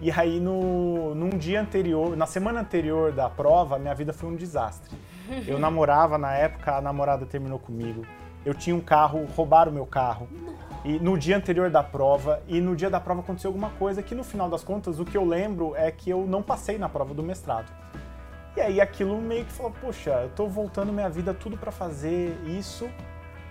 E 0.04 0.12
aí, 0.12 0.38
no, 0.38 1.16
num 1.16 1.30
dia 1.30 1.62
anterior, 1.62 2.18
na 2.18 2.26
semana 2.26 2.60
anterior 2.60 3.14
da 3.14 3.30
prova, 3.30 3.80
minha 3.80 3.96
vida 3.96 4.12
foi 4.12 4.28
um 4.28 4.36
desastre. 4.36 4.94
Eu 5.48 5.58
namorava 5.58 6.18
na 6.18 6.34
época, 6.34 6.76
a 6.76 6.82
namorada 6.82 7.26
terminou 7.26 7.58
comigo. 7.58 8.06
Eu 8.46 8.54
tinha 8.54 8.76
um 8.76 8.82
carro, 8.82 9.26
roubaram 9.34 9.72
o 9.72 9.74
meu 9.74 9.86
carro. 9.86 10.28
E 10.84 11.00
no 11.00 11.18
dia 11.18 11.38
anterior 11.38 11.70
da 11.70 11.82
prova, 11.82 12.44
e 12.50 12.60
no 12.60 12.76
dia 12.76 12.90
da 12.90 13.00
prova 13.00 13.22
aconteceu 13.22 13.48
alguma 13.48 13.70
coisa 13.70 14.04
que 14.04 14.14
no 14.14 14.26
final 14.26 14.50
das 14.50 14.62
contas, 14.62 15.00
o 15.00 15.06
que 15.06 15.16
eu 15.16 15.24
lembro 15.24 15.74
é 15.74 15.90
que 15.90 16.10
eu 16.10 16.28
não 16.28 16.44
passei 16.44 16.78
na 16.78 16.90
prova 16.90 17.14
do 17.14 17.24
mestrado. 17.24 17.72
E 18.58 18.60
aí 18.60 18.82
aquilo 18.82 19.22
meio 19.22 19.46
que 19.46 19.54
falou, 19.54 19.72
poxa, 19.80 20.10
eu 20.24 20.30
tô 20.32 20.48
voltando 20.48 20.92
minha 20.92 21.10
vida 21.10 21.34
tudo 21.34 21.58
para 21.58 21.72
fazer 21.72 22.38
isso, 22.46 22.90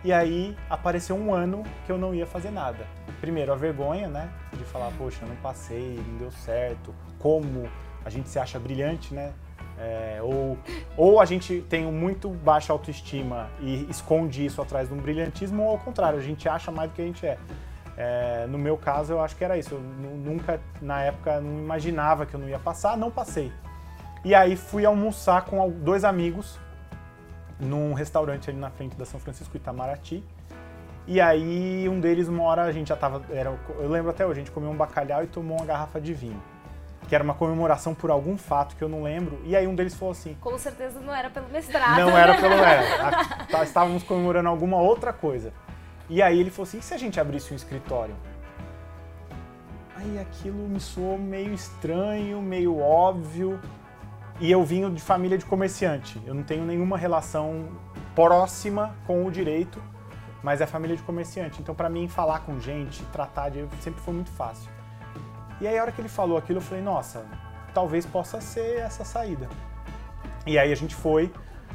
e 0.05 0.13
aí 0.13 0.57
apareceu 0.69 1.17
um 1.17 1.33
ano 1.33 1.63
que 1.87 1.93
eu 1.93 1.99
não 1.99 2.15
ia 2.15 2.27
fazer 2.27 2.51
nada. 2.51 2.87
Primeiro 3.21 3.53
a 3.53 3.57
vergonha, 3.57 4.09
né, 4.09 4.29
de 4.53 4.65
falar, 4.65 4.91
poxa, 4.99 5.25
não 5.25 5.37
passei, 5.37 6.03
não 6.09 6.19
deu 6.19 6.31
certo, 6.31 6.95
como 7.19 7.69
a 8.05 8.11
gente 8.11 8.29
se 8.29 8.39
acha 8.39 8.59
brilhante, 8.59 9.15
né? 9.15 9.33
É, 9.79 10.19
ou, 10.23 10.59
ou 10.97 11.21
a 11.21 11.25
gente 11.25 11.65
tem 11.69 11.85
muito 11.91 12.29
baixa 12.29 12.73
autoestima 12.73 13.49
e 13.61 13.87
esconde 13.89 14.45
isso 14.45 14.61
atrás 14.61 14.89
de 14.89 14.95
um 14.95 14.99
brilhantismo, 14.99 15.63
ou 15.63 15.71
ao 15.71 15.79
contrário, 15.79 16.19
a 16.19 16.23
gente 16.23 16.49
acha 16.49 16.71
mais 16.71 16.91
do 16.91 16.95
que 16.95 17.03
a 17.03 17.05
gente 17.05 17.27
é. 17.27 17.39
é 17.97 18.47
no 18.49 18.59
meu 18.59 18.77
caso, 18.77 19.13
eu 19.13 19.21
acho 19.21 19.35
que 19.37 19.45
era 19.45 19.57
isso. 19.57 19.75
Eu 19.75 19.81
nunca, 19.81 20.61
na 20.81 21.03
época, 21.03 21.41
não 21.41 21.59
imaginava 21.59 22.27
que 22.27 22.35
eu 22.35 22.41
não 22.41 22.49
ia 22.49 22.59
passar, 22.59 22.97
não 22.97 23.11
passei. 23.11 23.53
E 24.25 24.35
aí 24.35 24.57
fui 24.57 24.85
almoçar 24.85 25.45
com 25.45 25.69
dois 25.71 26.05
amigos 26.05 26.59
num 27.63 27.95
restaurante 27.95 28.51
ali 28.51 28.59
na 28.59 28.71
frente 28.71 28.97
da 28.97 29.05
São 29.05 29.21
Francisco 29.21 29.57
Itamaraty. 29.57 30.23
E 31.07 31.21
aí 31.21 31.89
um 31.89 32.01
deles, 32.01 32.29
uma 32.29 32.43
hora, 32.45 32.63
a 32.63 32.73
gente 32.73 32.89
já 32.89 32.97
tava. 32.97 33.23
Era, 33.31 33.57
eu 33.79 33.89
lembro 33.89 34.11
até 34.11 34.25
hoje, 34.25 34.41
a 34.41 34.45
gente 34.45 34.53
comeu 34.53 34.71
um 34.71 34.77
bacalhau 34.77 35.23
e 35.25 35.27
tomou 35.27 35.57
uma 35.57 35.67
garrafa 35.67 36.01
de 36.01 36.13
vinho 36.13 36.41
que 37.09 37.15
era 37.15 37.23
uma 37.25 37.35
comemoração 37.35 37.95
por 37.95 38.11
algum 38.11 38.37
fato 38.37 38.77
que 38.77 38.83
eu 38.83 38.89
não 38.89 39.03
lembro. 39.03 39.41
E 39.45 39.57
aí 39.57 39.67
um 39.67 39.75
deles 39.75 39.95
falou 39.95 40.13
assim: 40.13 40.35
Com 40.41 40.57
certeza 40.59 41.01
não 41.01 41.15
era 41.15 41.29
pelo 41.31 41.49
mestrado. 41.49 41.99
Não 41.99 42.17
era 42.17 42.41
pelo. 42.41 42.55
É, 42.63 43.47
tá, 43.51 43.65
estávamos 43.65 44.03
comemorando 44.03 44.49
alguma 44.49 44.79
outra 44.79 45.13
coisa. 45.13 45.53
E 46.09 46.23
aí 46.23 46.39
ele 46.39 46.51
falou 46.51 46.65
assim: 46.65 46.79
e 46.79 46.83
se 46.83 46.95
a 46.95 46.97
gente 46.97 47.19
abrisse 47.19 47.53
um 47.53 47.57
escritório? 47.57 48.15
Aí 49.97 50.19
aquilo 50.19 50.69
me 50.69 50.81
soou 50.81 51.19
meio 51.19 51.53
estranho, 51.53 52.41
meio 52.41 52.79
óbvio. 52.79 53.61
E 54.41 54.51
eu 54.51 54.65
vim 54.65 54.93
de 54.93 55.01
família 55.01 55.39
de 55.39 55.45
comerciante. 55.45 56.21
Eu 56.27 56.35
não 56.35 56.43
tenho 56.43 56.65
nenhuma 56.65 56.97
relação 56.97 57.69
próxima 58.15 58.95
com 59.07 59.25
o 59.25 59.31
direito, 59.31 59.81
mas 60.43 60.61
é 60.61 60.67
família 60.67 60.97
de 60.97 61.03
comerciante. 61.03 61.61
Então, 61.61 61.75
para 61.75 61.89
mim, 61.89 62.09
falar 62.09 62.41
com 62.41 62.59
gente, 62.59 63.05
tratar 63.07 63.51
de 63.51 63.67
sempre 63.81 64.01
foi 64.01 64.15
muito 64.15 64.31
fácil. 64.31 64.71
E 65.61 65.67
aí 65.67 65.79
a 65.79 65.83
hora 65.83 65.93
que 65.93 66.01
ele 66.01 66.09
falou 66.09 66.37
aquilo, 66.37 66.59
eu 66.59 66.63
falei, 66.63 66.83
nossa, 66.83 67.25
talvez 67.73 68.05
possa 68.05 68.41
ser 68.41 68.81
essa 68.81 69.05
saída. 69.05 69.49
E 70.45 70.59
aí 70.59 70.73
a 70.73 70.75
gente 70.75 70.95
foi, 70.95 71.33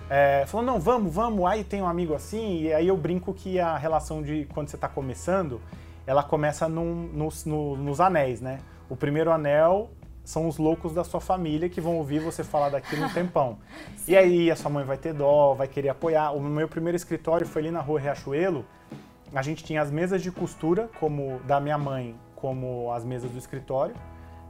é, 0.10 0.46
falou, 0.46 0.66
não, 0.66 0.80
vamos, 0.80 1.14
vamos, 1.14 1.46
aí 1.46 1.64
tem 1.64 1.82
um 1.82 1.88
amigo 1.88 2.14
assim, 2.14 2.64
e 2.64 2.74
aí 2.74 2.88
eu 2.88 2.98
brinco 2.98 3.34
que 3.34 3.60
a 3.60 3.78
relação 3.78 4.22
de 4.22 4.46
quando 4.54 4.68
você 4.68 4.76
está 4.76 4.90
começando, 4.90 5.62
ela 6.06 6.22
começa 6.22 6.68
num, 6.68 7.08
nos, 7.14 7.46
no, 7.46 7.78
nos 7.78 8.02
anéis, 8.02 8.42
né? 8.42 8.60
O 8.90 8.96
primeiro 8.96 9.32
anel 9.32 9.90
são 10.28 10.46
os 10.46 10.58
loucos 10.58 10.94
da 10.94 11.06
sua 11.06 11.22
família 11.22 11.70
que 11.70 11.80
vão 11.80 11.96
ouvir 11.96 12.20
você 12.20 12.44
falar 12.44 12.68
daquilo 12.68 13.06
um 13.06 13.10
tempão. 13.16 13.58
e 14.06 14.14
aí 14.14 14.52
a 14.52 14.58
sua 14.58 14.70
mãe 14.70 14.84
vai 14.84 14.98
ter 14.98 15.14
dó, 15.14 15.54
vai 15.54 15.70
querer 15.70 15.88
apoiar. 15.88 16.32
O 16.32 16.42
meu 16.42 16.68
primeiro 16.68 16.98
escritório 16.98 17.48
foi 17.48 17.62
ali 17.62 17.72
na 17.72 17.80
rua 17.80 17.98
Riachuelo. 17.98 18.66
A 19.34 19.42
gente 19.42 19.64
tinha 19.64 19.82
as 19.82 19.90
mesas 19.90 20.22
de 20.22 20.30
costura, 20.30 20.90
como 21.00 21.40
da 21.48 21.62
minha 21.62 21.78
mãe 21.78 22.14
como 22.36 22.92
as 22.92 23.06
mesas 23.06 23.32
do 23.32 23.38
escritório. 23.38 23.96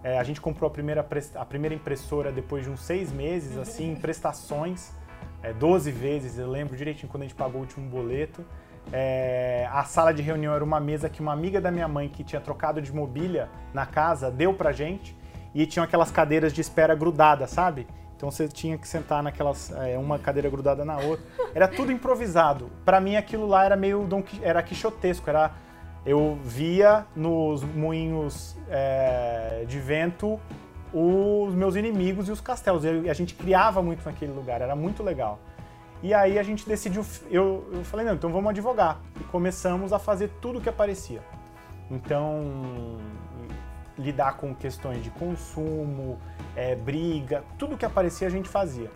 É, 0.04 0.18
a 0.18 0.24
gente 0.24 0.42
comprou 0.42 0.68
a 0.68 0.72
primeira, 0.72 1.08
a 1.36 1.46
primeira 1.46 1.76
impressora 1.76 2.32
depois 2.32 2.64
de 2.64 2.72
uns 2.72 2.82
seis 2.82 3.12
meses, 3.12 3.56
assim, 3.56 3.92
em 3.92 3.96
prestações, 3.96 4.92
é, 5.44 5.54
12 5.54 5.92
vezes, 5.92 6.40
eu 6.40 6.50
lembro 6.50 6.76
direitinho 6.76 7.08
quando 7.08 7.22
a 7.22 7.26
gente 7.28 7.36
pagou 7.36 7.60
o 7.60 7.64
último 7.64 7.88
boleto. 7.88 8.44
É, 8.92 9.70
a 9.72 9.84
sala 9.84 10.12
de 10.12 10.24
reunião 10.24 10.56
era 10.56 10.64
uma 10.64 10.80
mesa 10.80 11.08
que 11.08 11.22
uma 11.22 11.34
amiga 11.34 11.62
da 11.62 11.70
minha 11.70 11.88
mãe 11.88 12.10
que 12.10 12.24
tinha 12.24 12.42
trocado 12.42 12.82
de 12.82 12.92
mobília 12.92 13.48
na 13.76 13.86
casa 13.86 14.32
deu 14.32 14.56
pra 14.56 14.72
gente 14.72 15.16
e 15.54 15.66
tinham 15.66 15.84
aquelas 15.84 16.12
cadeiras 16.12 16.54
de 16.54 16.62
espera 16.62 16.96
grudadas, 16.96 17.50
sabe? 17.50 17.88
Então 18.16 18.32
você 18.32 18.48
tinha 18.48 18.78
que 18.78 18.88
sentar 18.88 19.22
naquelas 19.22 19.72
é, 19.72 19.98
uma 19.98 20.18
cadeira 20.18 20.50
grudada 20.50 20.84
na 20.84 20.98
outra. 20.98 21.26
Era 21.54 21.68
tudo 21.68 21.92
improvisado. 21.92 22.72
Para 22.84 23.00
mim 23.00 23.16
aquilo 23.16 23.46
lá 23.46 23.64
era 23.64 23.76
meio 23.76 24.08
era 24.42 24.64
quixotesco, 24.64 25.30
era 25.30 25.52
eu 26.06 26.38
via 26.44 27.06
nos 27.16 27.64
moinhos 27.64 28.58
é, 28.70 29.66
de 29.68 29.80
vento 29.80 30.40
os 30.94 31.54
meus 31.54 31.76
inimigos 31.76 32.28
e 32.30 32.32
os 32.32 32.42
castelos. 32.42 32.84
E 32.84 33.10
a 33.10 33.14
gente 33.14 33.36
criava 33.36 33.82
muito 33.82 34.04
naquele 34.06 34.32
lugar, 34.32 34.62
era 34.62 34.76
muito 34.76 35.04
legal. 35.04 35.40
E 36.02 36.14
aí 36.14 36.38
a 36.38 36.44
gente 36.44 36.68
decidiu, 36.68 37.06
eu, 37.30 37.68
eu 37.74 37.84
falei, 37.84 38.06
não, 38.06 38.14
então 38.14 38.32
vamos 38.32 38.50
advogar. 38.50 39.00
E 39.20 39.24
começamos 39.26 39.92
a 39.92 40.00
fazer 40.00 40.30
tudo 40.42 40.60
o 40.60 40.62
que 40.62 40.70
aparecia. 40.70 41.22
Então, 41.90 42.98
lidar 43.98 44.38
com 44.38 44.54
questões 44.54 45.04
de 45.04 45.10
consumo, 45.10 46.18
é, 46.56 46.76
briga, 46.76 47.44
tudo 47.58 47.78
que 47.78 47.86
aparecia 47.86 48.28
a 48.28 48.32
gente 48.32 48.48
fazia. 48.48 48.92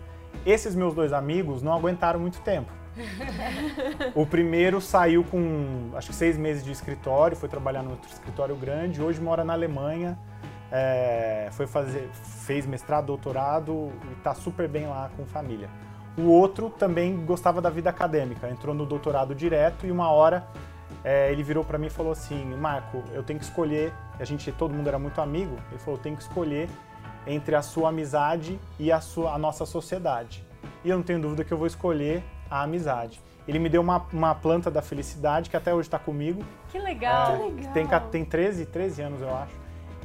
Esses 0.45 0.75
meus 0.75 0.93
dois 0.93 1.11
amigos 1.13 1.61
não 1.61 1.73
aguentaram 1.73 2.19
muito 2.19 2.39
tempo 2.41 2.71
o 4.13 4.25
primeiro 4.25 4.81
saiu 4.81 5.23
com 5.23 5.91
acho 5.95 6.09
que 6.09 6.15
seis 6.15 6.37
meses 6.37 6.63
de 6.63 6.71
escritório, 6.71 7.37
foi 7.37 7.47
trabalhar 7.47 7.83
no 7.83 7.91
outro 7.91 8.09
escritório 8.11 8.55
grande, 8.55 9.01
hoje 9.01 9.21
mora 9.21 9.43
na 9.43 9.53
Alemanha, 9.53 10.17
é, 10.71 11.49
foi 11.51 11.67
fazer, 11.67 12.09
fez 12.45 12.65
mestrado, 12.65 13.05
doutorado 13.05 13.91
e 14.09 14.13
está 14.13 14.33
super 14.33 14.67
bem 14.67 14.87
lá 14.87 15.09
com 15.15 15.25
família. 15.25 15.69
O 16.17 16.23
outro 16.23 16.69
também 16.69 17.25
gostava 17.25 17.61
da 17.61 17.69
vida 17.69 17.89
acadêmica, 17.89 18.49
entrou 18.49 18.75
no 18.75 18.85
doutorado 18.85 19.33
direto 19.33 19.85
e 19.85 19.91
uma 19.91 20.09
hora 20.11 20.45
é, 21.03 21.31
ele 21.31 21.43
virou 21.43 21.63
para 21.63 21.77
mim 21.77 21.87
e 21.87 21.89
falou 21.89 22.11
assim, 22.11 22.43
Marco, 22.55 23.03
eu 23.11 23.23
tenho 23.23 23.39
que 23.39 23.45
escolher, 23.45 23.93
a 24.19 24.25
gente, 24.25 24.51
todo 24.51 24.73
mundo 24.73 24.87
era 24.87 24.99
muito 24.99 25.19
amigo, 25.19 25.55
ele 25.69 25.79
falou, 25.79 25.97
eu 25.99 26.03
tenho 26.03 26.15
que 26.15 26.21
escolher 26.21 26.69
entre 27.25 27.55
a 27.55 27.61
sua 27.61 27.89
amizade 27.89 28.59
e 28.79 28.91
a, 28.91 29.01
sua, 29.01 29.33
a 29.33 29.37
nossa 29.37 29.65
sociedade. 29.65 30.45
E 30.83 30.89
eu 30.89 30.97
não 30.97 31.03
tenho 31.03 31.19
dúvida 31.19 31.43
que 31.43 31.51
eu 31.51 31.57
vou 31.57 31.67
escolher 31.67 32.23
a 32.49 32.63
amizade. 32.63 33.19
Ele 33.47 33.57
me 33.57 33.69
deu 33.69 33.81
uma, 33.81 34.05
uma 34.13 34.35
planta 34.35 34.69
da 34.69 34.81
felicidade 34.81 35.49
que 35.49 35.57
até 35.57 35.73
hoje 35.73 35.87
está 35.87 35.97
comigo. 35.97 36.43
Que 36.71 36.79
legal! 36.79 37.33
É, 37.33 37.37
que 37.37 37.67
legal. 37.67 37.73
Tem, 37.73 38.09
tem 38.11 38.25
13, 38.25 38.65
13 38.67 39.01
anos, 39.01 39.21
eu 39.21 39.35
acho. 39.35 39.61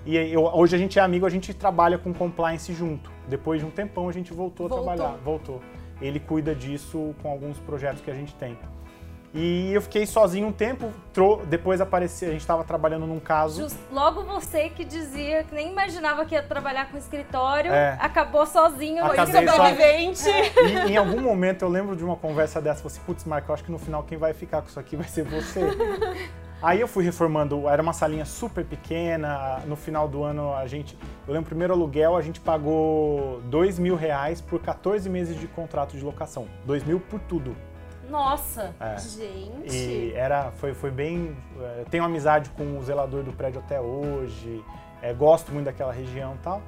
E 0.07 0.17
eu, 0.17 0.45
hoje 0.45 0.77
a 0.77 0.79
gente 0.79 0.99
é 0.99 1.03
amigo, 1.03 1.27
a 1.27 1.31
gente 1.31 1.53
trabalha 1.53 1.99
com 1.99 2.15
compliance 2.15 2.73
junto. 2.73 3.11
Depois 3.29 3.61
de 3.61 3.67
um 3.67 3.71
tempão 3.71 4.09
a 4.09 4.13
gente 4.13 4.33
voltou, 4.33 4.69
voltou. 4.69 4.91
a 4.91 4.95
trabalhar, 4.95 5.19
voltou. 5.23 5.61
Ele 6.01 6.21
cuida 6.21 6.55
disso 6.55 7.15
com 7.21 7.31
alguns 7.31 7.59
projetos 7.59 8.01
que 8.03 8.11
a 8.11 8.15
gente 8.15 8.35
tem. 8.35 8.57
E 9.37 9.75
eu 9.75 9.83
fiquei 9.83 10.07
sozinho 10.07 10.49
um 10.49 10.53
tempo, 10.53 10.90
depois 11.46 11.79
apareceu, 11.79 12.31
a 12.31 12.33
gente 12.33 12.40
estava 12.40 12.64
trabalhando 12.64 13.07
num 13.07 13.20
caso. 13.20 13.61
Just, 13.61 13.77
logo 13.92 14.22
você 14.22 14.70
que 14.70 14.83
dizia 14.83 15.44
que 15.44 15.55
nem 15.55 15.70
imaginava 15.70 16.25
que 16.25 16.35
ia 16.35 16.42
trabalhar 16.42 16.90
com 16.90 16.96
escritório, 16.96 17.70
é, 17.70 17.99
acabou 18.01 18.46
sozinho, 18.46 19.05
Acabei 19.05 19.46
sobrevivente. 19.46 20.18
Só... 20.18 20.31
E 20.88 20.92
em 20.92 20.96
algum 20.96 21.20
momento 21.20 21.62
eu 21.62 21.68
lembro 21.68 21.94
de 21.94 22.03
uma 22.03 22.16
conversa 22.16 22.62
dessa, 22.62 22.83
você, 22.83 22.99
putz, 23.05 23.27
Marco, 23.27 23.51
eu 23.51 23.55
acho 23.55 23.62
que 23.62 23.70
no 23.70 23.79
final 23.79 24.03
quem 24.05 24.16
vai 24.16 24.33
ficar 24.33 24.62
com 24.62 24.68
isso 24.68 24.81
aqui 24.81 24.96
vai 24.96 25.07
ser 25.07 25.25
você. 25.25 25.61
Aí 26.62 26.81
eu 26.81 26.88
fui 26.88 27.05
reformando, 27.05 27.68
era 27.68 27.83
uma 27.83 27.92
salinha 27.92 28.25
super 28.25 28.64
pequena, 28.64 29.61
no 29.66 29.77
final 29.77 30.09
do 30.09 30.25
ano 30.25 30.55
a 30.55 30.66
gente, 30.66 30.96
eu 31.29 31.35
lembro, 31.35 31.49
primeiro 31.49 31.75
aluguel 31.75 32.16
a 32.16 32.22
gente 32.22 32.40
pagou 32.40 33.42
dois 33.51 33.79
mil 33.79 33.94
reais 33.94 34.40
por 34.40 34.59
14 34.61 35.11
meses 35.11 35.38
de 35.38 35.46
contrato 35.46 35.94
de 35.94 36.03
locação, 36.03 36.49
dois 36.64 36.83
mil 36.83 36.99
por 36.99 37.20
tudo. 37.20 37.55
Nossa! 38.09 38.75
É. 38.81 38.99
Gente! 38.99 39.77
E 39.77 40.12
era, 40.14 40.53
foi, 40.53 40.75
foi 40.75 40.90
bem. 40.90 41.37
Eu 41.79 41.85
tenho 41.87 42.05
amizade 42.05 42.51
com 42.51 42.79
o 42.79 42.83
zelador 42.83 43.23
do 43.23 43.33
prédio 43.33 43.61
até 43.61 43.81
hoje, 43.81 44.64
é, 45.03 45.12
gosto 45.12 45.53
muito 45.53 45.66
daquela 45.66 45.92
região 45.92 46.35
e 46.35 46.38
tal. 46.38 46.62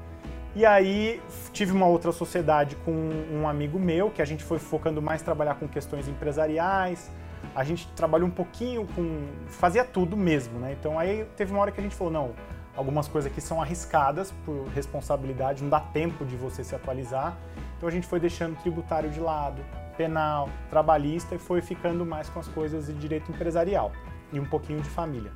E 0.54 0.64
aí 0.66 1.22
tive 1.52 1.72
uma 1.72 1.86
outra 1.86 2.10
sociedade 2.10 2.74
com 2.76 2.92
um 3.32 3.46
amigo 3.46 3.78
meu, 3.78 4.10
que 4.10 4.22
a 4.22 4.24
gente 4.24 4.42
foi 4.42 4.58
focando 4.58 5.00
mais 5.00 5.22
trabalhar 5.22 5.54
com 5.54 5.68
questões 5.68 6.08
empresariais. 6.08 7.10
A 7.54 7.62
gente 7.62 7.86
trabalhou 7.88 8.26
um 8.26 8.32
pouquinho 8.32 8.86
com. 8.94 9.26
fazia 9.46 9.84
tudo 9.84 10.16
mesmo, 10.16 10.58
né? 10.58 10.74
Então 10.78 10.98
aí 10.98 11.26
teve 11.36 11.52
uma 11.52 11.60
hora 11.60 11.70
que 11.70 11.78
a 11.78 11.82
gente 11.82 11.94
falou, 11.94 12.12
não, 12.12 12.32
algumas 12.76 13.06
coisas 13.06 13.30
aqui 13.30 13.40
são 13.40 13.60
arriscadas 13.60 14.32
por 14.44 14.66
responsabilidade, 14.68 15.62
não 15.62 15.70
dá 15.70 15.80
tempo 15.80 16.24
de 16.24 16.36
você 16.36 16.64
se 16.64 16.74
atualizar. 16.74 17.36
Então 17.76 17.88
a 17.88 17.92
gente 17.92 18.06
foi 18.06 18.18
deixando 18.18 18.54
o 18.54 18.56
tributário 18.56 19.10
de 19.10 19.20
lado, 19.20 19.62
penal, 19.98 20.48
trabalhista 20.70 21.34
e 21.34 21.38
foi 21.38 21.60
ficando 21.60 22.06
mais 22.06 22.30
com 22.30 22.38
as 22.38 22.46
coisas 22.48 22.86
de 22.86 22.94
direito 22.94 23.30
empresarial 23.32 23.90
e 24.32 24.38
um 24.38 24.44
pouquinho 24.44 24.80
de 24.80 24.88
família. 24.88 25.32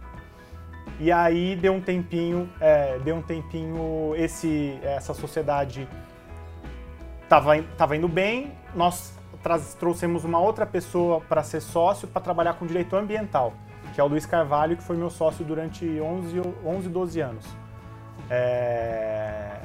E 1.01 1.11
aí 1.11 1.57
deu 1.57 1.73
um 1.73 1.81
tempinho, 1.81 2.49
é, 2.61 2.99
deu 3.01 3.17
um 3.17 3.23
tempinho, 3.23 4.15
esse, 4.17 4.79
essa 4.83 5.13
sociedade 5.13 5.89
estava 7.25 7.61
tava 7.77 7.97
indo 7.97 8.09
bem, 8.09 8.53
nós 8.75 9.13
trouxemos 9.81 10.25
uma 10.25 10.39
outra 10.39 10.65
pessoa 10.65 11.21
para 11.21 11.43
ser 11.43 11.61
sócio 11.61 12.07
para 12.07 12.23
trabalhar 12.23 12.55
com 12.55 12.67
direito 12.67 12.95
ambiental, 12.95 13.55
que 13.93 14.01
é 14.01 14.05
o 14.05 14.07
Luiz 14.07 14.25
Carvalho, 14.27 14.77
que 14.77 14.83
foi 14.83 14.97
meu 14.97 15.11
sócio 15.11 15.45
durante 15.45 15.85
11, 16.01 16.41
11 16.65 16.89
12 16.89 17.21
anos. 17.21 17.47
É... 18.31 19.61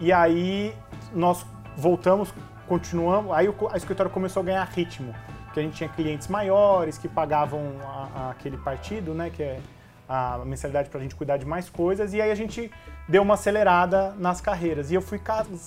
E 0.00 0.12
aí 0.12 0.74
nós 1.12 1.44
voltamos, 1.76 2.32
continuamos, 2.68 3.32
aí 3.32 3.48
a 3.70 3.76
escritório 3.76 4.12
começou 4.12 4.42
a 4.42 4.46
ganhar 4.46 4.64
ritmo, 4.64 5.14
porque 5.44 5.60
a 5.60 5.62
gente 5.62 5.76
tinha 5.76 5.88
clientes 5.88 6.28
maiores 6.28 6.98
que 6.98 7.08
pagavam 7.08 7.62
a, 7.82 8.08
a 8.14 8.30
aquele 8.30 8.58
partido, 8.58 9.14
né, 9.14 9.30
que 9.30 9.42
é 9.42 9.60
a 10.08 10.38
mensalidade 10.44 10.88
para 10.88 11.00
a 11.00 11.02
gente 11.02 11.14
cuidar 11.14 11.36
de 11.36 11.46
mais 11.46 11.68
coisas, 11.68 12.14
e 12.14 12.20
aí 12.20 12.30
a 12.30 12.34
gente 12.34 12.70
deu 13.08 13.22
uma 13.22 13.34
acelerada 13.34 14.14
nas 14.18 14.40
carreiras. 14.40 14.90
E 14.90 14.94
eu 14.94 15.02
fui 15.02 15.20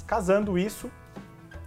casando 0.08 0.58
isso, 0.58 0.90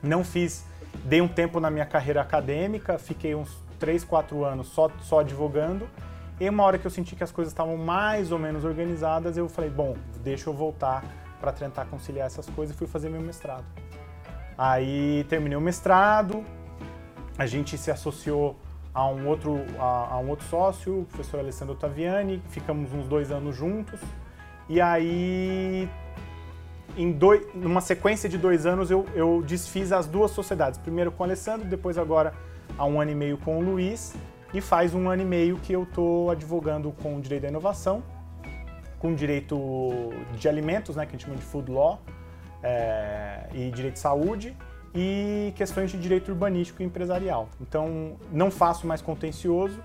não 0.03 0.24
fiz, 0.24 0.64
dei 1.05 1.20
um 1.20 1.28
tempo 1.28 1.61
na 1.61 1.70
minha 1.70 1.87
carreira 1.87 2.20
acadêmica, 2.20 2.99
fiquei 2.99 3.35
uns 3.35 3.57
3, 3.78 4.05
4 4.05 4.45
anos 4.45 4.68
só, 4.68 4.91
só 5.01 5.20
advogando, 5.20 5.89
e 6.41 6.49
uma 6.49 6.64
hora 6.64 6.78
que 6.78 6.87
eu 6.87 6.91
senti 6.91 7.14
que 7.14 7.22
as 7.22 7.30
coisas 7.30 7.53
estavam 7.53 7.76
mais 7.76 8.32
ou 8.32 8.39
menos 8.39 8.64
organizadas, 8.64 9.37
eu 9.37 9.49
falei, 9.49 9.70
bom, 9.70 9.97
deixa 10.22 10.51
eu 10.51 10.55
voltar 10.55 11.05
para 11.41 11.53
tentar 11.53 11.85
conciliar 11.87 12.26
essas 12.26 12.49
coisas 12.51 12.74
e 12.74 12.78
fui 12.78 12.89
fazer 12.89 13.09
meu 13.09 13.20
mestrado. 13.20 13.64
Aí 14.57 15.24
terminei 15.28 15.57
o 15.57 15.61
mestrado, 15.61 16.44
a 17.36 17.46
gente 17.46 17.76
se 17.76 17.90
associou 17.90 18.57
a 18.94 19.07
um 19.09 19.26
outro, 19.26 19.64
a, 19.78 20.14
a 20.14 20.18
um 20.18 20.28
outro 20.30 20.46
sócio, 20.46 21.00
o 21.00 21.05
professor 21.05 21.40
Alessandro 21.40 21.74
Taviani, 21.74 22.40
ficamos 22.48 22.92
uns 22.92 23.09
dois 23.09 23.32
anos 23.32 23.57
juntos. 23.57 24.00
E 24.68 24.80
aí, 24.80 25.88
em 26.96 27.11
dois, 27.11 27.44
numa 27.55 27.80
sequência 27.80 28.28
de 28.28 28.38
dois 28.38 28.64
anos, 28.66 28.90
eu, 28.90 29.05
eu 29.14 29.42
desfiz 29.44 29.90
as 29.90 30.07
duas 30.07 30.30
sociedades. 30.30 30.78
Primeiro 30.78 31.11
com 31.11 31.24
o 31.24 31.26
Alessandro, 31.26 31.66
depois 31.66 31.98
agora 31.98 32.32
há 32.78 32.84
um 32.84 33.00
ano 33.00 33.11
e 33.11 33.14
meio 33.14 33.36
com 33.38 33.59
o 33.59 33.61
Luiz. 33.61 34.14
E 34.52 34.61
faz 34.61 34.94
um 34.94 35.11
ano 35.11 35.22
e 35.22 35.24
meio 35.24 35.57
que 35.57 35.72
eu 35.72 35.82
estou 35.82 36.30
advogando 36.30 36.92
com 37.02 37.16
o 37.16 37.20
direito 37.20 37.42
da 37.42 37.48
inovação, 37.48 38.05
com 39.00 39.12
direito 39.12 39.59
de 40.38 40.48
alimentos, 40.48 40.94
né, 40.94 41.05
que 41.05 41.09
a 41.09 41.18
gente 41.18 41.24
chama 41.24 41.36
de 41.36 41.42
food 41.42 41.72
law, 41.72 42.00
é, 42.64 43.46
e 43.52 43.70
direito 43.70 43.94
de 43.94 44.00
saúde 44.00 44.56
e 44.94 45.52
questões 45.54 45.90
de 45.90 45.98
direito 45.98 46.30
urbanístico 46.30 46.82
e 46.82 46.84
empresarial. 46.86 47.48
Então, 47.60 48.16
não 48.32 48.50
faço 48.50 48.86
mais 48.86 49.02
contencioso. 49.02 49.78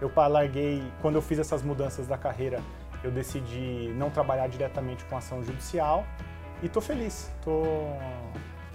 Eu 0.00 0.10
larguei, 0.16 0.82
quando 1.00 1.16
eu 1.16 1.22
fiz 1.22 1.38
essas 1.38 1.62
mudanças 1.62 2.08
da 2.08 2.16
carreira, 2.16 2.60
eu 3.04 3.10
decidi 3.10 3.92
não 3.96 4.10
trabalhar 4.10 4.48
diretamente 4.48 5.04
com 5.04 5.16
ação 5.16 5.42
judicial 5.42 6.04
e 6.62 6.66
estou 6.66 6.80
feliz. 6.80 7.30
Estou 7.38 7.64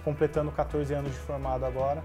completando 0.04 0.52
14 0.52 0.94
anos 0.94 1.10
de 1.10 1.18
formado 1.18 1.64
agora, 1.64 2.02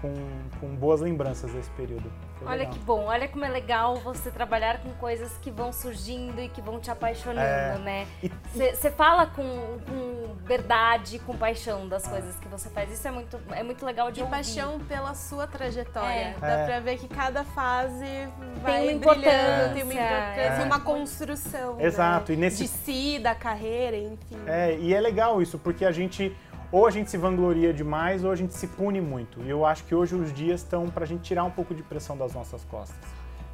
com, 0.00 0.12
com 0.60 0.74
boas 0.74 1.00
lembranças 1.00 1.52
desse 1.52 1.70
período. 1.70 2.10
Olha 2.46 2.66
que 2.66 2.78
bom, 2.78 3.04
olha 3.04 3.28
como 3.28 3.44
é 3.44 3.48
legal 3.48 3.96
você 3.96 4.30
trabalhar 4.30 4.78
com 4.78 4.90
coisas 4.94 5.36
que 5.42 5.50
vão 5.50 5.72
surgindo 5.72 6.40
e 6.40 6.48
que 6.48 6.60
vão 6.60 6.78
te 6.80 6.90
apaixonando, 6.90 7.40
é, 7.40 7.78
né? 7.78 8.06
Você 8.54 8.90
fala 8.90 9.26
com, 9.26 9.78
com, 9.86 10.36
verdade, 10.44 11.18
com 11.20 11.36
paixão 11.36 11.88
das 11.88 12.06
coisas 12.06 12.36
que 12.36 12.48
você 12.48 12.68
faz. 12.70 12.90
Isso 12.92 13.06
é 13.06 13.10
muito, 13.10 13.38
é 13.50 13.62
muito 13.62 13.84
legal 13.84 14.10
de 14.10 14.20
e 14.20 14.22
ouvir. 14.22 14.34
paixão 14.34 14.80
pela 14.80 15.14
sua 15.14 15.46
trajetória. 15.46 16.08
É. 16.08 16.36
Dá 16.40 16.48
é. 16.48 16.66
pra 16.66 16.80
ver 16.80 16.98
que 16.98 17.08
cada 17.08 17.44
fase 17.44 18.28
vai 18.62 18.78
tem 18.78 18.88
uma 18.88 18.92
importância, 18.92 19.70
tem 19.74 19.82
uma 19.82 19.94
importância, 19.94 20.62
é. 20.62 20.64
uma 20.64 20.80
construção. 20.80 21.76
Né? 21.76 21.84
Exato. 21.84 22.32
Né? 22.32 22.38
E 22.38 22.40
nesse... 22.40 22.62
De 22.62 22.68
si, 22.68 23.18
da 23.18 23.34
carreira, 23.34 23.96
enfim. 23.96 24.38
É, 24.46 24.76
e 24.78 24.94
é 24.94 25.00
legal 25.00 25.42
isso, 25.42 25.58
porque 25.58 25.84
a 25.84 25.92
gente 25.92 26.34
ou 26.70 26.86
a 26.86 26.90
gente 26.90 27.10
se 27.10 27.16
vangloria 27.16 27.72
demais 27.72 28.24
ou 28.24 28.30
a 28.30 28.36
gente 28.36 28.54
se 28.54 28.66
pune 28.66 29.00
muito. 29.00 29.40
E 29.42 29.50
eu 29.50 29.64
acho 29.64 29.84
que 29.84 29.94
hoje 29.94 30.14
os 30.14 30.32
dias 30.32 30.60
estão 30.60 30.88
para 30.88 31.04
a 31.04 31.06
gente 31.06 31.22
tirar 31.22 31.44
um 31.44 31.50
pouco 31.50 31.74
de 31.74 31.82
pressão 31.82 32.16
das 32.16 32.34
nossas 32.34 32.64
costas. 32.64 32.98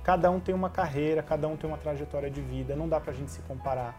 Cada 0.02 0.30
um 0.30 0.38
tem 0.38 0.54
uma 0.54 0.68
carreira, 0.68 1.22
cada 1.22 1.48
um 1.48 1.56
tem 1.56 1.68
uma 1.68 1.78
trajetória 1.78 2.30
de 2.30 2.40
vida, 2.40 2.76
não 2.76 2.88
dá 2.88 3.00
para 3.00 3.12
a 3.12 3.14
gente 3.14 3.30
se 3.30 3.40
comparar. 3.42 3.94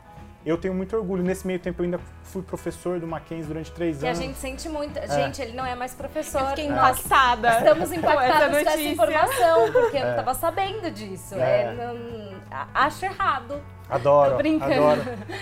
Eu 0.46 0.60
tenho 0.60 0.76
muito 0.76 0.96
orgulho. 0.96 1.24
Nesse 1.24 1.48
meio 1.48 1.58
tempo 1.58 1.82
eu 1.82 1.86
ainda 1.86 2.00
fui 2.22 2.44
professor 2.44 3.00
do 3.00 3.08
Mackenzie 3.08 3.48
durante 3.48 3.72
três 3.72 4.04
anos. 4.04 4.20
E 4.20 4.22
a 4.22 4.28
gente 4.28 4.38
sente 4.38 4.70
muito. 4.70 5.00
É. 5.00 5.08
Gente, 5.08 5.42
ele 5.42 5.54
não 5.54 5.66
é 5.66 5.74
mais 5.74 5.96
professor. 5.96 6.42
Eu 6.42 6.48
fiquei 6.50 6.68
impactada. 6.68 7.58
Estamos 7.58 7.92
impactados 7.92 8.50
com 8.50 8.70
essa 8.70 8.82
informação, 8.82 9.72
porque 9.72 9.98
é. 9.98 10.02
eu 10.02 10.04
não 10.04 10.12
estava 10.12 10.34
sabendo 10.36 10.92
disso. 10.92 11.34
É. 11.34 11.62
é 11.64 11.74
não, 11.74 12.40
acho 12.76 13.06
errado. 13.06 13.60
Adoro, 13.90 14.38
adoro. 14.38 15.02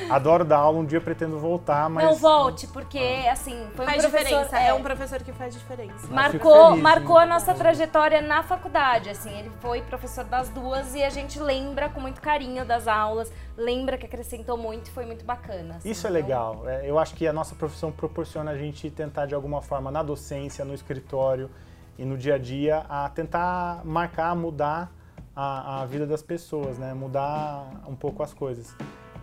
Adoro 0.09 0.45
dar 0.45 0.57
aula, 0.57 0.79
um 0.79 0.85
dia 0.85 0.99
pretendo 0.99 1.39
voltar, 1.39 1.89
mas... 1.89 2.03
Não, 2.03 2.15
volte, 2.15 2.67
porque, 2.67 2.99
assim, 3.31 3.67
foi 3.73 3.85
faz 3.85 4.03
um 4.03 4.09
professor... 4.09 4.43
Diferença, 4.43 4.59
é, 4.59 4.67
é 4.67 4.73
um 4.73 4.83
professor 4.83 5.23
que 5.23 5.31
faz 5.31 5.53
diferença. 5.53 6.07
Marcou, 6.09 6.69
feliz, 6.69 6.81
marcou 6.81 7.17
a 7.17 7.25
nossa 7.25 7.53
trajetória 7.53 8.21
na 8.21 8.43
faculdade, 8.43 9.09
assim, 9.09 9.31
ele 9.39 9.49
foi 9.61 9.81
professor 9.81 10.25
das 10.25 10.49
duas 10.49 10.93
e 10.93 11.01
a 11.03 11.09
gente 11.09 11.39
lembra 11.39 11.87
com 11.89 12.01
muito 12.01 12.21
carinho 12.21 12.65
das 12.65 12.87
aulas, 12.87 13.31
lembra 13.55 13.97
que 13.97 14.05
acrescentou 14.05 14.57
muito 14.57 14.87
e 14.87 14.91
foi 14.91 15.05
muito 15.05 15.23
bacana. 15.23 15.75
Assim, 15.75 15.89
Isso 15.89 16.05
é 16.05 16.09
então... 16.09 16.21
legal, 16.21 16.63
é, 16.67 16.89
eu 16.89 16.99
acho 16.99 17.15
que 17.15 17.25
a 17.25 17.33
nossa 17.33 17.55
profissão 17.55 17.91
proporciona 17.91 18.51
a 18.51 18.57
gente 18.57 18.89
tentar, 18.89 19.25
de 19.25 19.33
alguma 19.33 19.61
forma, 19.61 19.89
na 19.89 20.03
docência, 20.03 20.65
no 20.65 20.73
escritório 20.73 21.49
e 21.97 22.03
no 22.03 22.17
dia 22.17 22.35
a 22.35 22.37
dia, 22.37 22.85
a 22.89 23.07
tentar 23.07 23.81
marcar, 23.85 24.35
mudar 24.35 24.91
a, 25.35 25.81
a 25.81 25.85
vida 25.85 26.05
das 26.05 26.21
pessoas, 26.21 26.77
né? 26.77 26.93
Mudar 26.93 27.67
um 27.87 27.95
pouco 27.95 28.21
as 28.21 28.33
coisas. 28.33 28.75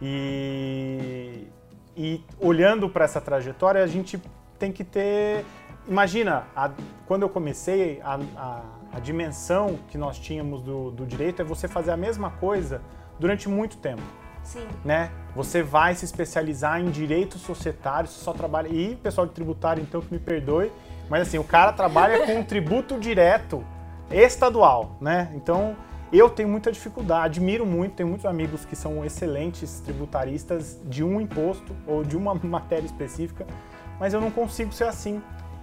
E, 0.03 1.47
e 1.97 2.25
olhando 2.41 2.89
para 2.89 3.05
essa 3.05 3.21
trajetória, 3.21 3.83
a 3.83 3.87
gente 3.87 4.21
tem 4.59 4.73
que 4.73 4.85
ter. 4.85 5.45
Imagina, 5.87 6.45
a, 6.55 6.71
quando 7.07 7.23
eu 7.23 7.29
comecei, 7.29 8.01
a, 8.03 8.19
a, 8.37 8.63
a, 8.93 9.01
dimensão 9.01 9.79
que 9.89 9.97
nós 9.97 10.19
tínhamos 10.19 10.63
do, 10.63 10.91
do 10.91 11.07
direito 11.07 11.43
é 11.43 11.45
você 11.45 11.67
fazer 11.67 11.91
a 11.91 11.97
mesma 11.97 12.31
coisa 12.31 12.83
durante 13.19 13.49
muito 13.49 13.77
tempo. 13.79 14.03
Sim. 14.43 14.67
Né? 14.85 15.11
Você 15.35 15.63
vai 15.63 15.95
se 15.95 16.05
especializar 16.05 16.81
em 16.81 16.91
direito 16.91 17.39
societário, 17.39 18.09
você 18.09 18.23
só 18.23 18.33
trabalha. 18.33 18.69
E 18.69 18.97
pessoal 18.97 19.27
de 19.27 19.33
tributário, 19.33 19.83
então, 19.83 20.01
que 20.01 20.13
me 20.13 20.19
perdoe, 20.19 20.73
mas 21.09 21.23
assim, 21.29 21.39
o 21.39 21.45
cara 21.45 21.73
trabalha 21.73 22.27
com 22.27 22.37
um 22.37 22.45
tributo 22.45 22.99
direto 22.99 23.65
estadual, 24.11 24.97
né? 25.01 25.31
Então, 25.35 25.77
eu 26.19 26.29
tenho 26.29 26.49
muita 26.49 26.73
dificuldade, 26.73 27.39
admiro 27.39 27.65
muito, 27.65 27.95
tenho 27.95 28.09
muitos 28.09 28.27
amigos 28.27 28.65
que 28.65 28.75
são 28.75 29.05
excelentes 29.05 29.81
tributaristas 29.81 30.81
de 30.85 31.05
um 31.05 31.21
imposto 31.21 31.75
ou 31.87 32.03
de 32.03 32.17
uma 32.17 32.35
matéria 32.35 32.87
específica, 32.87 33.47
mas 33.99 34.13
eu 34.13 34.21
não 34.21 34.31
consigo 34.31 34.73
ser 34.73 34.85
assim. 34.85 35.23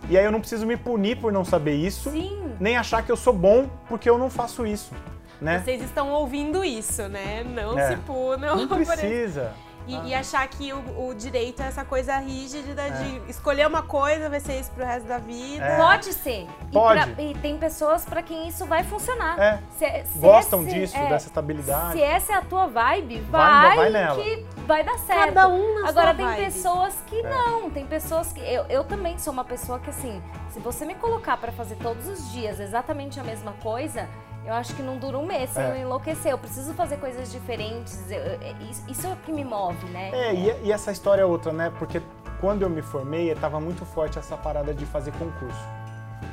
E 0.10 0.18
aí 0.18 0.24
eu 0.24 0.32
não 0.32 0.40
preciso 0.40 0.66
me 0.66 0.78
punir 0.78 1.20
por 1.20 1.34
não 1.34 1.44
saber 1.44 1.76
isso, 1.76 2.12
Sim. 2.12 2.54
nem 2.60 2.78
achar 2.78 3.04
que 3.04 3.12
eu 3.12 3.18
sou 3.18 3.34
bom 3.34 3.68
porque 3.90 4.10
eu 4.10 4.18
não 4.18 4.30
faço 4.30 4.66
isso. 4.66 4.94
Né? 5.42 5.62
Vocês 5.64 5.82
estão 5.84 6.12
ouvindo 6.12 6.64
isso, 6.64 7.08
né? 7.08 7.44
Não 7.44 7.78
é. 7.78 7.90
se 7.90 7.98
punam. 7.98 8.56
Não 8.56 8.68
precisa. 8.86 9.54
E, 9.88 9.96
ah. 9.96 10.04
e, 10.06 10.14
achar 10.14 10.46
que 10.48 10.74
o, 10.74 11.08
o, 11.08 11.16
direito 11.16 11.62
é 11.62 11.68
essa 11.68 11.86
coisa 11.86 12.18
rígida 12.18 12.82
é. 12.82 12.90
de 12.90 13.32
escolher 13.32 13.66
uma 13.66 13.82
coisa, 13.82 14.30
vai 14.30 14.42
ser 14.42 14.60
isso 14.60 14.70
pro 14.72 14.86
resto 14.86 15.08
da 15.08 15.18
vida. 15.18 15.64
É. 15.64 15.78
Pode 15.78 16.14
ser. 16.14 16.46
Pode. 16.74 17.00
E, 17.00 17.14
pra, 17.14 17.24
e, 17.24 17.34
tem 17.36 17.58
pessoas 17.58 18.04
para 18.04 18.22
quem 18.22 18.48
isso 18.50 18.66
vai 18.66 18.84
funcionar. 18.84 19.40
É. 19.40 19.60
Se, 19.78 20.12
se 20.12 20.20
Gostam 20.20 20.64
esse, 20.64 20.74
disso, 20.74 20.98
é, 20.98 21.08
dessa 21.08 21.28
estabilidade. 21.28 21.94
Se 21.94 22.02
essa 22.02 22.34
é 22.34 22.36
a 22.36 22.42
tua 22.42 22.68
vibe, 22.68 23.22
vai, 23.22 23.76
vai, 23.78 23.90
nela. 23.90 24.22
que 24.22 24.46
vai 24.66 24.84
dar 24.84 24.98
certo. 25.00 25.34
Cada 25.34 25.48
um 25.48 25.82
na 25.82 25.90
Agora 25.90 26.14
tem 26.14 26.26
vibe. 26.26 26.46
pessoas 26.46 26.96
que 27.08 27.20
é. 27.20 27.30
não, 27.30 27.70
tem 27.70 27.86
pessoas 27.86 28.34
que 28.34 28.42
eu, 28.42 28.66
eu 28.70 28.84
também 28.84 29.18
sou 29.18 29.32
uma 29.32 29.46
pessoa 29.46 29.80
que 29.80 29.90
assim, 29.90 30.22
se 30.50 30.60
você 30.60 30.86
me 30.86 30.96
colocar 30.96 31.38
para 31.38 31.52
fazer 31.52 31.76
todos 31.76 32.08
os 32.08 32.32
dias 32.32 32.60
exatamente 32.60 33.20
a 33.20 33.24
mesma 33.24 33.54
coisa, 33.64 34.10
eu 34.48 34.54
acho 34.54 34.74
que 34.74 34.82
não 34.82 34.98
dura 34.98 35.18
um 35.18 35.26
mês 35.26 35.50
sem 35.50 35.62
é. 35.62 35.72
eu 35.72 35.76
enlouquecer. 35.76 36.32
Eu 36.32 36.38
preciso 36.38 36.74
fazer 36.74 36.98
coisas 36.98 37.30
diferentes. 37.30 38.10
Eu, 38.10 38.18
é, 38.18 38.56
isso 38.88 39.06
é 39.06 39.10
o 39.12 39.16
que 39.18 39.32
me 39.32 39.44
move, 39.44 39.86
né? 39.88 40.10
É, 40.14 40.34
e, 40.34 40.68
e, 40.68 40.72
essa 40.72 40.90
história 40.90 41.22
é 41.22 41.26
outra, 41.26 41.52
né? 41.52 41.70
Porque 41.78 42.02
quando 42.40 42.62
eu 42.62 42.70
me 42.70 42.82
formei, 42.82 43.30
estava 43.30 43.60
muito 43.60 43.86
forte 43.86 44.18
essa 44.18 44.38
parada 44.38 44.74
de 44.74 44.86
fazer 44.86 45.12
concurso. 45.12 45.60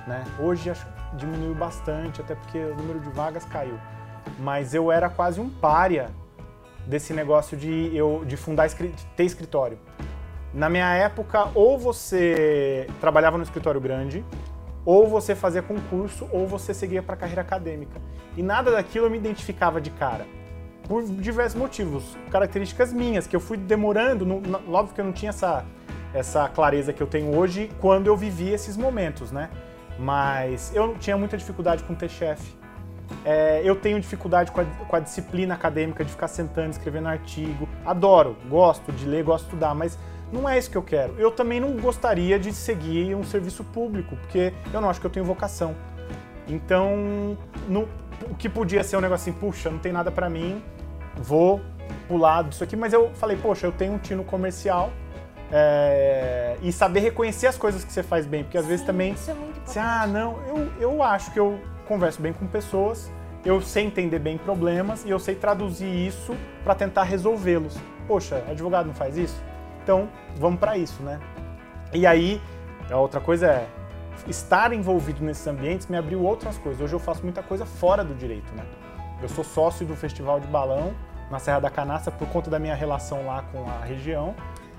Né? 0.07 0.25
Hoje 0.39 0.71
acho 0.71 0.87
que 0.87 1.17
diminuiu 1.17 1.57
bastante, 1.57 2.21
até 2.21 2.37
porque 2.37 2.59
o 2.59 2.77
número 2.77 3.01
de 3.01 3.11
vagas 3.11 3.45
caiu. 3.47 3.79
Mas 4.39 4.75
eu 4.75 4.93
era 4.93 5.11
quase 5.11 5.41
um 5.41 5.51
párea 5.51 6.11
desse 6.87 7.12
negócio 7.12 7.57
de, 7.57 7.91
eu, 7.97 8.23
de 8.25 8.37
fundar, 8.37 8.69
de 8.69 9.07
ter 9.17 9.25
escritório. 9.25 9.77
Na 10.53 10.71
minha 10.71 10.95
época, 10.95 11.49
ou 11.53 11.77
você 11.77 12.87
trabalhava 13.01 13.37
no 13.37 13.43
escritório 13.43 13.81
grande, 13.81 14.25
ou 14.85 15.09
você 15.09 15.35
fazia 15.35 15.62
concurso, 15.62 16.28
ou 16.30 16.47
você 16.47 16.74
seguia 16.74 17.03
para 17.03 17.14
a 17.14 17.16
carreira 17.16 17.41
acadêmica. 17.41 18.01
E 18.37 18.43
nada 18.43 18.70
daquilo 18.70 19.07
eu 19.07 19.11
me 19.11 19.18
identificava 19.18 19.80
de 19.80 19.91
cara. 19.91 20.26
Por 20.87 21.03
diversos 21.05 21.59
motivos, 21.59 22.16
características 22.30 22.93
minhas, 22.93 23.26
que 23.26 23.35
eu 23.35 23.41
fui 23.41 23.57
demorando, 23.57 24.26
no, 24.26 24.37
óbvio 24.72 24.95
que 24.95 25.01
eu 25.01 25.05
não 25.05 25.12
tinha 25.12 25.30
essa, 25.30 25.64
essa 26.12 26.49
clareza 26.49 26.93
que 26.93 27.03
eu 27.03 27.07
tenho 27.07 27.35
hoje 27.35 27.70
quando 27.80 28.07
eu 28.07 28.16
vivi 28.16 28.51
esses 28.51 28.76
momentos, 28.76 29.32
né? 29.32 29.49
Mas 29.99 30.74
eu 30.74 30.95
tinha 30.99 31.16
muita 31.16 31.37
dificuldade 31.39 31.82
com 31.85 31.95
ter 31.95 32.11
chefe. 32.11 32.55
É, 33.24 33.62
eu 33.64 33.76
tenho 33.76 33.99
dificuldade 34.01 34.51
com 34.51 34.61
a, 34.61 34.64
com 34.64 34.97
a, 34.97 35.01
disciplina 35.01 35.55
acadêmica 35.55 36.05
de 36.05 36.11
ficar 36.11 36.28
sentando, 36.28 36.70
escrevendo 36.70 37.09
artigo. 37.09 37.68
Adoro, 37.85 38.37
gosto 38.49 38.93
de 38.93 39.07
ler, 39.07 39.22
gosto 39.22 39.45
de 39.45 39.51
estudar, 39.51 39.74
mas 39.74 39.99
não 40.35 40.49
é 40.49 40.59
isso 40.59 40.70
que 40.70 40.76
eu 40.76 40.82
quero. 40.82 41.14
Eu 41.18 41.30
também 41.30 41.61
não 41.61 41.76
gostaria 41.76 42.39
de 42.39 42.53
seguir 42.53 43.14
um 43.14 43.22
serviço 43.24 43.62
público, 43.62 44.16
porque 44.16 44.53
eu 44.72 44.80
não 44.80 44.91
acho 44.91 45.01
que 45.01 45.07
eu 45.07 45.11
tenho 45.11 45.24
vocação. 45.24 45.74
Então, 46.49 47.39
no, 47.68 47.89
o 48.28 48.35
que 48.35 48.49
podia 48.49 48.82
ser 48.85 48.97
um 48.97 49.01
negócio 49.01 49.30
assim, 49.30 49.39
puxa, 49.39 49.70
não 49.70 49.78
tem 49.78 49.93
nada 49.93 50.11
para 50.11 50.28
mim, 50.28 50.62
vou 51.16 51.61
pular 52.09 52.45
disso 52.45 52.62
aqui, 52.64 52.76
mas 52.76 52.93
eu 52.93 53.11
falei, 53.14 53.37
poxa, 53.37 53.66
eu 53.66 53.72
tenho 53.72 53.95
um 53.95 53.99
tino 53.99 54.24
comercial, 54.24 54.91
é, 55.53 56.57
e 56.62 56.72
saber 56.72 57.01
reconhecer 57.01 57.47
as 57.47 57.57
coisas 57.57 57.85
que 57.85 57.93
você 57.93 58.03
faz 58.03 58.26
bem, 58.26 58.43
porque 58.43 58.59
às 58.59 58.64
Sim, 58.64 58.70
vezes 58.70 58.85
também. 58.85 59.12
Isso 59.12 59.30
é 59.30 59.35
muito 59.35 59.61
Você, 59.64 59.78
ah, 59.78 60.07
não, 60.07 60.39
eu, 60.47 60.72
eu 60.80 61.03
acho 61.03 61.30
que 61.32 61.39
eu 61.39 61.61
converso 61.87 62.20
bem 62.20 62.32
com 62.32 62.47
pessoas, 62.47 63.11
eu 63.45 63.61
sei 63.61 63.85
entender 63.85 64.18
bem 64.18 64.37
problemas 64.37 65.05
e 65.05 65.11
eu 65.11 65.18
sei 65.18 65.35
traduzir 65.35 65.87
isso 65.87 66.35
para 66.64 66.74
tentar 66.74 67.05
resolvê-los. 67.05 67.76
Poxa, 68.09 68.43
advogado 68.49 68.87
não 68.87 68.95
faz 68.95 69.16
isso? 69.16 69.41
Então, 69.85 70.09
vamos 70.37 70.59
para 70.59 70.78
isso, 70.78 71.03
né? 71.03 71.20
E 71.93 72.07
aí, 72.07 72.41
a 72.91 72.97
outra 72.97 73.20
coisa 73.20 73.47
é 73.47 73.68
estar 74.26 74.72
envolvido 74.72 75.22
nesses 75.22 75.47
ambientes 75.47 75.87
me 75.89 75.97
abriu 75.97 76.22
outras 76.22 76.57
coisas. 76.57 76.80
Hoje 76.80 76.95
eu 76.95 76.99
faço 76.99 77.22
muita 77.22 77.43
coisa 77.43 77.66
fora 77.66 78.03
do 78.03 78.14
direito, 78.14 78.51
né? 78.55 78.64
Eu 79.20 79.28
sou 79.28 79.45
sócio 79.45 79.85
do 79.85 79.95
Festival 79.95 80.41
de 80.41 80.47
Balão 80.47 80.95
na 81.30 81.39
Serra 81.39 81.61
da 81.61 81.70
Canastra 81.70 82.11
por 82.11 82.26
conta 82.28 82.49
da 82.49 82.59
minha 82.59 82.74
relação 82.74 83.26
lá 83.26 83.45
com 83.53 83.68
a 83.68 83.85
região. 83.85 84.35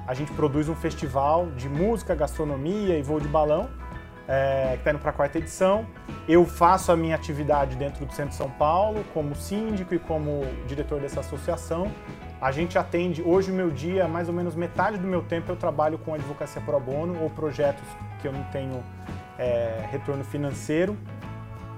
A 0.08 0.14
gente 0.16 0.32
produz 0.34 0.70
um 0.70 0.76
festival 0.76 1.48
de 1.52 1.70
música, 1.70 2.16
gastronomia 2.16 2.98
e 2.98 3.04
voo 3.04 3.20
de 3.20 3.28
balão, 3.28 3.70
é, 4.28 4.72
que 4.74 4.78
está 4.78 4.92
indo 4.92 5.00
para 5.00 5.12
a 5.12 5.14
quarta 5.14 5.38
edição. 5.38 5.86
Eu 6.28 6.46
faço 6.46 6.92
a 6.92 6.96
minha 6.96 7.16
atividade 7.16 7.76
dentro 7.76 8.06
do 8.06 8.14
Centro 8.14 8.32
de 8.32 8.38
São 8.38 8.50
Paulo, 8.50 9.04
como 9.14 9.36
síndico 9.36 9.94
e 9.94 10.00
como 10.00 10.44
diretor 10.68 11.00
dessa 11.00 11.20
associação. 11.20 11.92
A 12.46 12.52
gente 12.52 12.78
atende, 12.78 13.24
hoje 13.24 13.50
o 13.50 13.56
meu 13.56 13.72
dia, 13.72 14.08
mais 14.08 14.28
ou 14.30 14.34
menos 14.36 14.54
metade 14.54 15.00
do 15.00 15.08
meu 15.08 15.24
tempo 15.24 15.52
eu 15.52 15.56
trabalho 15.56 15.98
com 15.98 16.14
advocacia 16.14 16.62
pro 16.62 16.80
bono 16.80 17.20
ou 17.24 17.28
projetos 17.28 17.84
que 18.22 18.28
eu 18.28 18.32
não 18.32 18.44
tenho 18.52 18.84
é, 19.36 19.84
retorno 19.90 20.24
financeiro. 20.24 20.96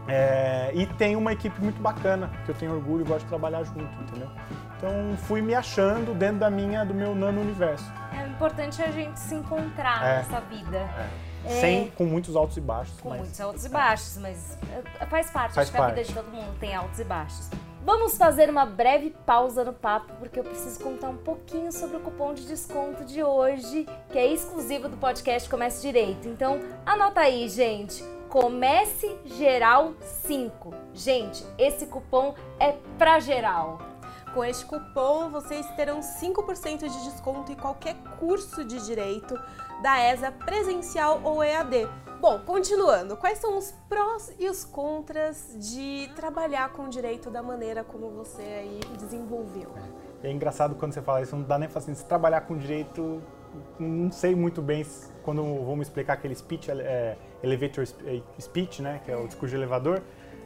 É, 0.09 0.69
e 0.73 0.85
tem 0.85 1.15
uma 1.15 1.31
equipe 1.31 1.57
muito 1.61 1.81
bacana, 1.81 2.29
que 2.43 2.51
eu 2.51 2.55
tenho 2.55 2.73
orgulho 2.75 3.05
e 3.05 3.07
gosto 3.07 3.21
de 3.21 3.29
trabalhar 3.29 3.63
junto, 3.63 3.79
entendeu? 4.01 4.29
Então 4.75 5.15
fui 5.19 5.41
me 5.41 5.55
achando 5.55 6.13
dentro 6.13 6.39
da 6.39 6.49
minha, 6.49 6.83
do 6.83 6.93
meu 6.93 7.15
nano 7.15 7.39
universo. 7.39 7.89
É 8.11 8.27
importante 8.27 8.81
a 8.83 8.91
gente 8.91 9.17
se 9.21 9.35
encontrar 9.35 10.05
É. 10.05 10.17
nessa 10.17 10.41
vida. 10.41 10.79
É. 10.79 11.07
É. 11.45 11.61
Sem, 11.61 11.91
com 11.91 12.03
muitos 12.03 12.35
altos 12.35 12.57
e 12.57 12.61
baixos, 12.61 12.99
Com 12.99 13.11
mas 13.11 13.19
muitos 13.19 13.39
altos 13.39 13.63
e 13.63 13.69
baixos, 13.69 14.17
mas 14.17 14.57
é, 14.99 15.05
faz 15.05 15.31
parte. 15.31 15.53
Faz 15.53 15.69
acho 15.69 15.71
que 15.71 15.77
a 15.77 15.85
vida 15.85 15.95
parte. 15.95 16.07
de 16.09 16.13
todo 16.13 16.29
mundo 16.29 16.59
tem 16.59 16.75
altos 16.75 16.99
e 16.99 17.05
baixos. 17.05 17.49
Vamos 17.87 18.17
fazer 18.17 18.49
uma 18.49 18.65
breve 18.65 19.15
pausa 19.25 19.63
no 19.63 19.71
papo, 19.71 20.11
porque 20.19 20.37
eu 20.37 20.43
preciso 20.43 20.77
contar 20.81 21.07
um 21.07 21.15
pouquinho 21.15 21.71
sobre 21.71 21.95
o 21.95 22.01
cupom 22.01 22.33
de 22.33 22.45
desconto 22.45 23.05
de 23.05 23.23
hoje, 23.23 23.87
que 24.11 24.19
é 24.19 24.27
exclusivo 24.27 24.89
do 24.89 24.97
podcast 24.97 25.49
Comece 25.49 25.83
Direito. 25.83 26.27
Então, 26.27 26.59
anota 26.85 27.21
aí, 27.21 27.47
gente. 27.47 28.03
Comece 28.27 29.17
Geral 29.23 29.93
5. 30.01 30.73
Gente, 30.93 31.45
esse 31.57 31.85
cupom 31.85 32.35
é 32.59 32.73
pra 32.97 33.21
geral. 33.21 33.79
Com 34.33 34.43
este 34.43 34.65
cupom, 34.65 35.29
vocês 35.29 35.65
terão 35.77 36.01
5% 36.01 36.89
de 36.89 37.09
desconto 37.09 37.53
em 37.53 37.55
qualquer 37.55 37.95
curso 38.19 38.65
de 38.65 38.85
direito 38.85 39.39
da 39.81 39.97
ESA 40.11 40.29
presencial 40.29 41.21
ou 41.23 41.41
EAD. 41.41 41.87
Bom, 42.19 42.39
continuando, 42.39 43.15
quais 43.15 43.37
são 43.37 43.57
os 43.59 43.71
prós 43.87 44.33
e 44.39 44.49
os 44.49 44.65
contras 44.65 45.55
de 45.55 46.09
trabalhar 46.15 46.69
com 46.69 46.89
direito 46.89 47.29
da 47.29 47.43
maneira 47.43 47.83
como 47.83 48.09
você 48.09 48.41
aí 48.41 48.79
desenvolveu? 48.97 49.71
É 50.23 50.31
engraçado 50.31 50.73
quando 50.73 50.93
você 50.93 51.01
fala 51.01 51.21
isso, 51.21 51.35
não 51.35 51.43
dá 51.43 51.59
nem 51.59 51.69
pra 51.69 51.77
assim, 51.77 51.93
se 51.93 52.03
trabalhar 52.05 52.41
com 52.41 52.57
direito, 52.57 53.21
não 53.79 54.11
sei 54.11 54.35
muito 54.35 54.63
bem 54.63 54.83
quando 55.21 55.43
vamos 55.63 55.87
explicar 55.87 56.13
aquele 56.13 56.33
speech, 56.33 56.71
é, 56.71 57.15
elevator 57.43 57.85
é, 58.05 58.21
speech, 58.41 58.81
né, 58.81 58.99
que 59.05 59.11
é 59.11 59.15
o 59.15 59.27
discurso 59.27 59.51
de 59.51 59.61
elevador, 59.61 60.01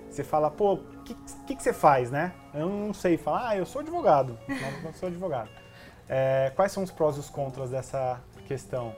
você 0.09 0.25
fala, 0.25 0.51
pô, 0.51 0.73
o 0.73 1.03
que, 1.05 1.15
que, 1.47 1.55
que 1.55 1.63
você 1.63 1.71
faz, 1.71 2.11
né? 2.11 2.33
Eu 2.53 2.67
não 2.67 2.93
sei, 2.93 3.17
fala, 3.17 3.47
ah, 3.47 3.57
eu 3.57 3.65
sou 3.65 3.79
advogado, 3.79 4.37
não, 4.45 4.81
não 4.83 4.93
sou 4.93 5.07
advogado. 5.07 5.49
É, 6.09 6.51
quais 6.53 6.73
são 6.73 6.83
os 6.83 6.91
prós 6.91 7.15
e 7.15 7.21
os 7.21 7.29
contras 7.29 7.69
dessa 7.69 8.19
questão? 8.45 8.93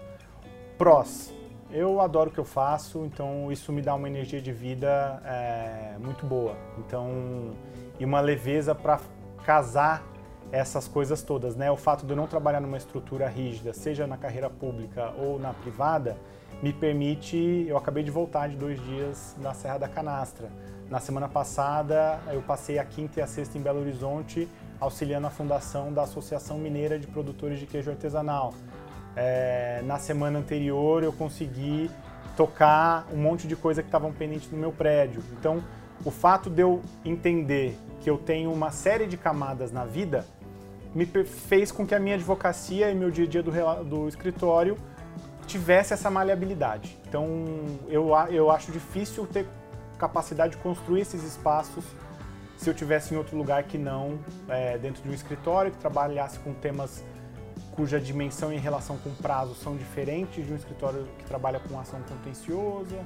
Prós, 0.76 1.32
eu 1.74 2.00
adoro 2.00 2.30
o 2.30 2.34
que 2.34 2.40
eu 2.40 2.46
faço, 2.46 3.04
então 3.04 3.52
isso 3.52 3.74
me 3.74 3.82
dá 3.82 3.96
uma 3.96 4.08
energia 4.08 4.40
de 4.40 4.52
vida 4.52 5.20
é, 5.26 5.96
muito 6.00 6.24
boa. 6.24 6.56
Então, 6.78 7.52
e 8.00 8.06
uma 8.06 8.22
leveza 8.22 8.76
para 8.76 9.00
casar 9.44 10.04
essas 10.52 10.88
coisas 10.88 11.24
todas, 11.24 11.56
né? 11.56 11.72
O 11.72 11.76
fato 11.76 12.06
de 12.06 12.12
eu 12.12 12.16
não 12.16 12.28
trabalhar 12.28 12.62
numa 12.62 12.78
estrutura 12.78 13.28
rígida, 13.28 13.74
seja 13.74 14.06
na 14.06 14.18
carreira 14.18 14.52
pública 14.52 15.12
ou 15.18 15.40
na 15.40 15.52
privada, 15.52 16.16
me 16.62 16.72
permite. 16.72 17.66
Eu 17.68 17.76
acabei 17.76 18.04
de 18.04 18.12
voltar 18.12 18.50
de 18.50 18.56
dois 18.56 18.80
dias 18.86 19.36
na 19.42 19.56
Serra 19.56 19.80
da 19.80 19.88
Canastra. 19.88 20.52
Na 20.92 21.00
semana 21.00 21.28
passada, 21.28 22.20
eu 22.32 22.42
passei 22.44 22.78
a 22.78 22.86
quinta 22.86 23.20
e 23.20 23.24
a 23.24 23.26
sexta 23.26 23.58
em 23.58 23.62
Belo 23.62 23.80
Horizonte, 23.80 24.48
auxiliando 24.80 25.26
a 25.26 25.32
fundação 25.32 25.92
da 25.92 26.04
Associação 26.04 26.60
Mineira 26.60 27.00
de 27.00 27.08
Produtores 27.08 27.60
de 27.60 27.66
Queijo 27.66 27.90
Artesanal. 27.90 28.54
É, 29.16 29.82
na 29.86 30.00
semana 30.00 30.40
anterior, 30.40 31.04
eu 31.04 31.14
consegui 31.14 31.90
tocar 32.36 33.08
um 33.12 33.18
monte 33.18 33.48
de 33.48 33.56
coisa 33.56 33.82
que 33.82 33.88
estavam 33.88 34.12
pendentes 34.12 34.50
no 34.52 34.58
meu 34.58 34.72
prédio. 34.72 35.22
Então, 35.40 35.64
o 36.04 36.12
fato 36.12 36.50
de 36.50 36.62
eu 36.62 36.82
entender 37.06 37.78
que 38.02 38.10
eu 38.10 38.18
tenho 38.18 38.52
uma 38.52 38.72
série 38.72 39.06
de 39.06 39.16
camadas 39.16 39.72
na 39.72 39.86
vida 39.86 40.26
me 40.94 41.06
fez 41.06 41.72
com 41.72 41.86
que 41.86 41.96
a 41.96 42.00
minha 42.00 42.16
advocacia 42.16 42.92
e 42.92 42.96
meu 42.96 43.10
dia 43.10 43.26
a 43.26 43.28
dia 43.28 43.42
do, 43.42 43.52
do 43.84 44.08
escritório 44.08 44.78
tivesse 45.48 45.94
essa 45.94 46.10
maleabilidade. 46.10 46.98
Então, 47.08 47.28
eu, 47.88 48.12
eu 48.30 48.52
acho 48.52 48.72
difícil 48.72 49.26
ter 49.28 49.48
capacidade 49.98 50.56
de 50.56 50.62
construir 50.62 51.02
esses 51.02 51.24
espaços 51.24 51.84
se 52.58 52.70
eu 52.70 52.74
tivesse 52.74 53.14
em 53.14 53.18
outro 53.18 53.38
lugar 53.38 53.64
que 53.64 53.78
não 53.78 54.20
é, 54.48 54.78
dentro 54.78 55.04
de 55.04 55.10
um 55.10 55.14
escritório, 55.14 55.72
que 55.72 55.78
trabalhasse 55.78 56.40
com 56.40 56.54
temas 56.54 57.04
cuja 57.76 58.00
dimensão 58.00 58.54
e 58.54 58.58
relação 58.58 58.98
com 58.98 59.10
prazo 59.16 59.56
são 59.56 59.76
diferentes 59.76 60.46
de 60.46 60.54
um 60.54 60.56
escritório 60.56 61.08
que 61.18 61.26
trabalha 61.26 61.60
com 61.60 61.80
ação 61.80 62.00
contenciosa. 62.02 63.04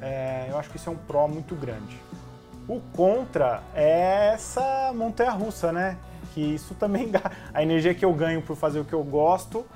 É, 0.00 0.46
eu 0.48 0.58
acho 0.58 0.70
que 0.70 0.76
isso 0.76 0.88
é 0.88 0.92
um 0.92 0.96
pró 0.96 1.28
muito 1.28 1.54
grande. 1.54 1.98
O 2.66 2.80
contra 2.94 3.62
é 3.74 4.32
essa 4.32 4.92
montanha-russa, 4.94 5.72
né? 5.72 5.96
Que 6.34 6.40
isso 6.40 6.74
também, 6.74 7.10
a 7.52 7.62
energia 7.62 7.94
que 7.94 8.04
eu 8.04 8.12
ganho 8.12 8.42
por 8.42 8.56
fazer 8.56 8.80
o 8.80 8.84
que 8.84 8.92
eu 8.92 9.02
gosto, 9.02 9.66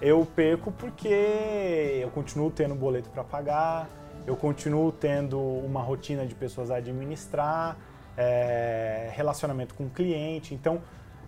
eu 0.00 0.26
perco 0.26 0.72
porque 0.72 2.00
eu 2.02 2.10
continuo 2.10 2.50
tendo 2.50 2.74
boleto 2.74 3.08
para 3.10 3.24
pagar, 3.24 3.88
eu 4.26 4.36
continuo 4.36 4.92
tendo 4.92 5.38
uma 5.38 5.80
rotina 5.80 6.26
de 6.26 6.34
pessoas 6.34 6.70
a 6.70 6.76
administrar, 6.76 7.76
é, 8.16 9.10
relacionamento 9.12 9.74
com 9.74 9.84
o 9.84 9.90
cliente, 9.90 10.54
então 10.54 10.80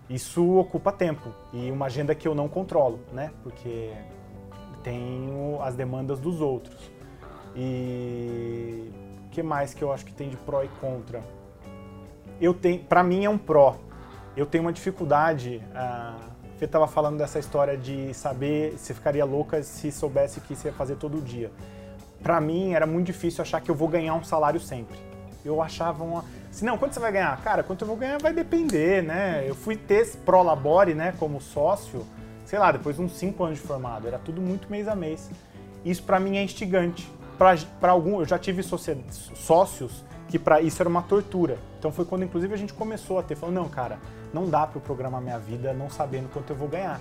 isso 0.08 0.58
ocupa 0.58 0.92
tempo 0.92 1.32
e 1.52 1.70
uma 1.70 1.86
agenda 1.86 2.14
que 2.14 2.28
eu 2.28 2.34
não 2.34 2.48
controlo, 2.48 3.00
né? 3.12 3.30
Porque 3.42 3.92
tenho 4.82 5.60
as 5.62 5.74
demandas 5.74 6.20
dos 6.20 6.40
outros. 6.40 6.90
E 7.56 8.90
o 9.26 9.30
que 9.30 9.42
mais 9.42 9.72
que 9.72 9.82
eu 9.82 9.92
acho 9.92 10.04
que 10.04 10.12
tem 10.12 10.28
de 10.28 10.36
pró 10.36 10.62
e 10.62 10.68
contra? 10.80 11.22
Eu 12.40 12.52
tenho, 12.52 12.84
para 12.84 13.02
mim 13.02 13.24
é 13.24 13.30
um 13.30 13.38
pró. 13.38 13.76
Eu 14.36 14.44
tenho 14.44 14.64
uma 14.64 14.72
dificuldade. 14.72 15.62
A 15.74 16.16
Fê 16.58 16.66
estava 16.66 16.86
falando 16.86 17.18
dessa 17.18 17.38
história 17.38 17.76
de 17.76 18.14
saber 18.14 18.78
se 18.78 18.94
ficaria 18.94 19.24
louca 19.24 19.62
se 19.62 19.90
soubesse 19.90 20.40
que 20.40 20.52
isso 20.52 20.66
ia 20.66 20.72
fazer 20.72 20.96
todo 20.96 21.20
dia. 21.20 21.50
Para 22.22 22.40
mim 22.40 22.72
era 22.72 22.86
muito 22.86 23.06
difícil 23.06 23.42
achar 23.42 23.60
que 23.60 23.70
eu 23.70 23.74
vou 23.74 23.88
ganhar 23.88 24.14
um 24.14 24.22
salário 24.22 24.60
sempre. 24.60 24.96
Eu 25.44 25.60
achava 25.60 26.02
uma, 26.02 26.24
assim, 26.50 26.64
não, 26.64 26.78
quanto 26.78 26.94
você 26.94 27.00
vai 27.00 27.12
ganhar? 27.12 27.38
Cara, 27.42 27.62
quanto 27.62 27.82
eu 27.82 27.88
vou 27.88 27.96
ganhar 27.96 28.18
vai 28.18 28.32
depender, 28.32 29.02
né? 29.02 29.44
Eu 29.46 29.54
fui 29.54 29.76
ter 29.76 30.06
pro 30.24 30.42
labore, 30.42 30.94
né, 30.94 31.12
como 31.18 31.40
sócio, 31.40 32.06
sei 32.44 32.58
lá, 32.58 32.72
depois 32.72 32.96
de 32.96 33.02
uns 33.02 33.16
cinco 33.16 33.44
anos 33.44 33.58
de 33.58 33.66
formado, 33.66 34.06
era 34.06 34.18
tudo 34.18 34.40
muito 34.40 34.70
mês 34.70 34.88
a 34.88 34.94
mês. 34.94 35.30
Isso 35.84 36.02
para 36.02 36.18
mim 36.18 36.36
é 36.38 36.42
instigante. 36.42 37.10
Para 37.36 37.92
algum, 37.92 38.20
eu 38.20 38.24
já 38.24 38.38
tive 38.38 38.62
sócios 38.62 40.04
que 40.28 40.38
para 40.38 40.60
isso 40.60 40.80
era 40.80 40.88
uma 40.88 41.02
tortura. 41.02 41.58
Então 41.78 41.92
foi 41.92 42.04
quando 42.04 42.24
inclusive 42.24 42.54
a 42.54 42.56
gente 42.56 42.72
começou 42.72 43.18
a 43.18 43.22
ter, 43.22 43.34
falando, 43.36 43.56
não, 43.56 43.68
cara, 43.68 43.98
não 44.32 44.48
dá 44.48 44.66
para 44.66 44.78
eu 44.78 44.82
programar 44.82 45.20
minha 45.20 45.38
vida 45.38 45.72
não 45.74 45.90
sabendo 45.90 46.28
quanto 46.32 46.50
eu 46.50 46.56
vou 46.56 46.68
ganhar. 46.68 47.00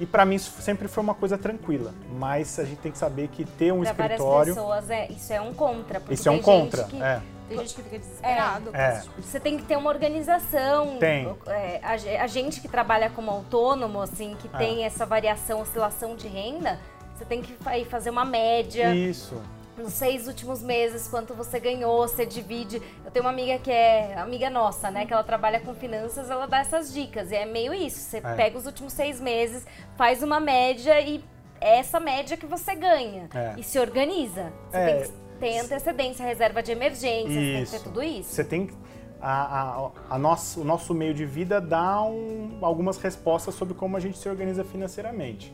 E 0.00 0.06
para 0.06 0.24
mim 0.24 0.34
isso 0.36 0.60
sempre 0.60 0.88
foi 0.88 1.02
uma 1.02 1.14
coisa 1.14 1.38
tranquila, 1.38 1.94
mas 2.18 2.58
a 2.58 2.64
gente 2.64 2.78
tem 2.78 2.90
que 2.90 2.98
saber 2.98 3.28
que 3.28 3.44
ter 3.44 3.72
um 3.72 3.82
Pra 3.82 3.92
várias 3.92 4.18
escritório, 4.18 4.54
pessoas, 4.54 4.90
é, 4.90 5.06
isso 5.12 5.32
é 5.32 5.40
um 5.40 5.54
contra. 5.54 6.00
porque 6.00 6.14
isso 6.14 6.28
é 6.28 6.32
um 6.32 6.42
contra, 6.42 6.88
é. 7.00 7.20
Tem 7.48 7.58
gente 7.58 7.74
que 7.74 7.82
fica 7.82 7.98
desesperado. 7.98 8.70
É. 8.74 9.00
tipo 9.00 9.20
de- 9.20 9.26
Você 9.26 9.38
tem 9.40 9.56
que 9.58 9.64
ter 9.64 9.76
uma 9.76 9.90
organização. 9.90 10.96
Tem. 10.98 11.28
É, 11.46 11.80
a, 11.82 12.22
a 12.24 12.26
gente 12.26 12.60
que 12.60 12.68
trabalha 12.68 13.10
como 13.10 13.30
autônomo, 13.30 14.00
assim, 14.00 14.36
que 14.40 14.48
É. 14.54 14.58
tem 14.58 14.84
essa 14.84 15.04
variação, 15.04 15.60
oscilação 15.60 16.16
de 16.16 16.26
renda, 16.28 16.78
você 17.14 17.24
tem 17.24 17.42
que 17.42 17.56
aí 17.66 17.84
fazer 17.84 18.10
uma 18.10 18.24
média. 18.24 18.94
Isso. 18.94 19.40
nos 19.76 19.92
seis 19.92 20.28
últimos 20.28 20.62
meses, 20.62 21.08
quanto 21.08 21.34
você 21.34 21.58
ganhou, 21.58 22.06
você 22.06 22.24
divide. 22.24 22.80
Eu 23.04 23.10
tenho 23.10 23.24
uma 23.24 23.32
amiga 23.32 23.58
que 23.58 23.72
é 23.72 24.14
amiga 24.16 24.48
nossa, 24.48 24.88
né? 24.88 25.04
Que 25.04 25.12
ela 25.12 25.24
trabalha 25.24 25.58
com 25.58 25.74
finanças, 25.74 26.30
ela 26.30 26.46
dá 26.46 26.60
essas 26.60 26.92
dicas. 26.94 27.32
E 27.32 27.34
é 27.34 27.44
meio 27.44 27.74
isso. 27.74 27.98
Você 27.98 28.18
É. 28.18 28.34
pega 28.36 28.56
os 28.56 28.66
últimos 28.66 28.92
seis 28.92 29.20
meses, 29.20 29.66
faz 29.96 30.22
uma 30.22 30.38
média 30.38 31.00
e 31.00 31.24
é 31.60 31.78
essa 31.80 31.98
média 31.98 32.36
que 32.36 32.46
você 32.46 32.72
ganha. 32.76 33.28
É. 33.34 33.54
E 33.58 33.64
se 33.64 33.76
organiza. 33.80 34.52
Você 34.70 34.76
É. 34.76 34.86
tem 34.86 35.02
que 35.10 35.23
ter 35.38 35.58
antecedência, 35.60 36.24
reserva 36.24 36.62
de 36.62 36.72
emergência, 36.72 37.28
tem 37.28 37.64
que 37.64 37.70
ter 37.70 37.80
tudo 37.80 38.02
isso. 38.02 38.30
Você 38.32 38.44
tem 38.44 38.66
que- 38.66 38.74
a, 39.20 39.86
a, 39.86 39.90
a 40.10 40.18
nosso, 40.18 40.60
o 40.60 40.64
nosso 40.64 40.92
meio 40.94 41.14
de 41.14 41.24
vida 41.24 41.60
dá 41.60 42.02
um- 42.02 42.58
algumas 42.62 42.98
respostas 42.98 43.54
sobre 43.54 43.72
como 43.74 43.96
a 43.96 44.00
gente 44.00 44.18
se 44.18 44.28
organiza 44.28 44.64
financeiramente. 44.64 45.52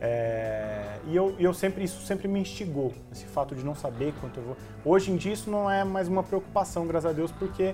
É, 0.00 0.96
e 1.06 1.14
eu, 1.14 1.32
eu 1.38 1.54
sempre 1.54 1.84
isso 1.84 2.04
sempre 2.04 2.26
me 2.26 2.40
instigou 2.40 2.92
esse 3.12 3.24
fato 3.24 3.54
de 3.54 3.64
não 3.64 3.72
saber 3.74 4.12
quanto 4.20 4.40
eu 4.40 4.44
vou. 4.44 4.56
Hoje 4.84 5.12
em 5.12 5.16
dia 5.16 5.32
isso 5.32 5.48
não 5.48 5.70
é 5.70 5.84
mais 5.84 6.08
uma 6.08 6.24
preocupação, 6.24 6.84
graças 6.88 7.08
a 7.10 7.14
Deus, 7.14 7.30
porque 7.30 7.72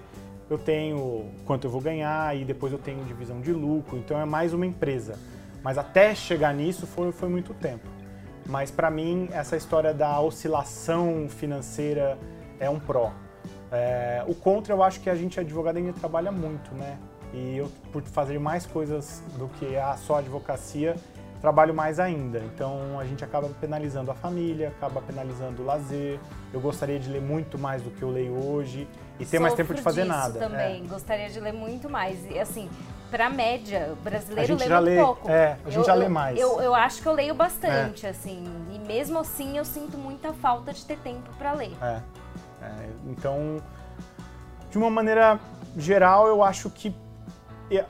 eu 0.50 0.58
tenho 0.58 1.24
quanto 1.46 1.66
eu 1.66 1.70
vou 1.70 1.80
ganhar 1.80 2.36
e 2.36 2.44
depois 2.44 2.70
eu 2.70 2.78
tenho 2.78 3.02
divisão 3.06 3.40
de 3.40 3.50
lucro, 3.52 3.96
então 3.96 4.20
é 4.20 4.26
mais 4.26 4.52
uma 4.52 4.66
empresa. 4.66 5.18
Mas 5.62 5.78
até 5.78 6.14
chegar 6.14 6.52
nisso 6.52 6.86
foi, 6.86 7.10
foi 7.12 7.30
muito 7.30 7.54
tempo. 7.54 7.88
Mas 8.48 8.70
para 8.70 8.90
mim 8.90 9.28
essa 9.30 9.56
história 9.56 9.92
da 9.92 10.18
oscilação 10.20 11.28
financeira 11.28 12.18
é 12.58 12.68
um 12.68 12.80
pró. 12.80 13.12
É, 13.70 14.24
o 14.26 14.34
contra, 14.34 14.72
eu 14.72 14.82
acho 14.82 15.00
que 15.00 15.10
a 15.10 15.14
gente 15.14 15.38
advogado 15.38 15.76
ainda 15.76 15.92
trabalha 15.92 16.32
muito, 16.32 16.74
né? 16.74 16.98
E 17.34 17.58
eu, 17.58 17.70
por 17.92 18.02
fazer 18.02 18.38
mais 18.38 18.64
coisas 18.64 19.22
do 19.36 19.48
que 19.48 19.76
a 19.76 19.94
só 19.98 20.16
advocacia, 20.16 20.96
trabalho 21.40 21.74
mais 21.74 22.00
ainda. 22.00 22.38
Então 22.38 22.98
a 22.98 23.04
gente 23.04 23.22
acaba 23.22 23.48
penalizando 23.60 24.10
a 24.10 24.14
família, 24.14 24.68
acaba 24.68 25.02
penalizando 25.02 25.62
o 25.62 25.66
lazer. 25.66 26.18
Eu 26.52 26.60
gostaria 26.60 26.98
de 26.98 27.10
ler 27.10 27.20
muito 27.20 27.58
mais 27.58 27.82
do 27.82 27.90
que 27.90 28.02
eu 28.02 28.10
leio 28.10 28.34
hoje 28.34 28.88
e 29.20 29.26
ter 29.26 29.38
mais 29.38 29.54
tempo 29.54 29.74
de 29.74 29.80
Sofro 29.80 29.94
fazer 29.94 30.04
nada. 30.04 30.38
também. 30.38 30.86
Gostaria 30.86 31.28
de 31.28 31.38
ler 31.38 31.52
muito 31.52 31.90
mais. 31.90 32.18
E 32.30 32.38
assim, 32.38 32.68
pra 33.10 33.28
média, 33.30 33.90
o 33.92 33.96
brasileiro 33.96 34.54
lê 34.56 34.68
muito 34.68 34.80
lê- 34.84 34.96
pouco. 35.02 35.30
é, 35.30 35.56
a 35.64 35.70
gente 35.70 35.78
Eu- 35.78 35.84
já 35.84 35.94
lê 35.94 36.06
eu- 36.06 36.10
mais. 36.10 36.38
Eu, 36.38 36.60
eu 36.60 36.74
acho 36.74 37.00
que 37.02 37.08
eu 37.08 37.12
leio 37.12 37.34
bastante, 37.34 38.06
assim. 38.06 38.44
E 38.72 38.78
mesmo 38.78 39.18
assim 39.18 39.56
eu 39.58 39.64
sinto 39.64 39.96
muita 39.98 40.32
falta 40.32 40.72
de 40.72 40.84
ter 40.84 40.98
tempo 40.98 41.28
pra 41.38 41.52
ler. 41.52 41.72
É. 41.82 42.00
É, 42.62 42.72
então, 43.06 43.62
de 44.70 44.78
uma 44.78 44.90
maneira 44.90 45.38
geral, 45.76 46.26
eu 46.26 46.42
acho 46.42 46.68
que 46.70 46.94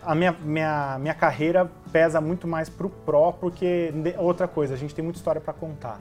a 0.03 0.14
minha, 0.14 0.33
minha, 0.33 0.97
minha 0.99 1.14
carreira 1.14 1.71
pesa 1.93 2.21
muito 2.21 2.47
mais 2.47 2.69
pro 2.69 2.91
pró, 2.91 3.33
porque 3.33 3.93
outra 4.19 4.47
coisa, 4.49 4.75
a 4.75 4.77
gente 4.77 4.95
tem 4.95 5.03
muita 5.05 5.19
história 5.19 5.41
para 5.41 5.53
contar. 5.55 6.01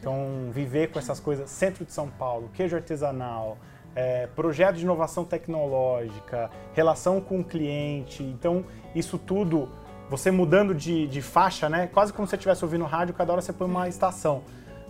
Então, 0.00 0.48
viver 0.50 0.90
com 0.90 0.98
essas 0.98 1.20
coisas, 1.20 1.50
centro 1.50 1.84
de 1.84 1.92
São 1.92 2.08
Paulo, 2.08 2.48
queijo 2.54 2.74
artesanal, 2.76 3.58
é, 3.94 4.26
projeto 4.28 4.76
de 4.76 4.82
inovação 4.82 5.24
tecnológica, 5.24 6.50
relação 6.74 7.20
com 7.20 7.40
o 7.40 7.44
cliente. 7.44 8.22
Então, 8.22 8.64
isso 8.94 9.18
tudo, 9.18 9.68
você 10.08 10.30
mudando 10.30 10.74
de, 10.74 11.06
de 11.06 11.20
faixa, 11.22 11.68
né? 11.68 11.86
Quase 11.92 12.12
como 12.12 12.26
se 12.26 12.30
você 12.30 12.36
estivesse 12.36 12.64
ouvindo 12.64 12.84
rádio, 12.84 13.14
cada 13.14 13.32
hora 13.32 13.42
você 13.42 13.52
põe 13.52 13.66
uma 13.68 13.88
estação. 13.88 14.42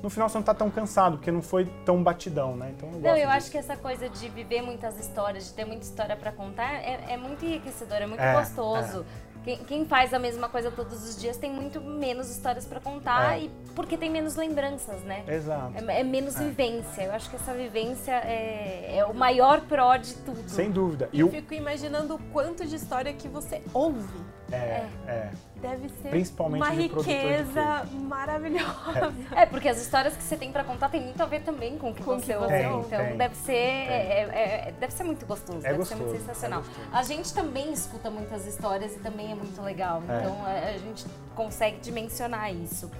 No 0.02 0.08
final 0.08 0.28
você 0.28 0.38
não 0.38 0.44
tá 0.44 0.54
tão 0.54 0.70
cansado, 0.70 1.16
porque 1.16 1.28
não 1.32 1.42
foi 1.42 1.64
tão 1.84 2.00
batidão, 2.04 2.54
né? 2.56 2.72
Então 2.76 2.88
eu 2.92 3.00
Não, 3.00 3.10
eu 3.10 3.16
disso. 3.16 3.28
acho 3.30 3.50
que 3.50 3.58
essa 3.58 3.76
coisa 3.76 4.08
de 4.08 4.28
viver 4.28 4.62
muitas 4.62 4.96
histórias, 5.00 5.46
de 5.48 5.54
ter 5.54 5.64
muita 5.64 5.82
história 5.82 6.14
pra 6.14 6.30
contar, 6.30 6.72
é, 6.74 7.14
é 7.14 7.16
muito 7.16 7.44
enriquecedor, 7.44 7.96
é 7.96 8.06
muito 8.06 8.20
É, 8.20 8.32
gostoso. 8.32 9.04
Quem, 9.48 9.56
quem 9.64 9.86
faz 9.86 10.12
a 10.12 10.18
mesma 10.18 10.46
coisa 10.46 10.70
todos 10.70 11.08
os 11.08 11.18
dias 11.18 11.38
tem 11.38 11.50
muito 11.50 11.80
menos 11.80 12.28
histórias 12.28 12.66
pra 12.66 12.80
contar 12.80 13.38
É. 13.38 13.44
e 13.44 13.50
porque 13.74 13.96
tem 13.96 14.10
menos 14.10 14.36
lembranças, 14.36 15.00
né? 15.04 15.24
Exato. 15.26 15.72
É, 15.88 16.00
é 16.00 16.04
menos 16.04 16.38
vivência. 16.38 17.00
Eu 17.04 17.12
acho 17.12 17.30
que 17.30 17.36
essa 17.36 17.54
vivência 17.54 18.12
é, 18.12 18.98
é 18.98 19.04
o 19.06 19.14
maior 19.14 19.62
pró 19.62 19.96
de 19.96 20.12
tudo. 20.16 20.46
Sem 20.50 20.70
dúvida. 20.70 21.08
E 21.14 21.20
Eu 21.20 21.28
o... 21.28 21.30
fico 21.30 21.54
imaginando 21.54 22.16
o 22.16 22.18
quanto 22.30 22.66
de 22.66 22.76
história 22.76 23.10
que 23.14 23.26
você 23.26 23.62
ouve. 23.72 24.06
É, 24.50 24.86
é. 25.06 25.30
Deve 25.60 25.88
ser 25.88 26.08
Principalmente 26.10 26.62
uma 26.62 26.70
de 26.70 26.88
produtor 26.88 27.04
de 27.04 27.10
riqueza 27.12 27.86
maravilhosa. 27.92 29.12
É, 29.36 29.44
porque 29.44 29.68
as 29.68 29.78
histórias 29.80 30.16
que 30.16 30.22
você 30.22 30.36
tem 30.36 30.52
pra 30.52 30.62
contar 30.64 30.88
tem 30.88 31.02
muito 31.02 31.20
a 31.22 31.26
ver 31.26 31.42
também 31.42 31.76
com 31.76 31.90
o 31.90 31.94
que 31.94 32.02
Com 32.02 32.18
você 32.18 32.36
ouve. 32.36 32.48
Tem, 32.48 32.66
Então 32.66 32.82
tem, 32.84 33.16
deve 33.16 33.34
ser, 33.36 33.52
é- 33.52 34.20
é- 34.20 34.68
é- 34.68 34.74
deve 34.78 34.92
ser 34.92 35.04
muito 35.04 35.26
gostoso, 35.26 35.58
É 35.66 35.72
deve 35.72 35.84
ser 35.84 35.96
muito 35.96 36.08
gostoso, 36.10 36.26
sensacional. 36.26 36.60
é 36.60 36.62
gostoso. 36.62 36.88
a 36.92 37.02
gente 37.02 37.34
também 37.34 37.72
escuta 37.72 38.10
muitas 38.10 38.46
histórias 38.46 38.94
e 38.94 38.98
também 39.00 39.32
é 39.32 39.34
muito 39.34 39.60
legal. 39.60 40.02
É. 40.08 40.18
Então 40.20 40.44
a, 40.44 40.50
a 40.74 40.78
gente 40.78 41.04
consegue 41.34 41.78
dimensionar 41.80 42.52
isso. 42.54 42.90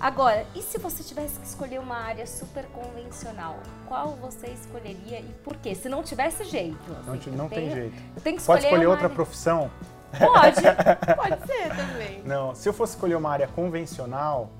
Agora, 0.00 0.46
e 0.54 0.62
se 0.62 0.78
você 0.78 1.02
tivesse 1.04 1.38
que 1.38 1.46
escolher 1.46 1.78
uma 1.78 1.96
área 1.96 2.26
super 2.26 2.64
convencional, 2.66 3.56
qual 3.86 4.08
você 4.16 4.46
escolheria 4.46 5.20
e 5.20 5.34
por 5.44 5.54
quê? 5.56 5.74
Se 5.74 5.90
não 5.90 6.02
tivesse 6.02 6.44
jeito. 6.44 6.78
Não, 7.06 7.12
assim, 7.14 7.30
eu 7.30 7.36
não 7.36 7.48
tem 7.50 7.58
tenho- 7.68 7.72
jeito. 7.74 8.02
Eu 8.16 8.22
tenho 8.22 8.36
que 8.36 8.40
escolher 8.40 8.56
Pode 8.60 8.64
escolher 8.64 8.86
uma 8.86 8.90
outra 8.92 9.04
área- 9.06 9.14
profissão? 9.14 9.70
Pode. 10.18 10.60
Pode 11.16 11.46
ser 11.46 11.68
também. 11.76 12.22
Não, 12.24 12.54
se 12.54 12.68
eu 12.68 12.72
fosse 12.72 12.94
escolher 12.94 13.16
uma 13.16 13.30
área 13.30 13.48
convencional, 13.48 14.50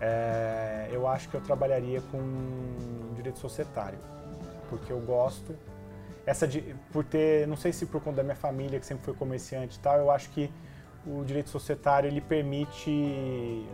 é, 0.00 0.88
eu 0.92 1.08
acho 1.08 1.28
que 1.28 1.34
eu 1.34 1.40
trabalharia 1.40 2.00
com 2.12 2.20
direito 3.14 3.38
societário, 3.38 3.98
porque 4.68 4.92
eu 4.92 5.00
gosto. 5.00 5.56
Essa 6.26 6.46
de, 6.46 6.74
por 6.92 7.04
ter, 7.04 7.46
não 7.46 7.56
sei 7.56 7.72
se 7.72 7.86
por 7.86 8.00
conta 8.00 8.18
da 8.18 8.22
minha 8.22 8.36
família 8.36 8.80
que 8.80 8.86
sempre 8.86 9.04
foi 9.04 9.14
comerciante 9.14 9.76
e 9.76 9.80
tal, 9.80 9.98
eu 9.98 10.10
acho 10.10 10.30
que 10.30 10.50
o 11.06 11.22
direito 11.24 11.50
societário 11.50 12.08
ele 12.08 12.20
permite 12.20 13.66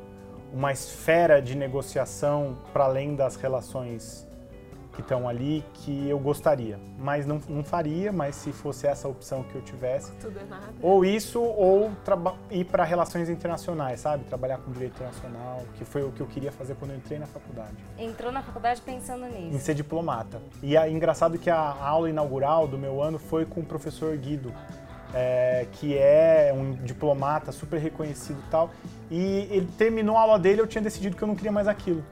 uma 0.53 0.73
esfera 0.73 1.41
de 1.41 1.55
negociação 1.55 2.59
para 2.73 2.85
além 2.85 3.15
das 3.15 3.37
relações 3.37 4.27
que 5.01 5.07
estão 5.13 5.29
ali 5.29 5.65
que 5.75 6.09
eu 6.09 6.19
gostaria, 6.19 6.79
mas 6.99 7.25
não, 7.27 7.41
não 7.49 7.65
faria, 7.65 8.13
mas 8.13 8.35
se 8.37 8.53
fosse 8.53 8.87
essa 8.87 9.09
a 9.09 9.11
opção 9.11 9.43
que 9.43 9.55
eu 9.55 9.63
tivesse, 9.63 10.13
Tudo 10.21 10.39
é 10.39 10.45
nada. 10.45 10.73
ou 10.83 11.05
isso, 11.05 11.41
ou 11.41 11.91
ir 12.51 12.65
para 12.65 12.85
relações 12.85 13.29
internacionais, 13.29 14.01
sabe? 14.01 14.25
Trabalhar 14.25 14.59
com 14.59 14.71
direito 14.73 14.95
internacional, 14.95 15.63
que 15.75 15.85
foi 15.85 16.03
o 16.03 16.13
que 16.13 16.21
eu 16.21 16.27
queria 16.27 16.53
fazer 16.53 16.75
quando 16.77 16.91
eu 16.93 16.97
entrei 16.99 17.19
na 17.19 17.27
faculdade. 17.27 17.77
Entrou 17.99 18.31
na 18.31 18.43
faculdade 18.43 18.81
pensando 18.83 19.25
Em 19.27 19.51
nisso. 19.51 19.65
ser 19.65 19.75
diplomata. 19.75 20.41
E 20.63 20.77
é 20.77 20.91
engraçado 20.91 21.39
que 21.39 21.49
a 21.51 21.59
aula 21.59 22.11
inaugural 22.11 22.69
do 22.69 22.79
meu 22.79 23.03
ano 23.03 23.19
foi 23.19 23.45
com 23.45 23.61
o 23.61 23.65
professor 23.65 24.17
Guido, 24.17 24.53
é, 25.15 25.67
que 25.73 25.97
é 25.97 26.53
um 26.55 26.73
diplomata 26.73 27.53
super 27.53 27.79
reconhecido 27.79 28.39
e 28.47 28.51
tal. 28.51 28.71
E 29.11 29.49
ele 29.51 29.69
terminou 29.77 30.17
a 30.17 30.21
aula 30.21 30.39
dele, 30.39 30.61
eu 30.61 30.67
tinha 30.67 30.83
decidido 30.83 31.17
que 31.17 31.23
eu 31.23 31.29
não 31.29 31.35
queria 31.35 31.53
mais 31.53 31.67
aquilo. 31.67 32.05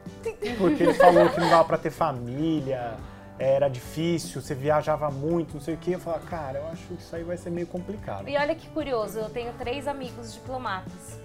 Porque 0.59 0.83
ele 0.83 0.95
falou 0.95 1.29
que 1.29 1.41
não 1.41 1.49
dava 1.49 1.65
para 1.65 1.79
ter 1.79 1.91
família, 1.91 2.95
era 3.39 3.69
difícil, 3.69 4.43
você 4.43 4.55
viajava 4.55 5.11
muito, 5.11 5.55
não 5.55 5.61
sei 5.61 5.75
o 5.75 5.79
quê. 5.79 5.95
Eu 5.95 6.01
falava, 6.01 6.27
cara, 6.27 6.59
eu 6.59 6.67
acho 6.69 6.87
que 6.87 6.95
isso 6.95 7.15
aí 7.15 7.23
vai 7.23 7.37
ser 7.37 7.51
meio 7.51 7.67
complicado. 7.67 8.29
E 8.29 8.37
olha 8.37 8.55
que 8.55 8.69
curioso, 8.71 9.19
eu 9.19 9.31
tenho 9.31 9.53
três 9.53 9.87
amigos 9.87 10.35
diplomatas. 10.35 11.21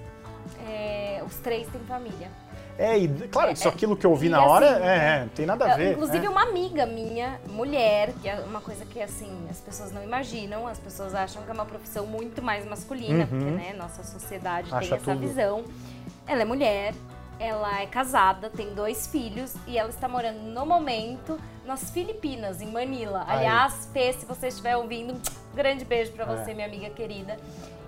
É, 0.67 1.23
os 1.25 1.37
três 1.37 1.67
têm 1.69 1.81
família. 1.81 2.29
É, 2.77 2.97
e 2.97 3.07
claro, 3.27 3.51
isso 3.51 3.67
É, 3.67 3.71
aquilo 3.71 3.95
que 3.95 4.05
eu 4.05 4.09
ouvi 4.11 4.29
na 4.29 4.43
hora, 4.43 4.77
assim, 4.77 4.83
é, 4.85 4.95
é, 4.97 5.19
não 5.21 5.27
tem 5.29 5.45
nada 5.45 5.71
a 5.73 5.77
ver. 5.77 5.91
Inclusive, 5.93 6.25
é. 6.25 6.29
uma 6.29 6.41
amiga 6.41 6.85
minha, 6.85 7.39
mulher, 7.49 8.13
que 8.21 8.27
é 8.27 8.35
uma 8.39 8.61
coisa 8.61 8.83
que, 8.85 8.99
assim, 9.01 9.31
as 9.49 9.59
pessoas 9.59 9.91
não 9.91 10.03
imaginam, 10.03 10.67
as 10.67 10.79
pessoas 10.79 11.13
acham 11.13 11.43
que 11.43 11.49
é 11.51 11.53
uma 11.53 11.65
profissão 11.65 12.05
muito 12.07 12.41
mais 12.41 12.65
masculina, 12.65 13.19
Uhum. 13.23 13.27
porque, 13.27 13.45
né, 13.51 13.73
nossa 13.77 14.03
sociedade 14.03 14.69
Acha 14.73 14.79
tem 14.89 14.97
essa 14.97 15.11
tudo. 15.13 15.19
visão. 15.27 15.63
Ela 16.25 16.41
é 16.41 16.45
mulher, 16.45 16.93
ela 17.39 17.81
é 17.81 17.85
casada, 17.85 18.49
tem 18.49 18.73
dois 18.73 19.05
filhos 19.07 19.53
e 19.67 19.77
ela 19.77 19.89
está 19.89 20.07
morando, 20.07 20.39
no 20.39 20.65
momento, 20.65 21.39
nas 21.65 21.91
Filipinas, 21.91 22.59
em 22.61 22.71
Manila. 22.71 23.23
Aí. 23.27 23.37
Aliás, 23.39 23.87
Fê, 23.93 24.13
se 24.13 24.25
você 24.25 24.47
estiver 24.47 24.75
ouvindo, 24.77 25.13
um 25.13 25.55
grande 25.55 25.85
beijo 25.85 26.11
pra 26.13 26.25
você, 26.25 26.51
É. 26.51 26.53
minha 26.53 26.67
amiga 26.67 26.89
querida. 26.89 27.37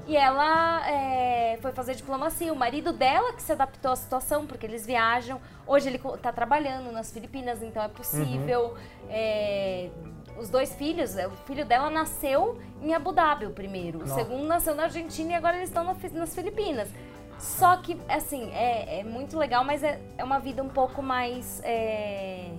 E 0.07 0.15
ela 0.15 0.87
é, 0.87 1.57
foi 1.61 1.71
fazer 1.71 1.95
diplomacia. 1.95 2.53
O 2.53 2.55
marido 2.55 2.93
dela 2.93 3.33
que 3.33 3.41
se 3.41 3.51
adaptou 3.51 3.91
à 3.91 3.95
situação, 3.95 4.45
porque 4.45 4.65
eles 4.65 4.85
viajam. 4.85 5.41
Hoje 5.65 5.89
ele 5.89 5.97
está 5.97 6.31
trabalhando 6.31 6.91
nas 6.91 7.11
Filipinas, 7.11 7.63
então 7.63 7.81
é 7.81 7.87
possível. 7.87 8.75
É, 9.09 9.89
os 10.37 10.49
dois 10.49 10.75
filhos, 10.75 11.15
é, 11.15 11.27
o 11.27 11.31
filho 11.31 11.65
dela 11.65 11.89
nasceu 11.89 12.59
em 12.81 12.93
Abu 12.93 13.13
Dhabi, 13.13 13.45
o 13.45 13.51
primeiro. 13.51 13.99
O 13.99 14.01
Nossa. 14.01 14.15
segundo 14.15 14.45
nasceu 14.45 14.75
na 14.75 14.83
Argentina 14.83 15.31
e 15.31 15.35
agora 15.35 15.57
eles 15.57 15.69
estão 15.69 15.83
nas 15.83 16.35
Filipinas. 16.35 16.89
Só 17.39 17.77
que, 17.77 17.99
assim, 18.07 18.51
é, 18.53 18.99
é 18.99 19.03
muito 19.03 19.37
legal, 19.37 19.63
mas 19.63 19.83
é, 19.83 19.99
é 20.17 20.23
uma 20.23 20.39
vida 20.39 20.61
um 20.61 20.69
pouco 20.69 21.01
mais. 21.01 21.61
é, 21.63 22.49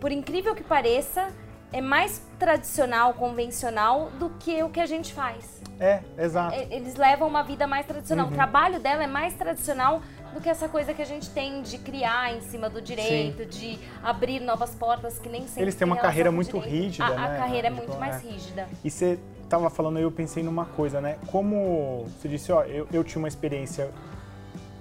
por 0.00 0.12
incrível 0.12 0.54
que 0.54 0.62
pareça, 0.62 1.28
é 1.72 1.80
mais 1.80 2.22
tradicional, 2.38 3.14
convencional 3.14 4.10
do 4.12 4.30
que 4.30 4.62
o 4.62 4.70
que 4.70 4.80
a 4.80 4.86
gente 4.86 5.12
faz. 5.12 5.57
É, 5.80 6.00
exato. 6.18 6.56
E- 6.56 6.74
Eles 6.74 6.96
levam 6.96 7.28
uma 7.28 7.42
vida 7.42 7.66
mais 7.66 7.86
tradicional. 7.86 8.26
Uhum. 8.26 8.32
O 8.32 8.34
trabalho 8.34 8.80
dela 8.80 9.04
é 9.04 9.06
mais 9.06 9.34
tradicional 9.34 10.02
do 10.34 10.40
que 10.40 10.48
essa 10.48 10.68
coisa 10.68 10.92
que 10.92 11.00
a 11.00 11.06
gente 11.06 11.30
tem 11.30 11.62
de 11.62 11.78
criar 11.78 12.34
em 12.34 12.40
cima 12.40 12.68
do 12.68 12.82
direito, 12.82 13.46
de 13.46 13.78
abrir 14.02 14.40
novas 14.40 14.74
portas 14.74 15.18
que 15.18 15.28
nem 15.28 15.46
sempre 15.46 15.62
Eles 15.62 15.74
têm 15.74 15.86
uma 15.86 15.96
carreira 15.96 16.30
muito 16.30 16.58
rígida, 16.58 17.06
a, 17.06 17.10
né? 17.10 17.16
A 17.16 17.38
carreira 17.38 17.68
é 17.68 17.70
Tipo, 17.70 17.86
muito 17.86 17.98
mais 17.98 18.16
é. 18.24 18.28
rígida. 18.28 18.68
E 18.84 18.90
você 18.90 19.18
tava 19.48 19.70
falando 19.70 19.96
aí, 19.96 20.02
eu 20.02 20.10
pensei 20.10 20.42
numa 20.42 20.66
coisa, 20.66 21.00
né? 21.00 21.16
Como 21.28 22.06
você 22.18 22.28
disse, 22.28 22.52
ó, 22.52 22.62
eu, 22.64 22.86
eu 22.92 23.02
tinha 23.04 23.18
uma 23.20 23.28
experiência 23.28 23.90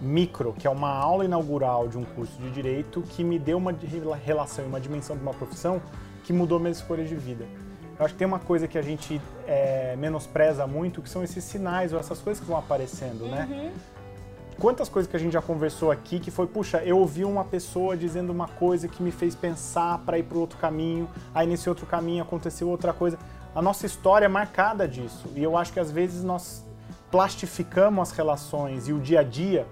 micro, 0.01 0.53
que 0.53 0.67
é 0.67 0.69
uma 0.69 0.89
aula 0.89 1.25
inaugural 1.25 1.87
de 1.87 1.97
um 1.97 2.03
curso 2.03 2.37
de 2.39 2.49
direito 2.51 3.01
que 3.01 3.23
me 3.23 3.39
deu 3.39 3.57
uma 3.57 3.73
relação 4.23 4.65
e 4.65 4.67
uma 4.67 4.79
dimensão 4.79 5.15
de 5.15 5.21
uma 5.23 5.33
profissão 5.33 5.81
que 6.23 6.33
mudou 6.33 6.59
minhas 6.59 6.77
escolhas 6.77 7.07
de 7.09 7.15
vida. 7.15 7.45
Eu 7.99 8.05
acho 8.05 8.13
que 8.13 8.17
tem 8.19 8.27
uma 8.27 8.39
coisa 8.39 8.67
que 8.67 8.77
a 8.77 8.81
gente 8.81 9.19
é, 9.47 9.95
menospreza 9.97 10.67
muito, 10.67 11.01
que 11.01 11.09
são 11.09 11.23
esses 11.23 11.43
sinais 11.43 11.93
ou 11.93 11.99
essas 11.99 12.19
coisas 12.19 12.41
que 12.41 12.47
vão 12.47 12.57
aparecendo, 12.57 13.25
né? 13.27 13.47
Uhum. 13.49 13.71
Quantas 14.59 14.89
coisas 14.89 15.09
que 15.09 15.15
a 15.15 15.19
gente 15.19 15.33
já 15.33 15.41
conversou 15.41 15.91
aqui 15.91 16.19
que 16.19 16.31
foi, 16.31 16.47
puxa, 16.47 16.81
eu 16.83 16.97
ouvi 16.97 17.23
uma 17.23 17.43
pessoa 17.43 17.95
dizendo 17.95 18.31
uma 18.31 18.47
coisa 18.47 18.87
que 18.87 19.03
me 19.03 19.11
fez 19.11 19.35
pensar 19.35 19.99
para 19.99 20.17
ir 20.17 20.23
para 20.23 20.37
outro 20.37 20.57
caminho, 20.57 21.07
aí 21.33 21.45
nesse 21.45 21.69
outro 21.69 21.85
caminho 21.85 22.23
aconteceu 22.23 22.67
outra 22.67 22.91
coisa. 22.91 23.19
A 23.53 23.61
nossa 23.61 23.85
história 23.85 24.25
é 24.25 24.27
marcada 24.27 24.87
disso 24.87 25.27
e 25.35 25.43
eu 25.43 25.55
acho 25.55 25.73
que 25.73 25.79
às 25.79 25.91
vezes 25.91 26.23
nós 26.23 26.63
plastificamos 27.11 28.09
as 28.09 28.17
relações 28.17 28.87
e 28.87 28.93
o 28.93 28.99
dia 28.99 29.19
a 29.19 29.23
dia 29.23 29.67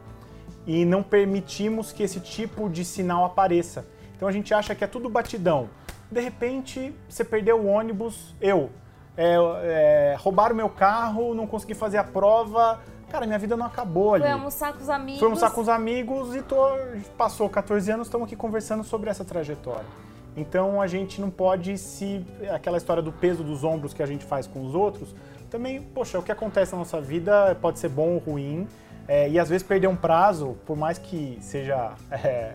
e 0.67 0.85
não 0.85 1.01
permitimos 1.01 1.91
que 1.91 2.03
esse 2.03 2.19
tipo 2.19 2.69
de 2.69 2.85
sinal 2.85 3.25
apareça. 3.25 3.85
Então 4.15 4.27
a 4.27 4.31
gente 4.31 4.53
acha 4.53 4.73
que 4.75 4.83
é 4.83 4.87
tudo 4.87 5.09
batidão. 5.09 5.67
De 6.15 6.21
repente, 6.21 6.95
você 7.09 7.25
perdeu 7.25 7.59
o 7.59 7.65
ônibus, 7.65 8.33
eu. 8.39 8.69
É, 9.17 9.35
é, 9.35 10.15
roubaram 10.17 10.55
meu 10.55 10.69
carro, 10.69 11.35
não 11.35 11.45
consegui 11.45 11.73
fazer 11.73 11.97
a 11.97 12.05
prova, 12.05 12.79
cara, 13.09 13.25
minha 13.25 13.37
vida 13.37 13.57
não 13.57 13.65
acabou 13.65 14.13
ali. 14.13 14.23
Foi 14.23 14.31
almoçar 14.31 14.71
com 14.71 14.81
os 14.81 14.89
amigos. 14.89 15.19
Foi 15.19 15.27
almoçar 15.27 15.51
com 15.51 15.59
os 15.59 15.67
amigos 15.67 16.33
e 16.33 16.41
tô, 16.41 16.55
passou 17.17 17.49
14 17.49 17.91
anos, 17.91 18.07
estamos 18.07 18.27
aqui 18.27 18.35
conversando 18.37 18.81
sobre 18.81 19.09
essa 19.09 19.25
trajetória. 19.25 19.85
Então 20.37 20.81
a 20.81 20.87
gente 20.87 21.19
não 21.19 21.29
pode 21.29 21.77
se. 21.77 22.25
aquela 22.49 22.77
história 22.77 23.03
do 23.03 23.11
peso 23.11 23.43
dos 23.43 23.65
ombros 23.65 23.93
que 23.93 24.01
a 24.01 24.05
gente 24.05 24.23
faz 24.23 24.47
com 24.47 24.65
os 24.65 24.73
outros, 24.73 25.13
também, 25.49 25.81
poxa, 25.81 26.17
o 26.17 26.23
que 26.23 26.31
acontece 26.31 26.71
na 26.71 26.77
nossa 26.77 27.01
vida 27.01 27.57
pode 27.61 27.77
ser 27.77 27.89
bom 27.89 28.13
ou 28.13 28.19
ruim. 28.19 28.69
É, 29.05 29.29
e 29.29 29.37
às 29.37 29.49
vezes 29.49 29.67
perder 29.67 29.87
um 29.87 29.97
prazo, 29.97 30.55
por 30.65 30.77
mais 30.77 30.97
que 30.97 31.37
seja 31.41 31.91
é, 32.09 32.53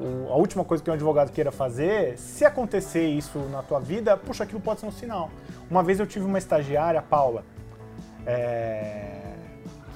o, 0.00 0.32
a 0.32 0.36
última 0.36 0.64
coisa 0.64 0.82
que 0.82 0.90
um 0.90 0.94
advogado 0.94 1.30
queira 1.30 1.52
fazer, 1.52 2.18
se 2.18 2.44
acontecer 2.44 3.06
isso 3.06 3.38
na 3.50 3.62
tua 3.62 3.78
vida, 3.78 4.16
puxa, 4.16 4.44
aquilo 4.44 4.60
pode 4.60 4.80
ser 4.80 4.86
um 4.86 4.92
sinal. 4.92 5.30
Uma 5.70 5.82
vez 5.82 6.00
eu 6.00 6.06
tive 6.06 6.24
uma 6.24 6.38
estagiária, 6.38 7.00
a 7.00 7.02
Paula, 7.02 7.44
é, 8.26 9.34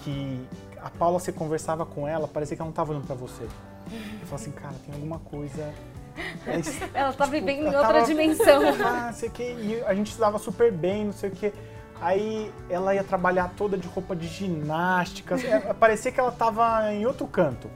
que 0.02 0.46
a 0.80 0.90
Paula, 0.90 1.18
você 1.18 1.32
conversava 1.32 1.86
com 1.86 2.07
ela, 2.07 2.28
parecia 2.28 2.55
que 2.55 2.61
ela 2.61 2.66
não 2.66 2.72
estava 2.72 2.90
olhando 2.92 3.07
para 3.07 3.16
você. 3.16 3.42
Eu 3.42 4.26
falei 4.26 4.34
assim, 4.34 4.50
cara, 4.52 4.74
tem 4.84 4.94
alguma 4.94 5.18
coisa. 5.18 5.72
ela 6.94 7.12
tá 7.12 7.24
tipo, 7.24 7.30
vivendo 7.30 7.62
em 7.62 7.66
outra 7.74 7.94
tava, 7.94 8.02
dimensão. 8.02 8.62
Ah, 8.84 9.12
sei 9.12 9.30
que. 9.30 9.42
E 9.42 9.82
a 9.86 9.94
gente 9.94 10.11
estava 10.11 10.38
super 10.38 10.70
bem, 10.70 11.07
não 11.07 11.12
sei 11.12 11.30
o 11.30 11.32
que. 11.32 11.52
Aí 12.00 12.52
ela 12.68 12.94
ia 12.94 13.02
trabalhar 13.02 13.52
toda 13.57 13.78
de 13.78 13.88
roupa 13.88 14.14
de 14.14 14.26
ginástica. 14.26 15.36
É, 15.36 15.72
parecia 15.72 16.12
que 16.12 16.20
ela 16.20 16.28
estava 16.28 16.92
em 16.92 17.07
outro 17.07 17.26
canto. 17.26 17.70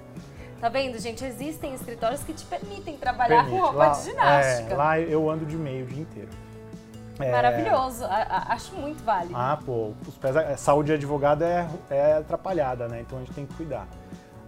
Tá 0.61 0.69
vendo, 0.69 0.99
gente? 0.99 1.25
Existem 1.25 1.75
escritórios 1.75 2.23
que 2.23 2.33
te 2.33 2.45
permitem 2.45 2.97
trabalhar 2.97 3.45
Permite. 3.45 3.57
com 3.57 3.63
roupa 3.63 3.79
lá, 3.79 3.89
de 3.91 4.03
ginástica. 4.03 4.75
É, 4.75 4.77
lá 4.77 5.01
eu 5.01 5.31
ando 5.31 5.47
de 5.47 5.57
meio 5.57 5.85
o 5.85 5.89
dia 5.89 6.03
inteiro. 6.03 6.31
É... 7.21 7.33
Maravilhoso, 7.33 8.05
a, 8.05 8.15
a, 8.15 8.53
acho 8.55 8.75
muito 8.77 9.03
válido. 9.05 9.37
Ah, 9.37 9.59
pô, 9.65 9.93
os 10.07 10.17
pés, 10.17 10.37
a 10.37 10.57
saúde 10.57 10.89
de 10.89 10.93
advogado 10.95 11.43
é, 11.43 11.69
é 11.91 12.13
atrapalhada, 12.15 12.89
né? 12.89 13.01
Então 13.01 13.19
a 13.19 13.21
gente 13.21 13.33
tem 13.33 13.47
que 13.47 13.55
cuidar. 13.55 13.87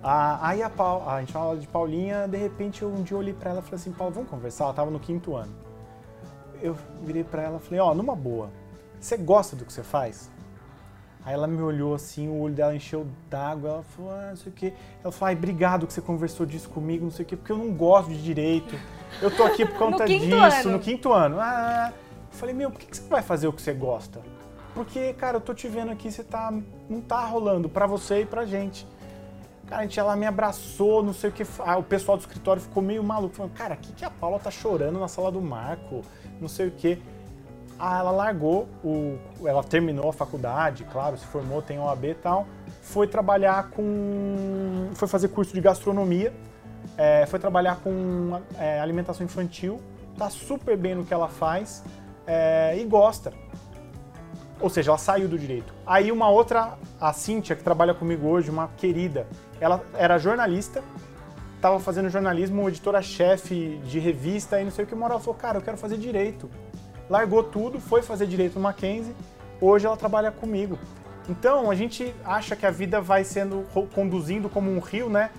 Ah, 0.03 0.39
aí 0.49 0.63
a, 0.63 0.71
Paul, 0.71 1.09
a 1.09 1.21
gente 1.21 1.33
fala 1.33 1.57
de 1.57 1.67
Paulinha, 1.67 2.27
de 2.27 2.37
repente 2.37 2.83
eu, 2.83 2.89
um 2.89 3.03
dia 3.03 3.17
olhei 3.17 3.35
pra 3.35 3.51
ela 3.51 3.61
e 3.61 3.63
falei 3.63 3.77
assim, 3.77 3.93
Paulo, 3.93 4.15
vamos 4.15 4.31
conversar? 4.31 4.65
Ela 4.65 4.75
tava 4.75 4.91
no 4.91 4.99
quinto 4.99 5.37
ano. 5.37 5.53
Eu 6.63 6.77
virei 7.03 7.25
pra 7.25 7.43
ela 7.43 7.57
e 7.57 7.61
falei, 7.61 7.81
ó, 7.81 7.91
oh, 7.91 7.95
numa 7.95 8.17
boa, 8.17 8.51
você 9.01 9.17
gosta 9.17 9.57
do 9.57 9.65
que 9.65 9.73
você 9.73 9.83
faz? 9.83 10.31
Aí 11.25 11.35
ela 11.35 11.47
me 11.47 11.61
olhou 11.61 11.95
assim, 11.95 12.29
o 12.29 12.41
olho 12.41 12.55
dela 12.55 12.75
encheu 12.75 13.07
d'água, 13.29 13.71
ela 13.71 13.83
falou, 13.83 14.11
ah, 14.13 14.29
não 14.31 14.37
sei 14.37 14.51
o 14.51 14.55
quê. 14.55 14.73
Ela 15.05 15.13
falou, 15.13 15.29
ai, 15.29 15.35
obrigado 15.35 15.87
que 15.87 15.93
você 15.93 16.01
conversou 16.01 16.47
disso 16.47 16.69
comigo, 16.71 17.05
não 17.05 17.11
sei 17.11 17.25
o 17.25 17.29
quê, 17.29 17.37
porque 17.37 17.53
eu 17.53 17.59
não 17.59 17.73
gosto 17.73 18.09
de 18.09 18.23
direito. 18.23 18.75
Eu 19.21 19.31
tô 19.31 19.43
aqui 19.43 19.67
por 19.67 19.77
conta 19.79 20.07
disso, 20.07 20.35
ano. 20.35 20.71
no 20.71 20.79
quinto 20.79 21.13
ano. 21.13 21.37
Ah, 21.39 21.93
eu 22.33 22.39
falei, 22.39 22.55
meu, 22.55 22.71
por 22.71 22.81
que 22.81 22.97
você 22.97 23.07
vai 23.09 23.23
fazer 23.23 23.49
o 23.49 23.53
que 23.53 23.61
você 23.61 23.75
gosta? 23.75 24.21
Porque, 24.75 25.13
cara, 25.15 25.37
eu 25.37 25.41
tô 25.41 25.53
te 25.53 25.69
vendo 25.69 25.91
aqui, 25.91 26.11
você 26.11 26.25
tá. 26.25 26.53
não 26.89 27.01
tá 27.01 27.25
rolando 27.27 27.69
pra 27.69 27.87
você 27.87 28.23
e 28.23 28.27
pra 28.27 28.47
gente. 28.47 28.87
Cara, 29.67 29.83
a 29.83 29.85
gente 29.85 30.01
ela 30.01 30.17
me 30.17 30.27
abraçou, 30.27 31.03
não 31.03 31.13
sei 31.13 31.31
o 31.31 31.33
que. 31.33 31.45
Ah, 31.61 31.77
o 31.77 31.83
pessoal 31.83 32.17
do 32.17 32.21
escritório 32.21 32.63
ficou 32.63 32.83
meio 32.83 33.03
maluco, 33.05 33.35
falando, 33.35 33.53
cara, 33.53 33.75
o 33.75 33.79
que, 33.79 33.93
que 33.93 34.05
a 34.05 34.11
Paula 34.11 34.39
tá 34.39 34.51
chorando 34.51 34.99
na 34.99 35.07
sala 35.07 35.31
do 35.31 35.41
Marco? 35.41 36.03
Não 36.41 36.49
sei 36.49 36.69
o 36.69 36.71
que. 36.71 37.01
Ah, 37.83 38.01
ela 38.01 38.11
largou, 38.11 38.69
o, 38.85 39.19
ela 39.43 39.65
terminou 39.65 40.11
a 40.11 40.13
faculdade, 40.13 40.85
claro, 40.93 41.17
se 41.17 41.25
formou, 41.25 41.63
tem 41.63 41.79
OAB 41.79 42.05
e 42.05 42.15
tal, 42.15 42.47
foi 42.83 43.07
trabalhar 43.07 43.71
com, 43.71 44.91
foi 44.93 45.09
fazer 45.09 45.29
curso 45.29 45.55
de 45.55 45.63
gastronomia, 45.63 46.31
é, 46.99 47.25
foi 47.25 47.39
trabalhar 47.39 47.77
com 47.77 48.39
é, 48.59 48.79
alimentação 48.81 49.25
infantil, 49.25 49.81
tá 50.19 50.29
super 50.29 50.77
bem 50.77 50.95
no 50.95 51.07
que 51.07 51.15
ela 51.15 51.29
faz 51.29 51.83
é, 52.27 52.77
e 52.79 52.85
gosta. 52.85 53.33
Ou 54.61 54.69
seja, 54.69 54.91
ela 54.91 54.99
saiu 54.99 55.27
do 55.27 55.39
direito. 55.39 55.73
Aí 55.87 56.13
uma 56.13 56.29
outra, 56.29 56.77
a 57.01 57.15
Cíntia, 57.15 57.57
que 57.57 57.63
trabalha 57.63 57.95
comigo 57.95 58.29
hoje, 58.29 58.51
uma 58.51 58.69
querida, 58.77 59.27
ela 59.59 59.83
era 59.95 60.19
jornalista, 60.19 60.85
estava 61.57 61.81
fazendo 61.81 62.11
jornalismo, 62.11 62.69
editora-chefe 62.69 63.81
de 63.87 63.99
revista 63.99 64.61
e 64.61 64.65
não 64.65 64.71
sei 64.71 64.85
o 64.85 64.87
que, 64.87 64.95
uma 64.95 65.07
hora 65.07 65.15
ela 65.15 65.23
falou, 65.23 65.41
cara, 65.41 65.57
eu 65.57 65.63
quero 65.63 65.79
fazer 65.79 65.97
direito 65.97 66.51
largou 67.11 67.43
tudo, 67.43 67.81
foi 67.81 68.01
fazer 68.01 68.27
direito 68.29 68.55
no 68.55 68.61
Mackenzie, 68.61 69.15
hoje 69.61 69.85
ela 69.85 69.97
trabalha 69.97 70.31
comigo. 70.31 70.79
Então 71.29 71.71
a 71.71 71.75
gente 71.75 72.15
acha 72.25 72.55
que 72.55 72.65
a 72.65 72.71
vida 72.71 73.01
vai 73.01 73.25
sendo 73.25 73.67
conduzindo 73.93 74.49
como 74.49 74.71
um 74.71 74.79
rio, 74.79 75.11
né? 75.11 75.31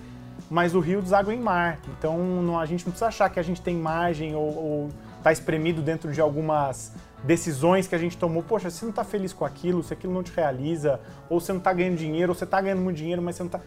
Mas 0.50 0.74
o 0.74 0.80
rio 0.80 1.00
deságua 1.00 1.34
em 1.34 1.40
mar. 1.40 1.78
Então 1.98 2.18
não, 2.18 2.60
a 2.60 2.66
gente 2.66 2.84
não 2.84 2.92
precisa 2.92 3.06
achar 3.06 3.30
que 3.30 3.40
a 3.40 3.42
gente 3.42 3.62
tem 3.62 3.74
margem 3.74 4.34
ou 4.34 4.90
está 5.16 5.32
espremido 5.32 5.80
dentro 5.80 6.12
de 6.12 6.20
algumas 6.20 6.92
decisões 7.24 7.86
que 7.86 7.94
a 7.94 7.98
gente 7.98 8.18
tomou. 8.18 8.42
Poxa, 8.42 8.68
você 8.68 8.84
não 8.84 8.90
está 8.90 9.02
feliz 9.02 9.32
com 9.32 9.44
aquilo, 9.44 9.82
se 9.82 9.94
aquilo 9.94 10.12
não 10.12 10.22
te 10.22 10.32
realiza, 10.32 11.00
ou 11.30 11.40
você 11.40 11.52
não 11.52 11.58
está 11.58 11.72
ganhando 11.72 11.96
dinheiro, 11.96 12.32
ou 12.32 12.34
você 12.34 12.44
está 12.44 12.60
ganhando 12.60 12.82
muito 12.82 12.96
dinheiro, 12.96 13.22
mas 13.22 13.36
você 13.36 13.42
não 13.44 13.48
está. 13.48 13.60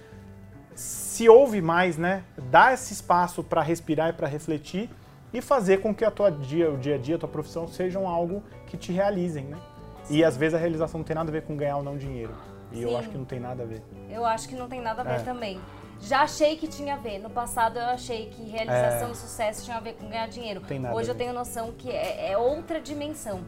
Se 0.75 1.27
ouve 1.29 1.61
mais, 1.61 1.97
né? 1.97 2.23
Dá 2.51 2.73
esse 2.73 2.93
espaço 2.93 3.43
para 3.43 3.61
respirar 3.61 4.09
e 4.09 4.13
para 4.13 4.27
refletir 4.27 4.89
e 5.35 5.41
fazer 5.41 5.81
com 5.81 5.93
que 5.93 6.05
a 6.05 6.09
tua 6.09 6.31
dia, 6.31 6.71
o 6.71 6.77
dia 6.77 6.95
a 6.95 6.97
dia, 6.97 7.17
a 7.17 7.19
tua 7.19 7.27
profissão 7.27 7.67
sejam 7.67 8.07
algo 8.07 8.41
que 8.65 8.77
te 8.77 8.93
realizem, 8.93 9.43
né? 9.43 9.57
Sim. 10.05 10.15
E 10.15 10.23
às 10.23 10.37
vezes 10.37 10.55
a 10.55 10.57
realização 10.57 10.99
não 10.99 11.05
tem 11.05 11.13
nada 11.13 11.29
a 11.29 11.31
ver 11.33 11.41
com 11.41 11.57
ganhar 11.57 11.75
ou 11.75 11.83
não 11.83 11.97
dinheiro. 11.97 12.33
E 12.71 12.77
Sim. 12.77 12.83
eu 12.83 12.97
acho 12.97 13.09
que 13.09 13.17
não 13.17 13.25
tem 13.25 13.39
nada 13.41 13.63
a 13.63 13.65
ver. 13.65 13.83
Eu 14.09 14.25
acho 14.25 14.47
que 14.47 14.55
não 14.55 14.69
tem 14.69 14.81
nada 14.81 15.01
a 15.01 15.03
ver 15.03 15.19
é. 15.19 15.23
também. 15.23 15.59
Já 15.99 16.21
achei 16.21 16.55
que 16.55 16.69
tinha 16.69 16.93
a 16.93 16.97
ver. 16.97 17.19
No 17.19 17.29
passado 17.29 17.77
eu 17.77 17.85
achei 17.85 18.29
que 18.29 18.43
realização 18.43 19.09
é. 19.09 19.11
e 19.11 19.15
sucesso 19.15 19.65
tinha 19.65 19.75
a 19.75 19.81
ver 19.81 19.95
com 19.95 20.07
ganhar 20.07 20.27
dinheiro. 20.29 20.61
Hoje 20.93 21.09
eu 21.09 21.15
tenho 21.15 21.33
noção 21.33 21.73
que 21.73 21.91
é, 21.91 22.31
é, 22.31 22.37
outra 22.37 22.79
dimensão. 22.79 23.41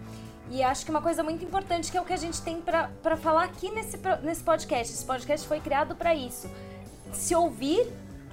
E 0.50 0.62
acho 0.62 0.84
que 0.84 0.92
uma 0.92 1.02
coisa 1.02 1.24
muito 1.24 1.46
importante 1.46 1.90
que 1.90 1.98
é 1.98 2.02
o 2.02 2.06
que 2.06 2.14
a 2.14 2.18
gente 2.18 2.42
tem 2.42 2.62
para 2.62 3.16
falar 3.16 3.46
aqui 3.46 3.72
nesse, 3.72 3.98
nesse 4.24 4.44
podcast. 4.44 4.94
Esse 4.94 5.06
podcast 5.06 5.48
foi 5.48 5.62
criado 5.62 5.96
para 5.96 6.14
isso. 6.14 6.52
Se 7.14 7.34
ouvir 7.34 7.88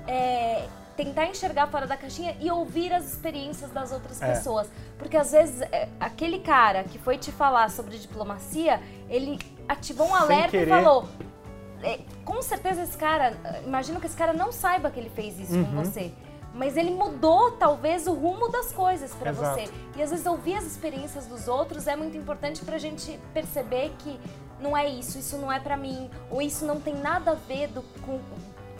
é, 0.09 0.66
tentar 0.97 1.26
enxergar 1.26 1.66
fora 1.68 1.86
da 1.86 1.97
caixinha 1.97 2.36
e 2.40 2.51
ouvir 2.51 2.92
as 2.92 3.05
experiências 3.05 3.70
das 3.70 3.92
outras 3.92 4.20
é. 4.22 4.32
pessoas. 4.32 4.70
Porque 4.99 5.16
às 5.16 5.32
vezes 5.32 5.61
é, 5.61 5.88
aquele 5.99 6.40
cara 6.40 6.84
que 6.84 6.99
foi 6.99 7.18
te 7.18 7.32
falar 7.32 7.70
sobre 7.70 7.99
diplomacia, 7.99 8.80
ele 9.09 9.38
ativou 9.68 10.09
um 10.09 10.14
alerta 10.14 10.57
e 10.57 10.66
falou. 10.66 11.09
É, 11.82 12.01
com 12.24 12.40
certeza 12.40 12.82
esse 12.82 12.97
cara, 12.97 13.34
imagino 13.66 14.01
que 14.01 14.07
esse 14.07 14.16
cara 14.16 14.32
não 14.32 14.51
saiba 14.51 14.90
que 14.90 14.99
ele 14.99 15.11
fez 15.11 15.38
isso 15.38 15.55
uhum. 15.55 15.64
com 15.64 15.84
você. 15.84 16.12
Mas 16.55 16.76
ele 16.76 16.92
mudou, 16.92 17.51
talvez, 17.53 18.07
o 18.07 18.14
rumo 18.14 18.49
das 18.49 18.72
coisas 18.72 19.12
para 19.12 19.32
você. 19.32 19.68
E 19.97 20.03
às 20.03 20.11
vezes 20.11 20.24
ouvir 20.24 20.55
as 20.55 20.64
experiências 20.64 21.26
dos 21.26 21.49
outros 21.49 21.88
é 21.88 21.97
muito 21.97 22.16
importante 22.16 22.64
pra 22.64 22.78
gente 22.78 23.18
perceber 23.34 23.92
que 23.99 24.18
não 24.61 24.76
é 24.76 24.88
isso, 24.88 25.18
isso 25.18 25.36
não 25.36 25.53
é 25.53 25.59
para 25.59 25.76
mim, 25.76 26.09
ou 26.30 26.40
isso 26.40 26.64
não 26.64 26.80
tem 26.80 26.95
nada 26.95 27.32
a 27.32 27.34
ver 27.34 27.68
do, 27.68 27.82
com, 28.01 28.20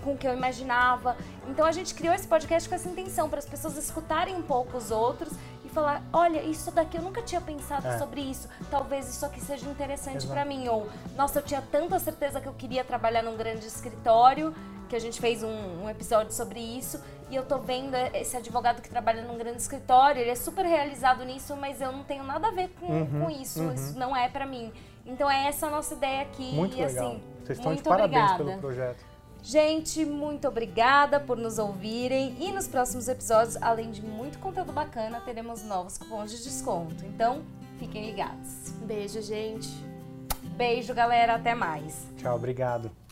com 0.05 0.13
o 0.13 0.19
que 0.19 0.29
eu 0.29 0.35
imaginava. 0.35 1.17
Então 1.49 1.65
a 1.65 1.73
gente 1.73 1.95
criou 1.95 2.15
esse 2.15 2.29
podcast 2.29 2.69
com 2.69 2.75
essa 2.75 2.89
intenção, 2.89 3.29
para 3.29 3.39
as 3.39 3.47
pessoas 3.47 3.77
escutarem 3.77 4.37
um 4.37 4.43
pouco 4.43 4.77
os 4.77 4.91
outros 4.91 5.33
e 5.65 5.69
falar: 5.69 6.03
olha, 6.13 6.43
isso 6.43 6.71
daqui 6.71 6.99
eu 6.99 7.03
nunca 7.03 7.23
tinha 7.23 7.41
pensado 7.41 7.89
é. 7.89 7.99
sobre 7.99 8.21
isso, 8.21 8.49
talvez 8.71 9.09
isso 9.09 9.25
aqui 9.25 9.41
seja 9.41 9.69
interessante 9.69 10.27
para 10.27 10.45
mim. 10.45 10.69
Ou, 10.69 10.87
nossa, 11.17 11.39
eu 11.39 11.43
tinha 11.43 11.63
tanta 11.63 11.99
certeza 11.99 12.41
que 12.41 12.47
eu 12.47 12.53
queria 12.53 12.85
trabalhar 12.85 13.23
num 13.23 13.37
grande 13.37 13.67
escritório, 13.67 14.55
que 14.89 14.95
a 14.95 14.99
gente 14.99 15.21
fez 15.21 15.43
um, 15.43 15.85
um 15.85 15.89
episódio 15.89 16.33
sobre 16.33 16.61
isso, 16.61 17.03
e 17.31 17.37
eu 17.37 17.45
tô 17.45 17.59
vendo 17.59 17.95
esse 18.13 18.37
advogado 18.37 18.83
que 18.83 18.89
trabalha 18.89 19.23
num 19.23 19.39
grande 19.39 19.61
escritório, 19.61 20.21
ele 20.21 20.31
é 20.31 20.35
super 20.35 20.65
realizado 20.65 21.25
nisso, 21.25 21.57
mas 21.57 21.81
eu 21.81 21.91
não 21.91 22.05
tenho 22.05 22.23
nada 22.23 22.49
a 22.49 22.51
ver 22.51 22.69
com, 22.79 22.87
uhum, 22.87 23.25
com 23.25 23.31
isso, 23.31 23.63
uhum. 23.63 23.75
isso 23.75 23.99
não 23.99 24.15
é 24.15 24.29
para 24.29 24.45
mim. 24.45 24.71
Então 25.07 25.31
é 25.31 25.49
essa 25.49 25.67
a 25.67 25.71
nossa 25.71 25.95
ideia 25.95 26.23
aqui. 26.23 26.55
Muito 26.55 26.77
e, 26.77 26.85
legal. 26.85 27.07
Assim, 27.07 27.23
Vocês 27.45 27.59
estão 27.59 27.75
de 27.75 27.83
parabéns 27.83 28.31
obrigada. 28.31 28.45
pelo 28.45 28.59
projeto. 28.59 29.14
Gente, 29.45 30.07
muito 30.07 30.49
obrigada 30.49 31.21
por 31.21 31.37
nos 31.37 31.59
ouvirem 31.59 32.35
e 32.41 32.51
nos 32.51 32.67
próximos 32.67 33.09
episódios, 33.09 33.59
além 33.61 33.91
de 33.91 34.01
muito 34.01 34.39
conteúdo 34.39 34.73
bacana, 34.73 35.21
teremos 35.21 35.63
novos 35.63 35.99
cupons 35.99 36.31
de 36.31 36.43
desconto. 36.43 37.05
Então, 37.05 37.43
fiquem 37.79 38.07
ligados. 38.07 38.71
Beijo, 38.87 39.21
gente. 39.21 39.69
Beijo, 40.57 40.95
galera. 40.95 41.35
Até 41.35 41.55
mais. 41.55 42.07
Tchau, 42.17 42.37
obrigado. 42.37 43.04